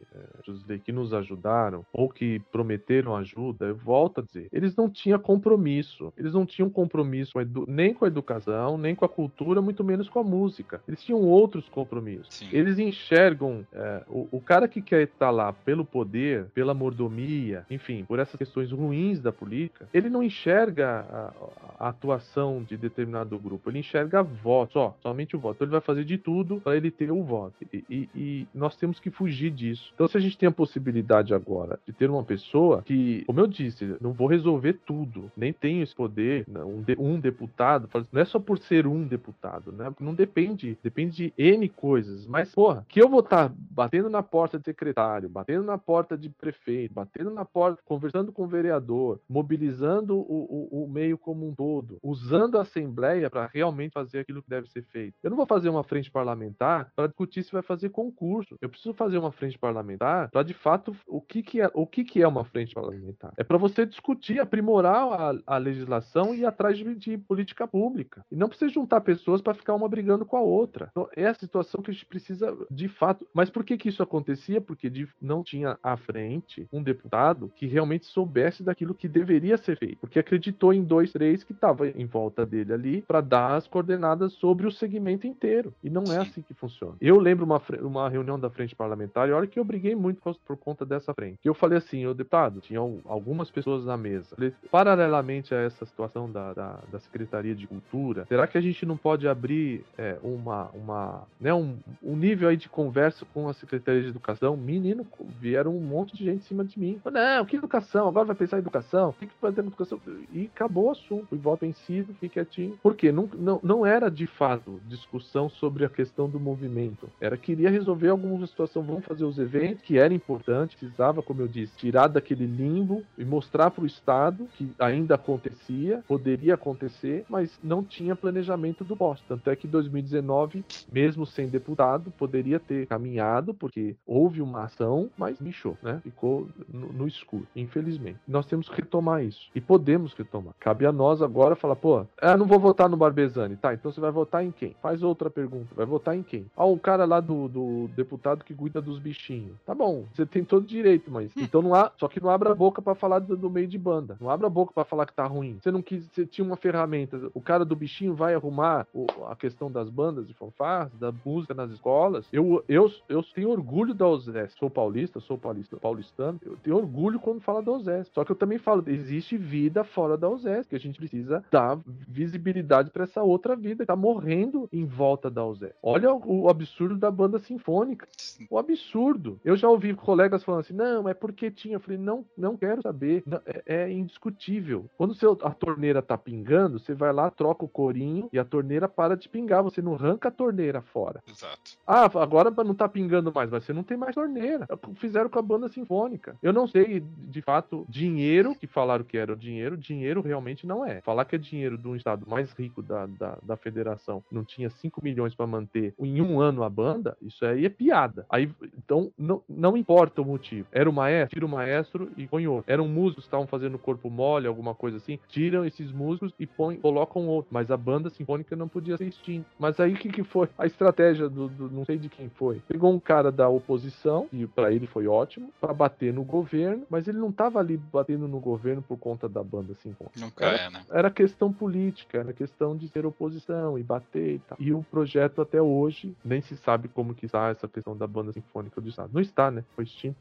é, 0.67 0.77
que 0.79 0.91
nos 0.91 1.13
ajudaram, 1.13 1.85
ou 1.93 2.09
que 2.09 2.39
prometeram 2.51 3.15
ajuda, 3.15 3.65
eu 3.65 3.75
volto 3.75 4.19
a 4.19 4.23
dizer, 4.23 4.47
eles 4.51 4.75
não 4.75 4.89
tinham 4.89 5.19
compromisso. 5.19 6.11
Eles 6.17 6.33
não 6.33 6.45
tinham 6.45 6.69
compromisso 6.69 7.33
nem 7.67 7.93
com 7.93 8.05
a 8.05 8.07
educação, 8.07 8.77
nem 8.77 8.95
com 8.95 9.05
a 9.05 9.09
cultura, 9.09 9.61
muito 9.61 9.83
menos 9.83 10.09
com 10.09 10.19
a 10.19 10.23
música. 10.23 10.81
Eles 10.87 11.03
tinham 11.03 11.21
outros 11.21 11.69
compromissos. 11.69 12.33
Sim. 12.33 12.49
Eles 12.51 12.79
enxergam 12.79 13.65
é, 13.71 14.03
o, 14.07 14.27
o, 14.31 14.41
cara 14.41 14.67
que 14.67 14.81
quer 14.81 15.03
estar 15.03 15.29
lá 15.29 15.53
pelo 15.53 15.85
poder, 15.85 16.45
pela 16.53 16.73
mordomia, 16.73 17.65
enfim, 17.69 18.03
por 18.05 18.17
essas 18.17 18.35
questões 18.35 18.71
ruins 18.71 19.19
da 19.19 19.31
política, 19.31 19.87
ele 19.93 20.09
não 20.09 20.23
enxerga 20.23 21.05
a, 21.09 21.85
a 21.85 21.89
atuação 21.89 22.63
de 22.63 22.75
determinado 22.75 23.37
grupo, 23.37 23.69
ele 23.69 23.79
enxerga 23.79 24.23
voto 24.23 24.71
só 24.73 24.95
somente 25.01 25.35
o 25.35 25.39
voto. 25.39 25.55
Então 25.55 25.65
ele 25.65 25.71
vai 25.71 25.81
fazer 25.81 26.05
de 26.05 26.17
tudo 26.17 26.59
para 26.61 26.77
ele 26.77 26.91
ter 26.91 27.11
o 27.11 27.23
voto. 27.23 27.55
E, 27.73 27.83
e, 27.89 28.09
e, 28.15 28.47
nós 28.53 28.75
temos 28.75 28.99
que 28.99 29.09
fugir 29.09 29.51
disso. 29.51 29.91
Então, 29.93 30.07
se 30.07 30.17
a 30.17 30.19
gente 30.19 30.37
tem 30.37 30.47
a 30.47 30.51
possibilidade 30.51 31.33
agora 31.33 31.79
de 31.85 31.93
ter 31.93 32.09
uma 32.09 32.23
pessoa 32.23 32.81
que, 32.83 33.23
como 33.25 33.39
eu 33.39 33.47
disse, 33.47 33.95
não 33.99 34.13
vou 34.13 34.27
resolver 34.27 34.73
tudo, 34.85 35.31
nem 35.35 35.51
tenho 35.51 35.83
esse 35.83 35.95
poder, 35.95 36.45
um, 36.47 36.81
de, 36.81 36.95
um 36.97 37.19
deputado, 37.19 37.89
não 38.11 38.21
é 38.21 38.25
só 38.25 38.39
por 38.39 38.57
ser 38.59 38.87
um 38.87 39.05
deputado, 39.05 39.71
né? 39.71 39.93
Não 39.99 40.13
depende, 40.13 40.77
depende 40.83 41.11
de 41.11 41.33
N 41.37 41.67
coisas. 41.69 42.27
Mas, 42.27 42.53
porra, 42.53 42.85
que 42.87 43.01
eu 43.01 43.09
vou 43.09 43.21
estar 43.21 43.49
tá 43.49 43.55
batendo 43.57 44.09
na 44.09 44.23
porta 44.23 44.57
de 44.57 44.65
secretário, 44.65 45.29
batendo 45.29 45.63
na 45.63 45.77
porta 45.77 46.17
de 46.17 46.29
prefeito, 46.29 46.93
batendo 46.93 47.31
na 47.31 47.45
porta, 47.45 47.81
conversando 47.85 48.31
com 48.31 48.43
o 48.43 48.47
vereador, 48.47 49.19
mobilizando 49.27 50.17
o, 50.17 50.69
o, 50.71 50.83
o 50.83 50.89
meio 50.89 51.17
como 51.17 51.47
um 51.47 51.53
todo, 51.53 51.97
usando 52.03 52.57
a 52.57 52.61
Assembleia 52.61 53.29
para 53.29 53.49
realmente 53.51 53.93
fazer 53.93 54.19
aquilo 54.19 54.41
que 54.41 54.49
deve 54.49 54.69
ser 54.69 54.83
feito 54.83 54.90
feito. 54.91 55.15
Eu 55.23 55.29
não 55.29 55.37
vou 55.37 55.45
fazer 55.45 55.69
uma 55.69 55.83
frente 55.83 56.11
parlamentar 56.11 56.91
para 56.95 57.07
discutir 57.07 57.43
se 57.43 57.51
vai 57.51 57.61
fazer 57.61 57.89
concurso. 57.89 58.55
Eu 58.61 58.69
preciso 58.69 58.93
fazer 58.93 59.17
uma 59.17 59.31
frente 59.31 59.57
parlamentar 59.57 60.29
para, 60.29 60.43
de 60.43 60.53
fato, 60.53 60.95
o 61.07 61.21
que, 61.21 61.41
que, 61.41 61.61
é, 61.61 61.69
o 61.73 61.85
que, 61.87 62.03
que 62.03 62.21
é 62.21 62.27
uma 62.27 62.45
frente 62.45 62.73
parlamentar? 62.73 63.33
É 63.37 63.43
para 63.43 63.57
você 63.57 63.85
discutir, 63.85 64.39
aprimorar 64.39 65.07
a, 65.13 65.55
a 65.55 65.57
legislação 65.57 66.33
e 66.33 66.39
ir 66.39 66.45
atrás 66.45 66.77
de, 66.77 66.95
de, 66.95 67.17
política 67.17 67.67
pública. 67.67 68.23
E 68.31 68.35
não 68.35 68.49
precisa 68.49 68.71
juntar 68.71 69.01
pessoas 69.01 69.41
para 69.41 69.53
ficar 69.53 69.73
uma 69.73 69.89
brigando 69.89 70.25
com 70.25 70.37
a 70.37 70.41
outra. 70.41 70.89
Então, 70.91 71.07
é 71.15 71.27
a 71.27 71.33
situação 71.33 71.81
que 71.81 71.91
a 71.91 71.93
gente 71.93 72.05
precisa, 72.05 72.55
de 72.69 72.87
fato. 72.87 73.27
Mas 73.33 73.49
por 73.49 73.63
que, 73.63 73.77
que 73.77 73.89
isso 73.89 74.03
acontecia? 74.03 74.59
Porque 74.59 74.89
de, 74.89 75.07
não 75.21 75.43
tinha 75.43 75.77
à 75.81 75.95
frente 75.97 76.67
um 76.71 76.83
deputado 76.83 77.51
que 77.55 77.65
realmente 77.65 78.05
soubesse 78.05 78.63
daquilo 78.63 78.95
que 78.95 79.07
deveria 79.07 79.57
ser 79.57 79.77
feito. 79.77 79.99
Porque 79.99 80.19
acreditou 80.19 80.73
em 80.73 80.83
dois, 80.83 81.11
três 81.11 81.43
que 81.43 81.53
estavam 81.53 81.87
em 81.87 82.05
volta 82.05 82.45
dele 82.45 82.73
ali 82.73 83.01
para 83.01 83.21
dar 83.21 83.55
as 83.55 83.67
coordenadas 83.67 84.33
sobre 84.33 84.67
o 84.67 84.71
segmento 84.81 85.27
inteiro. 85.27 85.73
E 85.83 85.89
não 85.89 86.03
é 86.11 86.17
assim 86.17 86.41
que 86.41 86.53
funciona. 86.53 86.95
Eu 86.99 87.19
lembro 87.19 87.45
uma, 87.45 87.61
uma 87.81 88.09
reunião 88.09 88.39
da 88.39 88.49
frente 88.49 88.75
parlamentar 88.75 89.29
e 89.29 89.31
olha 89.31 89.47
que 89.47 89.59
eu 89.59 89.63
briguei 89.63 89.95
muito 89.95 90.21
por, 90.21 90.35
por 90.35 90.57
conta 90.57 90.85
dessa 90.85 91.13
frente. 91.13 91.39
Eu 91.43 91.53
falei 91.53 91.77
assim, 91.77 92.05
o 92.05 92.13
deputado, 92.13 92.61
tinha 92.61 92.79
algumas 92.79 93.51
pessoas 93.51 93.85
na 93.85 93.95
mesa. 93.95 94.35
Falei, 94.35 94.53
paralelamente 94.71 95.53
a 95.53 95.59
essa 95.59 95.85
situação 95.85 96.31
da, 96.31 96.53
da, 96.53 96.79
da, 96.91 96.99
Secretaria 96.99 97.53
de 97.55 97.67
Cultura, 97.67 98.25
será 98.27 98.47
que 98.47 98.57
a 98.57 98.61
gente 98.61 98.85
não 98.85 98.97
pode 98.97 99.27
abrir 99.27 99.83
é, 99.97 100.17
uma, 100.23 100.69
uma, 100.73 101.27
né, 101.39 101.53
um, 101.53 101.77
um 102.01 102.15
nível 102.15 102.49
aí 102.49 102.57
de 102.57 102.69
conversa 102.69 103.25
com 103.33 103.47
a 103.47 103.53
Secretaria 103.53 104.01
de 104.01 104.09
Educação? 104.09 104.57
Menino, 104.57 105.05
vieram 105.39 105.75
um 105.75 105.81
monte 105.81 106.15
de 106.15 106.25
gente 106.25 106.37
em 106.37 106.47
cima 106.47 106.63
de 106.63 106.79
mim. 106.79 106.99
Falei, 107.03 107.21
não, 107.21 107.45
que 107.45 107.55
educação? 107.55 108.07
Agora 108.07 108.25
vai 108.25 108.35
pensar 108.35 108.57
em 108.57 108.61
educação? 108.61 109.09
O 109.09 109.13
que, 109.13 109.27
fazer 109.39 109.61
educação? 109.61 109.99
E 110.33 110.49
acabou 110.53 110.87
o 110.87 110.91
assunto. 110.91 111.27
Fui 111.27 111.37
voto 111.37 111.61
vencido, 111.61 112.13
fiquei 112.13 112.29
quietinho. 112.29 112.79
Por 112.81 112.95
quê? 112.95 113.11
Não, 113.11 113.29
não, 113.33 113.59
não 113.61 113.85
era 113.85 114.09
de 114.09 114.25
fato 114.27 114.70
discussão 114.87 115.49
sobre 115.49 115.85
a 115.85 115.89
questão 115.89 116.29
do 116.29 116.39
movimento. 116.39 117.09
Era 117.19 117.37
queria 117.37 117.69
resolver 117.69 118.09
alguma 118.09 118.45
situação, 118.45 118.83
vamos 118.83 119.05
fazer 119.05 119.23
os 119.23 119.37
eventos, 119.37 119.83
que 119.83 119.97
era 119.97 120.13
importante, 120.13 120.77
precisava, 120.77 121.21
como 121.21 121.41
eu 121.41 121.47
disse, 121.47 121.75
tirar 121.77 122.07
daquele 122.07 122.45
limbo 122.45 123.03
e 123.17 123.25
mostrar 123.25 123.71
para 123.71 123.83
o 123.83 123.87
Estado 123.87 124.47
que 124.55 124.71
ainda 124.79 125.15
acontecia, 125.15 126.03
poderia 126.07 126.53
acontecer, 126.53 127.25
mas 127.29 127.59
não 127.63 127.83
tinha 127.83 128.15
planejamento 128.15 128.83
do 128.83 128.95
boss. 128.95 129.21
Tanto 129.27 129.49
é 129.49 129.55
que 129.55 129.67
2019, 129.67 130.63
mesmo 130.91 131.25
sem 131.25 131.47
deputado, 131.47 132.11
poderia 132.11 132.59
ter 132.59 132.87
caminhado, 132.87 133.53
porque 133.53 133.95
houve 134.05 134.41
uma 134.41 134.63
ação, 134.63 135.09
mas 135.17 135.39
bichou, 135.39 135.77
né? 135.81 135.99
Ficou 136.03 136.47
no, 136.67 136.91
no 136.93 137.07
escuro, 137.07 137.47
infelizmente. 137.55 138.19
Nós 138.27 138.45
temos 138.45 138.69
que 138.69 138.75
retomar 138.75 139.23
isso. 139.23 139.49
E 139.55 139.61
podemos 139.61 140.13
retomar. 140.13 140.53
Cabe 140.59 140.85
a 140.85 140.91
nós 140.91 141.21
agora 141.21 141.55
falar, 141.55 141.75
pô, 141.75 142.05
ah, 142.21 142.37
não 142.37 142.45
vou 142.45 142.59
votar 142.59 142.89
no 142.89 142.97
Barbezani. 142.97 143.55
Tá, 143.55 143.73
então 143.73 143.91
você 143.91 143.99
vai 143.99 144.11
votar 144.11 144.43
em 144.43 144.51
quem? 144.61 144.75
Faz 144.79 145.01
outra 145.01 145.27
pergunta. 145.27 145.73
Vai 145.75 145.87
votar 145.87 146.15
em 146.15 146.21
quem? 146.21 146.45
Ah, 146.55 146.65
o 146.65 146.77
cara 146.77 147.03
lá 147.03 147.19
do, 147.19 147.47
do 147.47 147.89
deputado 147.95 148.45
que 148.45 148.53
cuida 148.53 148.79
dos 148.79 148.99
bichinhos. 148.99 149.57
Tá 149.65 149.73
bom, 149.73 150.05
você 150.13 150.23
tem 150.23 150.43
todo 150.43 150.67
direito, 150.67 151.09
mas. 151.09 151.35
Hum. 151.35 151.41
Então 151.41 151.63
não 151.63 151.73
há. 151.73 151.91
Só 151.97 152.07
que 152.07 152.21
não 152.21 152.29
abra 152.29 152.51
a 152.51 152.55
boca 152.55 152.79
para 152.79 152.93
falar 152.93 153.19
do, 153.19 153.35
do, 153.35 153.49
meio 153.49 153.67
de 153.67 153.79
banda. 153.79 154.17
Não 154.21 154.29
abra 154.29 154.45
a 154.45 154.49
boca 154.49 154.71
para 154.71 154.85
falar 154.85 155.07
que 155.07 155.13
tá 155.13 155.25
ruim. 155.25 155.57
Você 155.59 155.71
não 155.71 155.81
quis. 155.81 156.05
Você 156.11 156.27
tinha 156.27 156.45
uma 156.45 156.55
ferramenta. 156.55 157.19
O 157.33 157.41
cara 157.41 157.65
do 157.65 157.75
bichinho 157.75 158.13
vai 158.13 158.35
arrumar 158.35 158.85
o, 158.93 159.07
a 159.27 159.35
questão 159.35 159.71
das 159.71 159.89
bandas 159.89 160.27
de 160.27 160.33
fanfarras, 160.35 160.93
da 160.99 161.11
música 161.25 161.55
nas 161.55 161.71
escolas. 161.71 162.27
Eu, 162.31 162.63
eu, 162.69 162.91
eu 163.09 163.23
tenho 163.33 163.49
orgulho 163.49 163.95
da 163.95 164.07
OZES. 164.07 164.53
Sou 164.59 164.69
paulista, 164.69 165.19
sou 165.19 165.37
paulista, 165.39 165.77
paulistano. 165.77 166.39
Eu 166.45 166.55
tenho 166.57 166.77
orgulho 166.77 167.19
quando 167.19 167.41
fala 167.41 167.63
da 167.63 167.71
OZES. 167.71 168.11
Só 168.13 168.23
que 168.23 168.31
eu 168.31 168.35
também 168.35 168.59
falo, 168.59 168.83
existe 168.85 169.37
vida 169.37 169.83
fora 169.83 170.15
da 170.15 170.29
OZES, 170.29 170.67
que 170.67 170.75
a 170.75 170.79
gente 170.79 170.99
precisa 170.99 171.43
dar 171.49 171.79
visibilidade 172.07 172.91
para 172.91 173.05
essa 173.05 173.23
outra 173.23 173.55
vida 173.55 173.83
que 173.83 173.87
tá 173.87 173.95
morrendo 173.95 174.50
em 174.71 174.85
volta 174.85 175.29
da 175.29 175.45
UZES. 175.45 175.73
Olha 175.81 176.13
o, 176.13 176.43
o, 176.43 176.49
absurdo 176.49 176.97
da 176.97 177.11
banda 177.11 177.39
sinfônica. 177.39 178.07
O 178.49 178.57
absurdo. 178.57 179.39
Eu 179.43 179.55
já 179.55 179.69
ouvi 179.69 179.93
colegas 179.93 180.43
falando 180.43 180.61
assim: 180.61 180.73
não, 180.73 181.07
é 181.07 181.13
porque 181.13 181.51
tinha. 181.51 181.75
Eu 181.75 181.79
falei: 181.79 181.97
não, 181.97 182.25
não 182.37 182.57
quero 182.57 182.81
saber. 182.81 183.23
É, 183.45 183.63
é, 183.65 183.91
indiscutível. 183.91 184.89
Quando 184.97 185.13
seu, 185.13 185.37
a 185.41 185.51
torneira 185.51 186.01
tá 186.01 186.17
pingando, 186.17 186.79
você 186.79 186.93
vai 186.93 187.11
lá, 187.13 187.29
troca 187.29 187.65
o 187.65 187.69
corinho 187.69 188.29
e 188.31 188.39
a 188.39 188.45
torneira 188.45 188.87
para 188.87 189.15
de 189.15 189.29
pingar. 189.29 189.63
Você 189.63 189.81
não 189.81 189.93
arranca 189.93 190.29
a 190.29 190.31
torneira 190.31 190.81
fora. 190.81 191.21
Exato. 191.27 191.77
Ah, 191.85 192.05
agora 192.05 192.51
não 192.51 192.75
tá 192.75 192.87
pingando 192.87 193.31
mais, 193.33 193.49
mas 193.49 193.63
você 193.63 193.73
não 193.73 193.83
tem 193.83 193.97
mais 193.97 194.15
torneira. 194.15 194.67
Fizeram 194.95 195.29
com 195.29 195.39
a 195.39 195.43
banda 195.43 195.69
sinfônica. 195.69 196.35
Eu 196.41 196.53
não 196.53 196.67
sei, 196.67 196.99
de 196.99 197.41
fato, 197.41 197.85
dinheiro, 197.89 198.55
que 198.55 198.67
falaram 198.67 199.03
que 199.03 199.17
era 199.17 199.33
o 199.33 199.37
dinheiro, 199.37 199.77
dinheiro 199.77 200.21
realmente 200.21 200.65
não 200.65 200.85
é. 200.85 201.01
Falar 201.01 201.25
que 201.25 201.35
é 201.35 201.39
dinheiro 201.39 201.77
de 201.77 201.87
um 201.87 201.95
estado 201.95 202.27
mais 202.27 202.51
rico 202.53 202.81
da, 202.81 203.05
da, 203.05 203.37
da 203.41 203.57
federação 203.57 204.23
não 204.41 204.45
tinha 204.45 204.69
5 204.69 205.03
milhões 205.03 205.35
para 205.35 205.45
manter 205.45 205.93
em 205.99 206.21
um 206.21 206.41
ano 206.41 206.63
a 206.63 206.69
banda, 206.69 207.15
isso 207.21 207.45
aí 207.45 207.65
é 207.65 207.69
piada. 207.69 208.25
Aí, 208.29 208.49
então, 208.77 209.11
não, 209.17 209.41
não 209.47 209.77
importa 209.77 210.21
o 210.21 210.25
motivo. 210.25 210.67
Era 210.71 210.89
o 210.89 210.93
maestro, 210.93 211.35
tira 211.35 211.45
o 211.45 211.49
maestro 211.49 212.11
e 212.17 212.27
põe 212.27 212.47
outro. 212.47 212.71
Eram 212.71 212.87
músicos 212.87 213.23
que 213.23 213.27
estavam 213.27 213.47
fazendo 213.47 213.77
corpo 213.77 214.09
mole, 214.09 214.47
alguma 214.47 214.73
coisa 214.73 214.97
assim, 214.97 215.19
tiram 215.27 215.63
esses 215.63 215.91
músicos 215.91 216.33
e 216.39 216.47
põe, 216.47 216.77
colocam 216.77 217.27
outro. 217.27 217.49
Mas 217.51 217.69
a 217.69 217.77
banda 217.77 218.09
sinfônica 218.09 218.55
não 218.55 218.67
podia 218.67 218.97
ser 218.97 219.07
extinta. 219.07 219.47
Mas 219.59 219.79
aí 219.79 219.93
o 219.93 219.97
que, 219.97 220.09
que 220.09 220.23
foi? 220.23 220.49
A 220.57 220.65
estratégia 220.65 221.29
do, 221.29 221.47
do, 221.47 221.69
não 221.69 221.85
sei 221.85 221.97
de 221.97 222.09
quem 222.09 222.29
foi. 222.29 222.61
Pegou 222.67 222.91
um 222.91 222.99
cara 222.99 223.31
da 223.31 223.47
oposição, 223.47 224.27
e 224.33 224.47
para 224.47 224.73
ele 224.73 224.87
foi 224.87 225.07
ótimo, 225.07 225.51
para 225.61 225.73
bater 225.73 226.11
no 226.11 226.23
governo, 226.23 226.85
mas 226.89 227.07
ele 227.07 227.19
não 227.19 227.31
tava 227.31 227.59
ali 227.59 227.77
batendo 227.77 228.27
no 228.27 228.39
governo 228.39 228.81
por 228.81 228.97
conta 228.97 229.29
da 229.29 229.43
banda 229.43 229.75
sinfônica. 229.75 230.19
Nunca 230.19 230.45
era, 230.45 230.57
é, 230.57 230.69
né? 230.69 230.83
Era 230.89 231.11
questão 231.11 231.53
política, 231.53 232.19
era 232.19 232.33
questão 232.33 232.75
de 232.75 232.87
ser 232.87 233.05
oposição 233.05 233.77
e 233.77 233.83
bater 233.83 234.30
e. 234.35 234.41
E 234.59 234.73
o 234.73 234.83
projeto 234.83 235.41
até 235.41 235.61
hoje 235.61 236.15
nem 236.23 236.41
se 236.41 236.55
sabe 236.57 236.87
como 236.87 237.13
que 237.13 237.25
está 237.25 237.49
essa 237.49 237.67
questão 237.67 237.95
da 237.95 238.07
banda 238.07 238.31
sinfônica 238.31 238.79
do 238.79 238.89
Estado. 238.89 239.11
Não 239.13 239.21
está, 239.21 239.51
né? 239.51 239.63
Foi 239.75 239.83
extinto. 239.83 240.17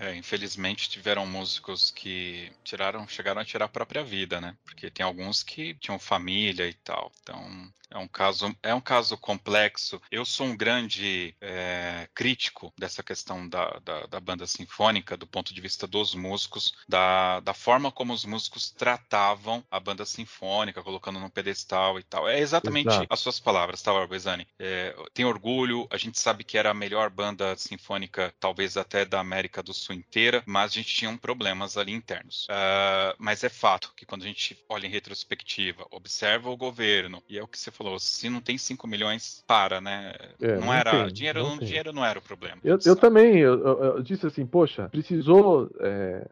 É, 0.00 0.14
infelizmente 0.16 0.90
tiveram 0.90 1.26
músicos 1.26 1.90
que 1.90 2.50
tiraram, 2.64 3.06
chegaram 3.06 3.40
a 3.40 3.44
tirar 3.44 3.66
a 3.66 3.68
própria 3.68 4.02
vida, 4.02 4.40
né? 4.40 4.56
Porque 4.64 4.90
tem 4.90 5.04
alguns 5.04 5.42
que 5.42 5.74
tinham 5.74 5.98
família 5.98 6.68
e 6.68 6.74
tal. 6.74 7.12
Então 7.22 7.72
é 7.94 7.98
um 7.98 8.08
caso, 8.08 8.54
é 8.60 8.74
um 8.74 8.80
caso 8.80 9.16
complexo. 9.16 10.02
Eu 10.10 10.24
sou 10.24 10.46
um 10.46 10.56
grande 10.56 11.34
é, 11.40 12.08
crítico 12.12 12.72
dessa 12.76 13.04
questão 13.04 13.48
da, 13.48 13.78
da, 13.84 14.06
da, 14.06 14.20
banda 14.20 14.46
sinfônica, 14.48 15.16
do 15.16 15.28
ponto 15.28 15.54
de 15.54 15.60
vista 15.60 15.86
dos 15.86 16.12
músicos, 16.12 16.74
da, 16.88 17.38
da 17.40 17.54
forma 17.54 17.92
como 17.92 18.12
os 18.12 18.24
músicos 18.24 18.70
tratavam 18.70 19.64
a 19.70 19.78
banda 19.78 20.04
sinfônica, 20.04 20.82
colocando 20.82 21.20
no 21.20 21.30
pedestal 21.30 21.98
e 21.98 22.02
tal. 22.02 22.28
É 22.28 22.40
exatamente 22.40 22.88
Exato. 22.88 23.06
as 23.08 23.20
suas 23.20 23.38
palavras, 23.38 23.80
tá, 23.80 23.92
Barbezani? 23.92 24.46
É, 24.58 24.94
tem 25.12 25.24
orgulho, 25.24 25.86
a 25.88 25.96
gente 25.96 26.18
sabe 26.18 26.42
que 26.42 26.58
era 26.58 26.70
a 26.70 26.74
melhor 26.74 27.10
banda 27.10 27.56
sinfônica, 27.56 28.34
talvez 28.40 28.76
até 28.76 29.04
da 29.04 29.20
América 29.20 29.62
do 29.62 29.72
Sul 29.72 29.83
inteira, 29.92 30.42
mas 30.46 30.72
a 30.72 30.74
gente 30.74 30.94
tinha 30.94 31.14
problemas 31.18 31.76
ali 31.76 31.92
internos. 31.92 32.46
Uh, 32.50 33.14
mas 33.18 33.44
é 33.44 33.48
fato 33.48 33.92
que 33.96 34.06
quando 34.06 34.22
a 34.22 34.26
gente 34.26 34.56
olha 34.68 34.86
em 34.86 34.90
retrospectiva, 34.90 35.86
observa 35.90 36.50
o 36.50 36.56
governo, 36.56 37.22
e 37.28 37.38
é 37.38 37.42
o 37.42 37.48
que 37.48 37.58
você 37.58 37.70
falou, 37.70 37.98
se 37.98 38.28
não 38.28 38.40
tem 38.40 38.58
5 38.58 38.86
milhões, 38.86 39.42
para, 39.46 39.80
né? 39.80 40.14
É, 40.40 40.54
não, 40.54 40.66
não, 40.66 40.74
era. 40.74 40.90
Tem, 40.90 41.12
dinheiro, 41.12 41.42
não, 41.42 41.58
dinheiro 41.58 41.92
não 41.92 42.04
era 42.04 42.18
o 42.18 42.22
problema. 42.22 42.58
Eu, 42.64 42.78
eu 42.84 42.96
também, 42.96 43.38
eu, 43.38 43.58
eu, 43.60 44.02
disse 44.02 44.26
assim, 44.26 44.46
poxa, 44.46 44.88
precisou 44.88 45.70
é, 45.80 46.26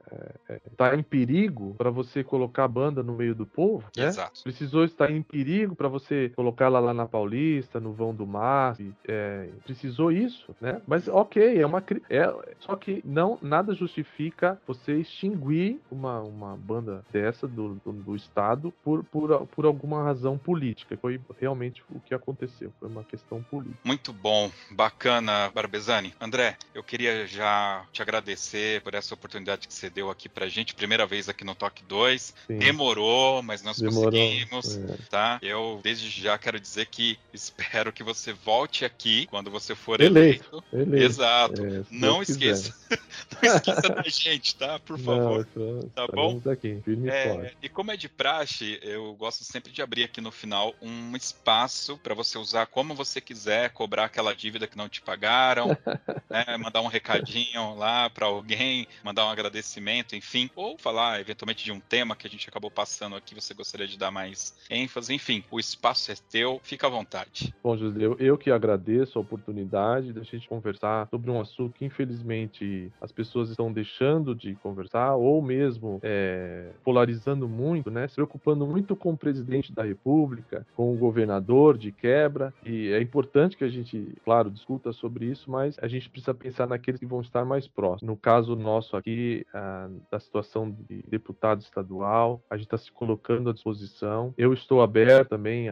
é, 0.48 0.60
estar 0.70 0.98
em 0.98 1.02
perigo 1.02 1.74
para 1.76 1.90
você 1.90 2.22
colocar 2.22 2.64
a 2.64 2.68
banda 2.68 3.02
no 3.02 3.14
meio 3.14 3.34
do 3.34 3.46
povo, 3.46 3.84
né? 3.96 4.06
Exato. 4.06 4.42
Precisou 4.42 4.84
estar 4.84 5.10
em 5.10 5.22
perigo 5.22 5.74
para 5.74 5.88
você 5.88 6.30
colocar 6.34 6.66
ela 6.66 6.80
lá 6.80 6.94
na 6.94 7.06
Paulista, 7.06 7.80
no 7.80 7.92
vão 7.92 8.14
do 8.14 8.26
mar. 8.26 8.76
É, 9.06 9.48
precisou 9.64 10.10
isso, 10.10 10.54
né? 10.60 10.80
Mas 10.86 11.08
ok, 11.08 11.60
é 11.60 11.66
uma. 11.66 11.82
É, 12.08 12.32
só 12.60 12.76
que 12.76 13.02
não, 13.04 13.38
nada 13.42 13.74
justifica 13.74 14.60
você 14.66 15.00
extinguir 15.00 15.80
uma, 15.90 16.20
uma 16.20 16.56
banda 16.56 17.04
dessa 17.12 17.46
do, 17.46 17.74
do, 17.84 17.92
do 17.92 18.16
Estado 18.16 18.72
por, 18.84 19.04
por, 19.04 19.46
por 19.48 19.66
alguma 19.66 20.02
razão 20.02 20.38
política. 20.38 20.96
Foi 21.00 21.20
realmente 21.40 21.82
o 21.90 22.00
que 22.00 22.14
aconteceu. 22.14 22.72
Foi 22.78 22.88
uma 22.88 23.04
questão 23.04 23.42
política. 23.42 23.80
Muito 23.84 24.12
bom, 24.12 24.50
bacana, 24.70 25.50
Barbezani. 25.54 26.14
André, 26.20 26.56
eu 26.74 26.82
queria 26.82 27.26
já 27.26 27.84
te 27.92 28.02
agradecer 28.02 28.80
por 28.82 28.94
essa 28.94 29.14
oportunidade 29.14 29.66
que 29.66 29.74
você 29.74 29.90
deu 29.90 30.10
aqui 30.10 30.28
pra 30.28 30.48
gente. 30.48 30.74
Primeira 30.74 31.06
vez 31.06 31.28
aqui 31.28 31.44
no 31.44 31.54
Toque 31.54 31.82
2. 31.84 32.34
Sim. 32.46 32.58
Demorou, 32.58 33.42
mas 33.42 33.62
nós 33.62 33.78
Demorou, 33.78 34.10
conseguimos, 34.10 34.76
é. 34.76 34.96
tá? 35.10 35.38
Eu 35.42 35.80
desde 35.82 36.08
já 36.08 36.38
quero 36.38 36.60
dizer 36.60 36.86
que 36.86 37.18
espero 37.32 37.92
que 37.92 38.02
você 38.02 38.32
volte 38.32 38.84
aqui 38.84 39.26
quando 39.26 39.50
você 39.50 39.74
for 39.74 40.00
eleito. 40.00 40.44
eleito. 40.52 40.64
eleito. 40.72 41.04
Exato. 41.04 41.64
É, 41.64 41.84
não 41.90 42.22
esqueça. 42.22 42.74
não 43.42 43.54
esqueça 43.56 43.88
da 43.88 44.02
gente, 44.02 44.54
tá? 44.56 44.78
Por 44.78 44.98
favor. 44.98 45.46
Não, 45.54 45.88
tá 45.88 46.06
bom? 46.06 46.40
Aqui, 46.50 46.80
firme 46.84 47.08
é, 47.08 47.52
e 47.62 47.68
como 47.68 47.90
é 47.90 47.96
de 47.96 48.08
praxe, 48.08 48.78
eu 48.82 49.14
gosto 49.14 49.44
sempre 49.44 49.72
de 49.72 49.82
abrir 49.82 50.04
aqui 50.04 50.20
no 50.20 50.30
final 50.30 50.74
um 50.80 51.16
espaço 51.16 51.98
para 51.98 52.14
você 52.14 52.38
usar 52.38 52.66
como 52.66 52.94
você 52.94 53.20
quiser, 53.20 53.70
cobrar 53.70 54.06
aquela 54.06 54.34
dívida 54.34 54.66
que 54.66 54.76
não 54.76 54.88
te 54.88 55.00
pagaram, 55.00 55.68
né, 56.28 56.56
mandar 56.58 56.80
um 56.80 56.86
recadinho 56.86 57.74
lá 57.74 58.10
para 58.10 58.26
alguém, 58.26 58.86
mandar 59.04 59.26
um 59.26 59.30
agradecimento, 59.30 60.16
enfim, 60.16 60.50
ou 60.56 60.76
falar 60.78 61.20
eventualmente 61.20 61.64
de 61.64 61.72
um 61.72 61.80
tema 61.80 62.16
que 62.16 62.26
a 62.26 62.30
gente 62.30 62.48
acabou 62.48 62.70
passando 62.70 63.16
aqui, 63.16 63.34
você 63.34 63.54
gostaria 63.54 63.86
de 63.86 63.98
dar 63.98 64.10
mais 64.10 64.54
ênfase, 64.70 65.14
enfim, 65.14 65.44
o 65.50 65.60
espaço 65.60 66.10
é 66.10 66.14
teu, 66.30 66.60
fica 66.62 66.86
à 66.86 66.90
vontade. 66.90 67.54
Bom, 67.62 67.76
José, 67.76 68.04
eu, 68.04 68.16
eu 68.18 68.38
que 68.38 68.50
agradeço 68.50 69.18
a 69.18 69.22
oportunidade 69.22 70.12
da 70.12 70.22
gente 70.22 70.48
conversar 70.48 71.08
sobre 71.08 71.30
um 71.30 71.40
assunto 71.40 71.74
que 71.78 71.84
infelizmente 71.84 72.90
as 73.00 73.11
pessoas 73.12 73.50
estão 73.50 73.72
deixando 73.72 74.34
de 74.34 74.54
conversar 74.56 75.14
ou 75.14 75.40
mesmo 75.42 76.00
é, 76.02 76.70
polarizando 76.84 77.48
muito, 77.48 77.90
né, 77.90 78.08
se 78.08 78.14
preocupando 78.14 78.66
muito 78.66 78.96
com 78.96 79.12
o 79.12 79.16
presidente 79.16 79.72
da 79.72 79.82
República, 79.82 80.66
com 80.74 80.92
o 80.92 80.96
governador 80.96 81.76
de 81.76 81.92
quebra, 81.92 82.52
e 82.64 82.88
é 82.92 83.00
importante 83.00 83.56
que 83.56 83.64
a 83.64 83.68
gente, 83.68 84.14
claro, 84.24 84.50
discuta 84.50 84.92
sobre 84.92 85.26
isso, 85.26 85.50
mas 85.50 85.76
a 85.80 85.88
gente 85.88 86.08
precisa 86.08 86.34
pensar 86.34 86.66
naqueles 86.66 87.00
que 87.00 87.06
vão 87.06 87.20
estar 87.20 87.44
mais 87.44 87.66
próximos. 87.68 88.08
No 88.08 88.16
caso 88.16 88.56
nosso 88.56 88.96
aqui, 88.96 89.46
a, 89.52 89.88
da 90.10 90.18
situação 90.18 90.70
de 90.70 91.02
deputado 91.08 91.60
estadual, 91.60 92.42
a 92.48 92.56
gente 92.56 92.66
está 92.66 92.78
se 92.78 92.90
colocando 92.92 93.50
à 93.50 93.52
disposição. 93.52 94.32
Eu 94.36 94.52
estou 94.52 94.82
aberto 94.82 95.30
também 95.30 95.68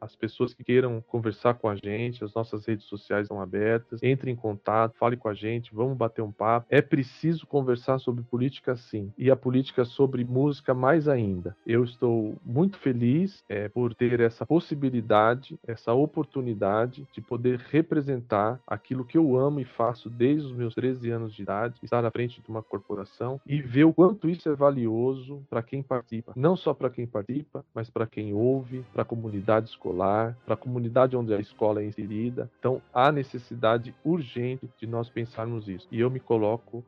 às 0.00 0.14
pessoas 0.16 0.54
que 0.54 0.64
queiram 0.64 1.00
conversar 1.00 1.54
com 1.54 1.68
a 1.68 1.76
gente, 1.76 2.24
as 2.24 2.34
nossas 2.34 2.66
redes 2.66 2.86
sociais 2.86 3.24
estão 3.24 3.40
abertas, 3.40 4.02
entre 4.02 4.30
em 4.30 4.36
contato, 4.36 4.96
fale 4.98 5.16
com 5.16 5.28
a 5.28 5.34
gente, 5.34 5.74
vamos 5.74 5.96
bater 5.96 6.22
um 6.22 6.32
papo. 6.32 6.43
É 6.68 6.82
preciso 6.82 7.46
conversar 7.46 7.98
sobre 7.98 8.22
política 8.24 8.76
sim, 8.76 9.12
e 9.16 9.30
a 9.30 9.36
política 9.36 9.84
sobre 9.84 10.24
música 10.24 10.74
mais 10.74 11.08
ainda. 11.08 11.56
Eu 11.66 11.84
estou 11.84 12.36
muito 12.44 12.78
feliz 12.78 13.42
é, 13.48 13.68
por 13.68 13.94
ter 13.94 14.20
essa 14.20 14.44
possibilidade, 14.44 15.58
essa 15.66 15.92
oportunidade 15.92 17.06
de 17.12 17.20
poder 17.20 17.58
representar 17.70 18.60
aquilo 18.66 19.04
que 19.04 19.16
eu 19.16 19.36
amo 19.36 19.60
e 19.60 19.64
faço 19.64 20.10
desde 20.10 20.46
os 20.46 20.52
meus 20.52 20.74
13 20.74 21.10
anos 21.10 21.34
de 21.34 21.42
idade, 21.42 21.74
estar 21.82 22.04
à 22.04 22.10
frente 22.10 22.40
de 22.40 22.48
uma 22.48 22.62
corporação 22.62 23.40
e 23.46 23.60
ver 23.62 23.84
o 23.84 23.92
quanto 23.92 24.28
isso 24.28 24.48
é 24.48 24.54
valioso 24.54 25.42
para 25.48 25.62
quem 25.62 25.82
participa. 25.82 26.32
Não 26.36 26.56
só 26.56 26.74
para 26.74 26.90
quem 26.90 27.06
participa, 27.06 27.64
mas 27.74 27.88
para 27.88 28.06
quem 28.06 28.34
ouve, 28.34 28.84
para 28.92 29.02
a 29.02 29.06
comunidade 29.06 29.70
escolar, 29.70 30.36
para 30.44 30.54
a 30.54 30.58
comunidade 30.58 31.16
onde 31.16 31.32
a 31.32 31.40
escola 31.40 31.80
é 31.80 31.86
inserida. 31.86 32.50
Então, 32.58 32.82
há 32.92 33.10
necessidade 33.10 33.94
urgente 34.04 34.68
de 34.78 34.86
nós 34.86 35.08
pensarmos 35.08 35.68
isso. 35.68 35.86
E 35.90 36.00
eu 36.00 36.10
me 36.10 36.20
coloco 36.20 36.33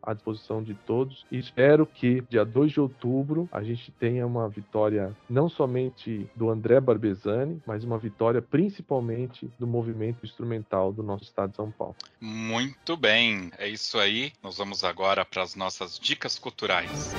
à 0.03 0.13
disposição 0.13 0.63
de 0.63 0.75
todos 0.75 1.25
e 1.31 1.39
espero 1.39 1.87
que 1.87 2.23
dia 2.29 2.45
2 2.45 2.73
de 2.73 2.81
outubro 2.81 3.49
a 3.53 3.63
gente 3.63 3.91
tenha 3.93 4.27
uma 4.27 4.49
vitória 4.49 5.17
não 5.29 5.49
somente 5.49 6.29
do 6.35 6.51
André 6.51 6.81
Barbezani, 6.81 7.63
mas 7.67 7.85
uma 7.85 7.99
vitória 7.99 8.43
principalmente 8.43 9.51
do 9.59 9.67
movimento 9.67 10.25
instrumental 10.25 10.93
do 10.93 11.03
nosso 11.03 11.25
estado 11.25 11.51
de 11.51 11.57
São 11.57 11.71
Paulo. 11.71 11.95
Muito 12.21 12.97
bem, 12.97 13.51
é 13.59 13.69
isso 13.69 13.99
aí. 13.99 14.33
Nós 14.43 14.59
vamos 14.59 14.85
agora 14.85 15.25
para 15.25 15.43
as 15.43 15.55
nossas 15.55 15.99
dicas 15.99 16.39
culturais. 16.39 17.15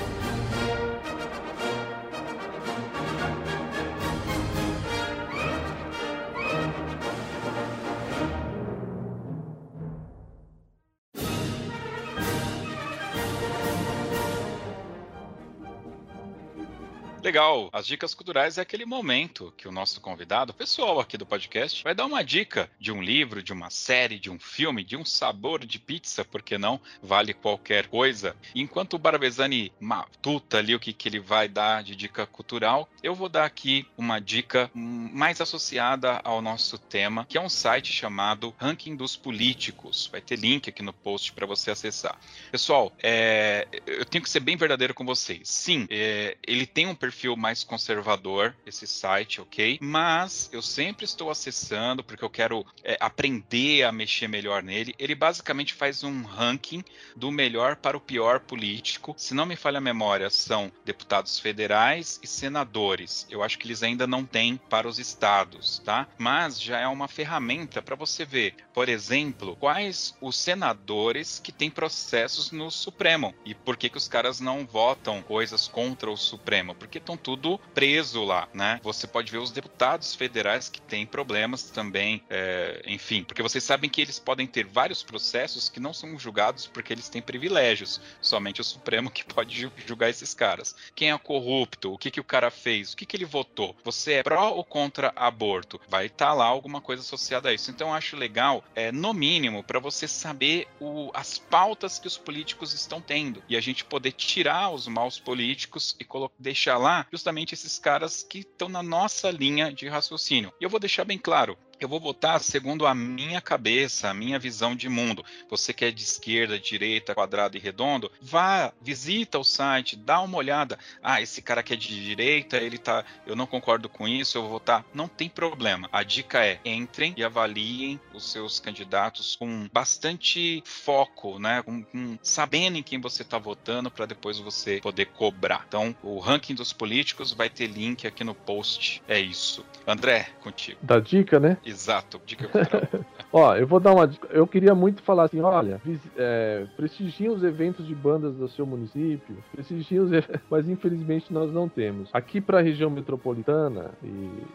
Legal. 17.37 17.69
As 17.71 17.85
dicas 17.85 18.15
culturais 18.15 18.57
é 18.57 18.61
aquele 18.61 18.83
momento 18.83 19.53
que 19.55 19.67
o 19.67 19.71
nosso 19.71 20.01
convidado, 20.01 20.51
o 20.51 20.55
pessoal 20.55 20.99
aqui 20.99 21.19
do 21.19 21.25
podcast, 21.25 21.83
vai 21.83 21.93
dar 21.93 22.07
uma 22.07 22.23
dica 22.23 22.67
de 22.79 22.91
um 22.91 22.99
livro, 22.99 23.43
de 23.43 23.53
uma 23.53 23.69
série, 23.69 24.17
de 24.17 24.27
um 24.27 24.39
filme, 24.39 24.83
de 24.83 24.97
um 24.97 25.05
sabor 25.05 25.63
de 25.63 25.77
pizza, 25.77 26.25
porque 26.25 26.57
não? 26.57 26.81
Vale 26.99 27.35
qualquer 27.35 27.89
coisa. 27.89 28.35
Enquanto 28.55 28.95
o 28.95 28.97
Barbezani 28.97 29.71
matuta 29.79 30.57
ali 30.57 30.73
o 30.73 30.79
que, 30.79 30.91
que 30.91 31.07
ele 31.07 31.19
vai 31.19 31.47
dar 31.47 31.83
de 31.83 31.95
dica 31.95 32.25
cultural, 32.25 32.89
eu 33.03 33.13
vou 33.13 33.29
dar 33.29 33.45
aqui 33.45 33.85
uma 33.95 34.19
dica 34.19 34.71
mais 34.73 35.39
associada 35.39 36.19
ao 36.23 36.41
nosso 36.41 36.79
tema, 36.79 37.23
que 37.29 37.37
é 37.37 37.41
um 37.41 37.49
site 37.49 37.93
chamado 37.93 38.51
Ranking 38.57 38.95
dos 38.95 39.15
Políticos. 39.15 40.09
Vai 40.11 40.21
ter 40.21 40.39
link 40.39 40.69
aqui 40.69 40.81
no 40.81 40.91
post 40.91 41.31
para 41.33 41.45
você 41.45 41.69
acessar. 41.69 42.17
Pessoal, 42.51 42.91
é, 42.97 43.67
eu 43.85 44.05
tenho 44.05 44.23
que 44.23 44.29
ser 44.29 44.39
bem 44.39 44.57
verdadeiro 44.57 44.95
com 44.95 45.05
vocês. 45.05 45.47
Sim, 45.47 45.85
é, 45.91 46.35
ele 46.41 46.65
tem 46.65 46.87
um 46.87 46.95
perfil 46.95 47.26
perfil 47.27 47.35
mais 47.35 47.63
conservador, 47.63 48.55
esse 48.65 48.87
site, 48.87 49.41
ok? 49.41 49.77
Mas 49.81 50.49
eu 50.53 50.61
sempre 50.61 51.03
estou 51.03 51.29
acessando 51.29 52.03
porque 52.03 52.23
eu 52.23 52.29
quero 52.29 52.65
é, 52.83 52.97
aprender 52.99 53.83
a 53.83 53.91
mexer 53.91 54.27
melhor 54.27 54.63
nele. 54.63 54.95
Ele 54.97 55.15
basicamente 55.15 55.73
faz 55.73 56.03
um 56.03 56.23
ranking 56.23 56.83
do 57.15 57.31
melhor 57.31 57.75
para 57.75 57.97
o 57.97 58.01
pior 58.01 58.39
político. 58.39 59.13
Se 59.17 59.33
não 59.33 59.45
me 59.45 59.55
falha 59.55 59.79
a 59.79 59.81
memória, 59.81 60.29
são 60.29 60.71
deputados 60.85 61.39
federais 61.39 62.19
e 62.23 62.27
senadores. 62.27 63.27
Eu 63.29 63.43
acho 63.43 63.57
que 63.57 63.67
eles 63.67 63.83
ainda 63.83 64.07
não 64.07 64.23
têm 64.23 64.57
para 64.69 64.87
os 64.87 64.99
estados, 64.99 65.79
tá? 65.79 66.07
Mas 66.17 66.61
já 66.61 66.79
é 66.79 66.87
uma 66.87 67.07
ferramenta 67.07 67.81
para 67.81 67.95
você 67.95 68.23
ver, 68.23 68.55
por 68.73 68.87
exemplo, 68.87 69.55
quais 69.57 70.15
os 70.21 70.37
senadores 70.37 71.39
que 71.39 71.51
têm 71.51 71.69
processos 71.69 72.51
no 72.51 72.69
Supremo 72.71 73.33
e 73.43 73.53
por 73.53 73.75
que, 73.75 73.89
que 73.89 73.97
os 73.97 74.07
caras 74.07 74.39
não 74.39 74.65
votam 74.65 75.21
coisas 75.21 75.67
contra 75.67 76.09
o 76.11 76.17
Supremo. 76.17 76.75
Porque 76.75 76.99
estão 76.99 77.16
tudo 77.17 77.59
preso 77.73 78.23
lá, 78.23 78.47
né? 78.53 78.79
Você 78.83 79.07
pode 79.07 79.31
ver 79.31 79.39
os 79.39 79.51
deputados 79.51 80.15
federais 80.15 80.69
que 80.69 80.81
têm 80.81 81.05
problemas 81.05 81.63
também, 81.63 82.23
é, 82.29 82.81
enfim, 82.85 83.23
porque 83.23 83.41
vocês 83.41 83.63
sabem 83.63 83.89
que 83.89 84.01
eles 84.01 84.19
podem 84.19 84.47
ter 84.47 84.65
vários 84.65 85.03
processos 85.03 85.69
que 85.69 85.79
não 85.79 85.93
são 85.93 86.17
julgados 86.17 86.67
porque 86.67 86.93
eles 86.93 87.09
têm 87.09 87.21
privilégios. 87.21 87.99
Somente 88.21 88.61
o 88.61 88.63
Supremo 88.63 89.09
que 89.09 89.23
pode 89.23 89.69
julgar 89.85 90.09
esses 90.09 90.33
caras. 90.33 90.75
Quem 90.95 91.11
é 91.11 91.17
corrupto? 91.17 91.93
O 91.93 91.97
que, 91.97 92.11
que 92.11 92.19
o 92.19 92.23
cara 92.23 92.51
fez? 92.51 92.93
O 92.93 92.97
que, 92.97 93.05
que 93.05 93.17
ele 93.17 93.25
votou? 93.25 93.75
Você 93.83 94.13
é 94.13 94.23
pró 94.23 94.51
ou 94.51 94.63
contra 94.63 95.11
aborto? 95.15 95.79
Vai 95.89 96.05
estar 96.05 96.27
tá 96.27 96.33
lá 96.33 96.45
alguma 96.45 96.81
coisa 96.81 97.01
associada 97.01 97.49
a 97.49 97.53
isso. 97.53 97.71
Então 97.71 97.89
eu 97.89 97.93
acho 97.93 98.15
legal, 98.15 98.63
é, 98.75 98.91
no 98.91 99.13
mínimo, 99.13 99.63
para 99.63 99.79
você 99.79 100.07
saber 100.07 100.67
o, 100.79 101.09
as 101.13 101.37
pautas 101.37 101.99
que 101.99 102.07
os 102.07 102.17
políticos 102.17 102.73
estão 102.73 103.01
tendo 103.01 103.43
e 103.49 103.55
a 103.55 103.61
gente 103.61 103.83
poder 103.83 104.11
tirar 104.11 104.69
os 104.69 104.87
maus 104.87 105.19
políticos 105.19 105.95
e 105.99 106.05
deixar 106.37 106.77
lá 106.77 107.06
justamente 107.11 107.53
esses 107.53 107.79
caras 107.79 108.23
que 108.23 108.39
estão 108.39 108.69
na 108.69 108.83
nossa 108.83 109.29
linha 109.31 109.71
de 109.71 109.87
raciocínio. 109.87 110.53
E 110.59 110.63
eu 110.63 110.69
vou 110.69 110.79
deixar 110.79 111.05
bem 111.05 111.17
claro, 111.17 111.57
eu 111.79 111.87
vou 111.87 111.99
votar 111.99 112.39
segundo 112.39 112.85
a 112.85 112.95
minha 112.95 113.41
cabeça, 113.41 114.09
a 114.09 114.13
minha 114.13 114.39
visão 114.39 114.75
de 114.75 114.89
mundo. 114.89 115.23
Você 115.49 115.73
que 115.73 115.85
é 115.85 115.91
de 115.91 116.03
esquerda, 116.03 116.59
direita, 116.59 117.13
quadrado 117.13 117.57
e 117.57 117.59
redondo, 117.59 118.11
vá, 118.21 118.73
visita 118.81 119.37
o 119.37 119.43
site, 119.43 119.95
dá 119.95 120.21
uma 120.21 120.37
olhada. 120.37 120.77
Ah, 121.01 121.21
esse 121.21 121.41
cara 121.41 121.63
que 121.63 121.73
é 121.73 121.75
de 121.75 122.03
direita, 122.03 122.57
ele 122.57 122.77
tá, 122.77 123.03
eu 123.25 123.35
não 123.35 123.45
concordo 123.45 123.89
com 123.89 124.07
isso, 124.07 124.37
eu 124.37 124.41
vou 124.41 124.51
votar. 124.51 124.85
Não 124.93 125.07
tem 125.07 125.29
problema. 125.29 125.89
A 125.91 126.03
dica 126.03 126.45
é: 126.45 126.59
entrem 126.65 127.13
e 127.17 127.23
avaliem 127.23 127.99
os 128.13 128.31
seus 128.31 128.59
candidatos 128.59 129.35
com 129.35 129.69
bastante 129.71 130.61
foco, 130.65 131.39
né? 131.39 131.61
Com, 131.61 131.83
com 131.83 132.17
sabendo 132.21 132.77
em 132.77 132.83
quem 132.83 132.99
você 132.99 133.21
está 133.21 133.37
votando 133.37 133.91
para 133.91 134.05
depois 134.05 134.39
você 134.39 134.79
poder 134.81 135.07
cobrar. 135.07 135.65
Então, 135.67 135.95
o 136.01 136.19
ranking 136.19 136.55
dos 136.55 136.73
políticos 136.73 137.31
vai 137.33 137.49
ter 137.49 137.67
link 137.67 138.07
aqui 138.07 138.23
no 138.23 138.33
post. 138.33 139.01
É 139.07 139.19
isso. 139.19 139.65
André, 139.85 140.29
contigo. 140.41 140.79
Da 140.81 140.99
dica, 140.99 141.39
né? 141.39 141.57
Exato, 141.67 142.17
dica 142.25 142.47
Ó, 143.37 143.55
eu 143.55 143.67
vou 143.67 143.79
dar 143.79 143.93
uma. 143.93 144.09
Eu 144.31 144.47
queria 144.47 144.73
muito 144.73 145.03
falar 145.03 145.25
assim: 145.25 145.39
olha, 145.41 145.79
é, 146.17 146.65
prestigiem 146.75 147.29
os 147.29 147.43
eventos 147.43 147.85
de 147.85 147.93
bandas 147.93 148.33
do 148.33 148.47
seu 148.47 148.65
município, 148.65 149.37
prestigiem 149.53 149.99
os 149.99 150.09
mas 150.49 150.67
infelizmente 150.67 151.31
nós 151.31 151.53
não 151.53 151.69
temos. 151.69 152.09
Aqui 152.11 152.41
para 152.41 152.57
a 152.57 152.61
região 152.63 152.89
metropolitana 152.89 153.91
e 154.03 154.07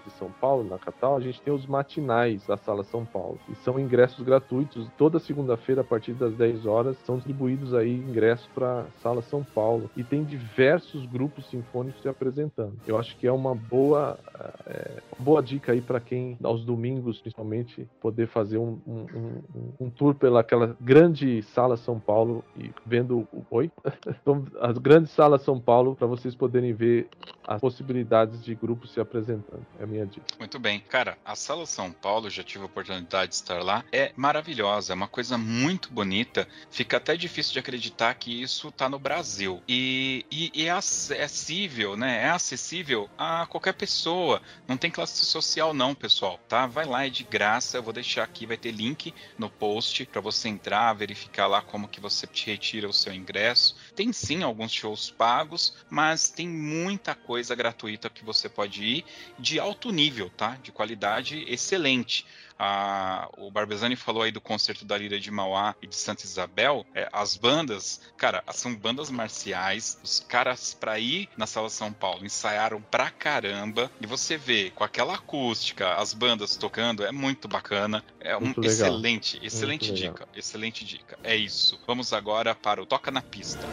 de 0.05 0.11
São 0.19 0.33
Paulo, 0.41 0.69
na 0.69 0.79
capital, 0.79 1.17
a 1.17 1.21
gente 1.21 1.41
tem 1.41 1.55
os 1.55 1.65
matinais 1.65 2.45
da 2.45 2.57
Sala 2.57 2.83
São 2.83 3.05
Paulo. 3.05 3.39
E 3.49 3.55
são 3.55 3.79
ingressos 3.79 4.25
gratuitos. 4.25 4.89
Toda 4.99 5.21
segunda-feira, 5.21 5.83
a 5.83 5.85
partir 5.85 6.15
das 6.15 6.35
10 6.35 6.67
horas, 6.67 6.97
são 7.07 7.17
distribuídos 7.19 7.75
aí 7.75 7.95
ingressos 7.95 8.49
para 8.53 8.87
Sala 9.01 9.23
São 9.23 9.45
Paulo. 9.45 9.89
E 9.97 10.03
tem 10.03 10.25
diversos 10.25 11.07
grupos 11.07 11.47
sinfônicos 11.47 12.03
se 12.03 12.09
apresentando. 12.09 12.75
Eu 12.85 12.99
acho 12.99 13.17
que 13.17 13.29
é 13.29 13.33
uma 13.33 13.55
boa, 13.55 14.19
é, 14.67 14.91
boa 15.21 15.41
dica 15.41 15.71
aí 15.71 15.81
para 15.81 16.01
quem, 16.01 16.37
aos 16.43 16.65
domingos, 16.65 17.21
principalmente, 17.21 17.89
poder 18.01 18.27
fazer 18.27 18.59
um, 18.59 18.72
um, 18.87 19.07
um, 19.15 19.87
um 19.87 19.91
tour 19.91 20.15
pelaquela 20.15 20.77
grande 20.81 21.43
sala 21.43 21.77
São 21.77 21.99
Paulo 21.99 22.45
e 22.57 22.73
vendo 22.87 23.29
o. 23.33 23.47
Oi? 23.51 23.71
Então, 24.23 24.45
as 24.61 24.79
grandes 24.79 25.11
salas 25.11 25.43
São 25.43 25.59
Paulo 25.59 25.97
para 25.97 26.07
vocês 26.07 26.35
poderem 26.35 26.73
ver 26.73 27.09
as 27.47 27.61
possibilidades 27.61 28.43
de 28.45 28.55
grupos 28.55 28.93
se 28.93 29.01
apresentando. 29.01 29.67
É 29.81 29.85
a 29.85 29.87
minha 29.87 30.07
dica. 30.07 30.25
Muito 30.39 30.59
bem. 30.59 30.81
Cara, 30.81 31.19
a 31.25 31.35
sala 31.35 31.67
São 31.67 31.91
Paulo, 31.91 32.31
já 32.31 32.43
tive 32.43 32.63
a 32.63 32.67
oportunidade 32.67 33.31
de 33.31 33.35
estar 33.35 33.63
lá, 33.63 33.85
é 33.91 34.13
maravilhosa, 34.17 34.93
é 34.93 34.95
uma 34.95 35.09
coisa 35.09 35.37
muito 35.37 35.93
bonita. 35.93 36.47
Fica 36.71 36.99
até 36.99 37.17
difícil 37.17 37.53
de 37.55 37.59
acreditar 37.59 38.15
que 38.15 38.43
isso 38.43 38.69
está 38.69 38.89
no 38.89 38.99
Brasil. 38.99 39.61
E, 39.67 40.25
e, 40.31 40.51
e 40.55 40.67
é 40.67 40.71
acessível, 40.71 41.97
né? 41.97 42.23
É 42.25 42.31
acessível 42.31 43.09
a 43.19 43.47
qualquer 43.47 43.75
pessoa. 43.75 44.41
Não 44.69 44.77
tem 44.77 44.91
classe 44.91 45.25
social, 45.25 45.75
não, 45.75 45.95
pessoal, 45.95 46.39
tá? 46.49 46.67
Vai 46.67 46.85
lá, 46.85 47.07
é 47.07 47.11
de 47.11 47.25
graça. 47.25 47.79
Eu 47.79 47.83
vou 47.83 47.93
deixar 47.93 48.23
aqui, 48.23 48.47
vai 48.53 48.57
ter 48.59 48.71
link 48.71 49.15
no 49.39 49.49
post 49.49 50.05
para 50.07 50.21
você 50.21 50.49
entrar, 50.49 50.93
verificar 50.93 51.47
lá 51.47 51.63
como 51.63 51.89
que 51.89 52.01
você 52.01 52.27
te 52.27 52.47
retira 52.47 52.89
o 52.89 52.93
seu 52.93 53.15
ingresso. 53.15 53.75
Tem 53.95 54.13
sim 54.13 54.43
alguns 54.43 54.73
shows 54.73 55.11
pagos, 55.11 55.73
mas 55.89 56.29
tem 56.29 56.49
muita 56.49 57.15
coisa 57.15 57.55
gratuita 57.55 58.11
que 58.11 58.25
você 58.25 58.49
pode 58.49 58.85
ir 58.85 59.05
de 59.39 59.59
alto 59.59 59.91
nível, 59.91 60.29
tá? 60.31 60.57
De 60.57 60.71
qualidade 60.71 61.45
excelente. 61.49 62.27
A, 62.65 63.29
o 63.39 63.51
Barbezani 63.51 63.97
falou 63.97 64.23
aí 64.23 64.31
do 64.31 64.41
concerto 64.41 64.85
da 64.85 64.97
Lira 64.97 65.19
de 65.19 65.33
Mauá 65.33 65.75
e 65.83 65.87
de 65.89 65.97
Santa 65.97 66.25
Isabel. 66.25 66.87
É, 66.95 67.09
as 67.13 67.37
bandas, 67.37 68.01
cara, 68.17 68.45
são 68.53 68.73
bandas 68.73 69.11
marciais. 69.11 69.99
Os 70.01 70.21
caras, 70.21 70.73
pra 70.73 70.97
ir 70.97 71.29
na 71.37 71.45
Sala 71.45 71.69
São 71.69 71.93
Paulo, 71.93 72.25
ensaiaram 72.25 72.81
pra 72.81 73.11
caramba. 73.11 73.91
E 74.01 74.07
você 74.07 74.37
vê, 74.37 74.71
com 74.71 74.85
aquela 74.85 75.15
acústica, 75.15 75.95
as 75.95 76.15
bandas 76.15 76.55
tocando, 76.55 77.05
é 77.05 77.11
muito 77.11 77.49
bacana. 77.49 78.05
É 78.21 78.37
um 78.37 78.55
excelente, 78.63 79.41
excelente 79.43 79.93
dica. 79.93 80.29
Excelente 80.33 80.85
dica. 80.85 81.19
É 81.25 81.35
isso. 81.35 81.81
Vamos 81.85 82.13
agora 82.13 82.55
para 82.55 82.81
o 82.81 82.87
Toca 82.87 83.11
na 83.11 83.23
Pista. 83.23 83.67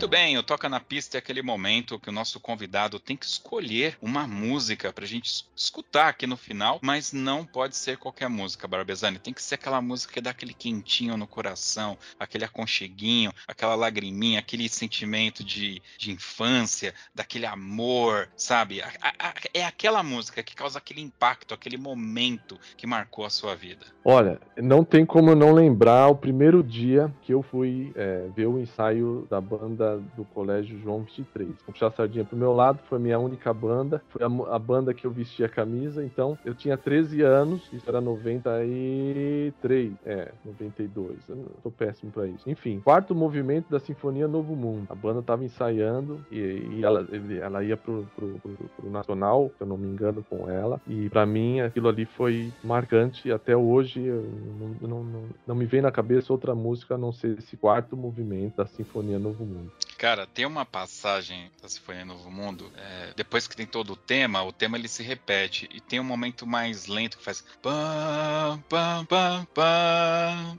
Muito 0.00 0.08
bem, 0.08 0.38
o 0.38 0.42
Toca 0.42 0.66
na 0.66 0.80
Pista 0.80 1.18
é 1.18 1.18
aquele 1.18 1.42
momento 1.42 2.00
que 2.00 2.08
o 2.08 2.12
nosso 2.12 2.40
convidado 2.40 2.98
tem 2.98 3.14
que 3.14 3.26
escolher 3.26 3.98
uma 4.00 4.26
música 4.26 4.90
pra 4.94 5.04
gente 5.04 5.44
escutar 5.54 6.08
aqui 6.08 6.26
no 6.26 6.38
final, 6.38 6.78
mas 6.80 7.12
não 7.12 7.44
pode 7.44 7.76
ser 7.76 7.98
qualquer 7.98 8.30
música, 8.30 8.66
Barbezani. 8.66 9.18
Tem 9.18 9.34
que 9.34 9.42
ser 9.42 9.56
aquela 9.56 9.82
música 9.82 10.14
que 10.14 10.20
dá 10.22 10.30
aquele 10.30 10.54
quentinho 10.54 11.18
no 11.18 11.26
coração, 11.26 11.98
aquele 12.18 12.46
aconcheguinho, 12.46 13.30
aquela 13.46 13.74
lagriminha, 13.74 14.38
aquele 14.38 14.70
sentimento 14.70 15.44
de, 15.44 15.82
de 15.98 16.10
infância, 16.10 16.94
daquele 17.14 17.44
amor, 17.44 18.26
sabe? 18.34 18.80
A, 18.80 18.88
a, 19.02 19.34
é 19.52 19.66
aquela 19.66 20.02
música 20.02 20.42
que 20.42 20.54
causa 20.54 20.78
aquele 20.78 21.02
impacto, 21.02 21.52
aquele 21.52 21.76
momento 21.76 22.58
que 22.74 22.86
marcou 22.86 23.26
a 23.26 23.30
sua 23.30 23.54
vida. 23.54 23.84
Olha, 24.02 24.40
não 24.56 24.82
tem 24.82 25.04
como 25.04 25.28
eu 25.28 25.36
não 25.36 25.52
lembrar 25.52 26.08
o 26.08 26.16
primeiro 26.16 26.62
dia 26.62 27.12
que 27.20 27.34
eu 27.34 27.42
fui 27.42 27.92
é, 27.94 28.28
ver 28.34 28.46
o 28.46 28.58
ensaio 28.58 29.26
da 29.28 29.38
banda 29.42 29.89
do 30.16 30.24
Colégio 30.24 30.78
João 30.78 31.02
23. 31.02 31.62
Com 31.64 31.72
puxar 31.72 31.90
sardinha 31.92 32.24
pro 32.24 32.36
meu 32.36 32.52
lado, 32.52 32.80
foi 32.88 32.98
minha 32.98 33.18
única 33.18 33.52
banda, 33.52 34.02
foi 34.08 34.22
a, 34.22 34.54
a, 34.54 34.58
banda 34.58 34.92
que 34.92 35.06
eu 35.06 35.10
vestia 35.10 35.46
a 35.46 35.48
camisa, 35.48 36.04
então 36.04 36.38
eu 36.44 36.54
tinha 36.54 36.76
13 36.76 37.22
anos, 37.22 37.68
isso 37.72 37.88
era 37.88 38.00
93, 38.00 39.92
é, 40.04 40.32
92, 40.44 41.28
eu 41.28 41.46
tô 41.62 41.70
péssimo 41.70 42.12
para 42.12 42.26
isso. 42.26 42.48
Enfim, 42.48 42.80
quarto 42.80 43.14
movimento 43.14 43.70
da 43.70 43.78
Sinfonia 43.80 44.28
Novo 44.28 44.54
Mundo. 44.54 44.86
A 44.90 44.94
banda 44.94 45.22
tava 45.22 45.44
ensaiando 45.44 46.24
e, 46.30 46.36
e 46.36 46.84
ela, 46.84 47.06
ela 47.40 47.64
ia 47.64 47.76
pro, 47.76 48.06
pro, 48.16 48.40
pro, 48.40 48.52
pro, 48.76 48.90
Nacional, 48.90 49.50
se 49.56 49.62
eu 49.62 49.66
não 49.66 49.76
me 49.76 49.86
engano, 49.86 50.24
com 50.28 50.50
ela, 50.50 50.80
e 50.86 51.08
para 51.10 51.24
mim 51.24 51.60
aquilo 51.60 51.88
ali 51.88 52.04
foi 52.04 52.52
marcante 52.62 53.30
até 53.30 53.56
hoje 53.56 54.00
não, 54.00 54.88
não, 54.88 55.04
não, 55.04 55.22
não 55.46 55.54
me 55.54 55.64
vem 55.66 55.80
na 55.80 55.90
cabeça 55.90 56.32
outra 56.32 56.54
música 56.54 56.94
a 56.94 56.98
não 56.98 57.12
ser 57.12 57.38
esse 57.38 57.56
quarto 57.56 57.96
movimento 57.96 58.56
da 58.56 58.66
Sinfonia 58.66 59.18
Novo 59.18 59.44
Mundo. 59.44 59.70
Cara, 60.00 60.26
tem 60.26 60.46
uma 60.46 60.64
passagem 60.64 61.50
da 61.60 61.68
Sinfonia 61.68 62.06
Novo 62.06 62.30
Mundo, 62.30 62.72
é, 62.74 63.12
depois 63.14 63.46
que 63.46 63.54
tem 63.54 63.66
todo 63.66 63.92
o 63.92 63.96
tema, 63.96 64.42
o 64.42 64.50
tema 64.50 64.78
ele 64.78 64.88
se 64.88 65.02
repete, 65.02 65.68
e 65.70 65.78
tem 65.78 66.00
um 66.00 66.04
momento 66.04 66.46
mais 66.46 66.86
lento 66.86 67.18
que 67.18 67.22
faz 67.22 67.44
pam, 67.60 68.64
pam, 68.66 69.04
pam, 69.04 69.46
pam. 69.52 70.58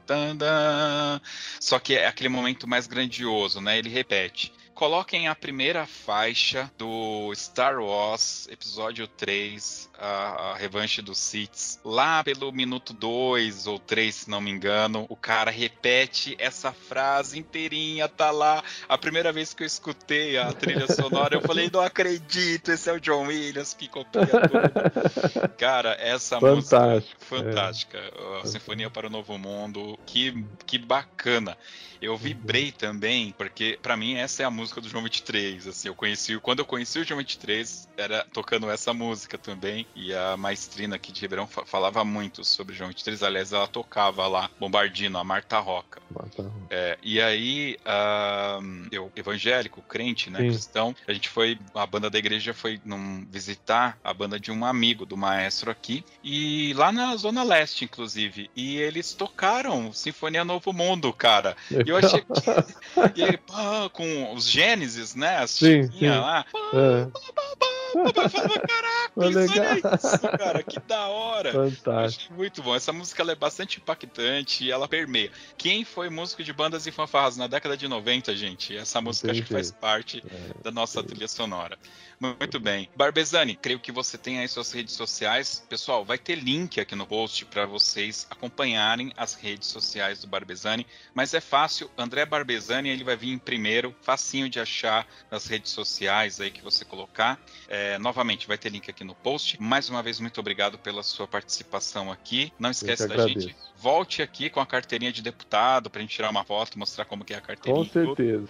Só 1.60 1.80
que 1.80 1.96
é 1.96 2.06
aquele 2.06 2.30
momento 2.30 2.68
mais 2.68 2.86
grandioso, 2.86 3.60
né? 3.60 3.80
Ele 3.80 3.90
repete 3.90 4.54
coloquem 4.82 5.28
a 5.28 5.36
primeira 5.36 5.86
faixa 5.86 6.72
do 6.76 7.32
Star 7.36 7.80
Wars 7.80 8.48
Episódio 8.50 9.08
3, 9.08 9.88
a, 9.96 10.08
a 10.08 10.56
Revanche 10.56 11.04
dos 11.04 11.20
Sith. 11.20 11.80
Lá 11.86 12.24
pelo 12.24 12.52
minuto 12.52 12.92
2 12.92 13.68
ou 13.68 13.78
3, 13.78 14.16
se 14.16 14.28
não 14.28 14.42
me 14.42 14.50
engano, 14.50 15.06
o 15.08 15.16
cara 15.16 15.52
repete 15.52 16.36
essa 16.40 16.72
frase 16.72 17.38
inteirinha, 17.38 18.10
tá 18.10 18.32
lá. 18.32 18.64
A 18.90 18.98
primeira 18.98 19.32
vez 19.32 19.54
que 19.54 19.62
eu 19.62 19.68
escutei 19.68 20.40
a 20.40 20.52
trilha 20.52 20.88
sonora, 20.92 21.36
eu 21.36 21.42
falei, 21.42 21.70
não 21.72 21.82
acredito, 21.82 22.72
esse 22.72 22.90
é 22.90 22.94
o 22.94 23.00
John 23.00 23.28
Williams 23.28 23.76
que 23.76 23.88
copia 23.88 24.26
tudo. 24.26 25.48
cara, 25.60 25.96
essa 26.00 26.40
Fantástico. 26.40 26.96
música 26.96 27.16
fantástica. 27.20 27.98
É. 28.00 28.42
A 28.42 28.48
Sinfonia 28.48 28.90
para 28.90 29.06
o 29.06 29.12
Novo 29.12 29.38
Mundo, 29.38 29.96
que, 30.08 30.44
que 30.66 30.80
bacana. 30.80 31.56
Eu 32.02 32.18
vibrei 32.18 32.72
também, 32.72 33.32
porque 33.38 33.78
para 33.80 33.96
mim 33.96 34.16
essa 34.16 34.42
é 34.42 34.46
a 34.46 34.50
música 34.50 34.71
música 34.72 34.82
do 34.82 34.88
João 34.88 35.04
23, 35.04 35.68
assim, 35.68 35.88
eu 35.90 35.96
conheci, 35.96 36.40
quando 36.40 36.60
eu 36.60 36.66
conheci 36.66 37.00
o 37.00 37.04
João 37.04 37.18
23, 37.18 37.90
era 37.98 38.26
tocando 38.32 38.70
essa 38.70 38.94
música 38.94 39.38
também, 39.38 39.86
e 39.94 40.14
a 40.14 40.38
maestrina 40.38 40.96
aqui 40.96 41.12
de 41.12 41.20
Ribeirão 41.20 41.46
falava 41.48 42.06
muito 42.06 42.46
sobre 42.46 42.74
o 42.74 42.78
João 42.78 42.88
23, 42.88 43.22
aliás, 43.24 43.52
ela 43.52 43.68
tocava 43.68 44.26
lá, 44.28 44.50
Bombardino, 44.60 45.18
a 45.18 45.24
Marta 45.24 45.60
Roca. 45.60 46.02
Marta 46.10 46.44
Roca. 46.44 46.56
É, 46.70 46.98
e 47.04 47.22
aí, 47.22 47.78
uh, 47.82 48.88
eu, 48.92 49.12
evangélico, 49.16 49.82
crente, 49.82 50.30
né, 50.30 50.40
Sim. 50.40 50.50
cristão, 50.50 50.96
a 51.06 51.12
gente 51.12 51.28
foi, 51.28 51.60
a 51.76 51.86
banda 51.86 52.10
da 52.10 52.18
igreja 52.18 52.54
foi 52.54 52.80
num, 52.86 53.26
visitar 53.30 53.98
a 54.02 54.14
banda 54.14 54.40
de 54.40 54.52
um 54.52 54.64
amigo 54.64 55.06
do 55.06 55.18
maestro 55.18 55.70
aqui, 55.70 56.06
e 56.24 56.74
lá 56.76 56.92
na 56.94 57.14
Zona 57.18 57.44
Leste, 57.44 57.84
inclusive, 57.84 58.50
e 58.56 58.78
eles 58.78 59.14
tocaram 59.14 59.92
Sinfonia 59.92 60.46
Novo 60.46 60.72
Mundo, 60.72 61.12
cara. 61.12 61.58
E 61.70 61.90
eu 61.90 61.98
achei 61.98 62.22
que... 62.24 63.20
e 63.20 63.24
aí, 63.24 63.38
pá, 63.38 63.90
com 63.92 64.34
os 64.34 64.48
Gênesis, 64.62 65.16
né, 65.16 65.38
as 65.38 65.52
sim, 65.52 65.90
sim. 65.92 66.08
lá, 66.08 66.46
é. 66.74 67.81
Eu 67.96 68.30
falava, 68.30 68.60
caraca, 68.60 69.12
olha 69.16 69.46
isso, 69.46 70.38
cara, 70.38 70.64
que 70.64 70.80
da 70.82 71.08
hora. 71.08 71.52
Fantástico. 71.52 72.34
muito 72.34 72.62
bom. 72.62 72.76
Essa 72.76 72.92
música 72.92 73.24
é 73.24 73.36
bastante 73.36 73.80
impactante 73.80 74.66
e 74.66 74.72
ela 74.72 74.88
permeia. 74.88 75.32
Quem 75.58 75.84
foi 75.84 76.10
músico 76.10 76.44
de 76.44 76.54
bandas 76.54 76.88
e 76.88 76.92
fanfarras 76.92 77.38
na 77.38 77.48
década 77.48 77.78
de 77.78 77.88
90, 77.88 78.36
gente? 78.36 78.76
Essa 78.76 79.02
música 79.02 79.32
acho 79.32 79.44
que 79.44 79.54
faz 79.54 79.72
parte 79.72 80.24
é, 80.26 80.64
da 80.64 80.72
nossa 80.72 81.04
trilha 81.04 81.28
sonora. 81.28 81.78
Muito 82.22 82.60
bem. 82.60 82.88
Barbezani, 82.96 83.56
creio 83.56 83.80
que 83.80 83.92
você 83.92 84.16
tem 84.16 84.38
aí 84.38 84.48
suas 84.48 84.72
redes 84.72 84.94
sociais. 84.94 85.66
Pessoal, 85.68 86.06
vai 86.06 86.20
ter 86.20 86.36
link 86.36 86.80
aqui 86.80 86.94
no 86.94 87.08
post 87.08 87.46
para 87.46 87.66
vocês 87.66 88.28
acompanharem 88.30 89.12
as 89.18 89.34
redes 89.34 89.68
sociais 89.70 90.22
do 90.22 90.28
Barbezani, 90.28 90.86
mas 91.16 91.34
é 91.34 91.42
fácil, 91.42 91.90
André 91.98 92.24
Barbezani, 92.26 92.90
ele 92.90 93.04
vai 93.04 93.16
vir 93.16 93.32
em 93.32 93.40
primeiro, 93.40 93.96
facinho 94.04 94.48
de 94.48 94.60
achar 94.60 95.08
nas 95.32 95.48
redes 95.48 95.72
sociais 95.72 96.40
aí 96.40 96.52
que 96.52 96.62
você 96.62 96.86
colocar. 96.86 97.40
É, 97.68 97.81
novamente, 98.00 98.48
vai 98.48 98.58
ter 98.58 98.70
link 98.70 98.90
aqui 98.90 99.04
no 99.04 99.16
post. 99.16 99.62
Mais 99.62 99.90
uma 99.90 100.02
vez, 100.02 100.20
muito 100.20 100.40
obrigado 100.40 100.78
pela 100.78 101.04
sua 101.04 101.28
participação 101.28 102.12
aqui. 102.12 102.52
Não 102.60 102.72
esquece 102.72 103.08
da 103.08 103.28
gente 103.28 103.56
volte 103.82 104.22
aqui 104.22 104.48
com 104.50 104.60
a 104.60 104.66
carteirinha 104.66 105.12
de 105.12 105.24
deputado 105.24 105.90
para 105.90 106.00
a 106.00 106.02
gente 106.04 106.16
tirar 106.16 106.30
uma 106.30 106.44
foto, 106.44 106.78
mostrar 106.78 107.04
como 107.04 107.26
que 107.26 107.34
é 107.34 107.38
a 107.38 107.42
carteirinha. 107.42 107.84
Com 107.84 107.92
certeza. 107.92 108.48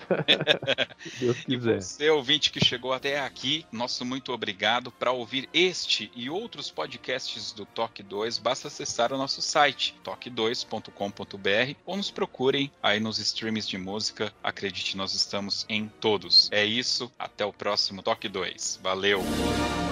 Deus 1.19 1.37
quiser. 1.39 1.77
E 1.77 1.81
você, 1.81 2.09
ouvinte 2.09 2.51
que 2.51 2.63
chegou 2.63 2.91
até 2.91 3.21
aqui, 3.21 3.65
nosso 3.71 4.03
muito 4.03 4.33
obrigado. 4.33 4.91
Para 4.91 5.11
ouvir 5.11 5.47
este 5.53 6.11
e 6.13 6.29
outros 6.29 6.69
podcasts 6.69 7.53
do 7.53 7.65
Toque 7.65 8.03
2, 8.03 8.39
basta 8.39 8.67
acessar 8.67 9.13
o 9.13 9.17
nosso 9.17 9.41
site, 9.41 9.95
toque2.com.br 10.03 11.75
ou 11.85 11.95
nos 11.95 12.11
procurem 12.11 12.69
aí 12.83 12.99
nos 12.99 13.17
streams 13.17 13.69
de 13.69 13.77
música. 13.77 14.33
Acredite, 14.43 14.97
nós 14.97 15.13
estamos 15.13 15.65
em 15.69 15.87
todos. 15.87 16.49
É 16.51 16.65
isso, 16.65 17.09
até 17.17 17.45
o 17.45 17.53
próximo 17.53 18.03
Toque 18.03 18.27
2. 18.27 18.81
Valeu! 18.83 19.20
Tchau. 19.21 19.90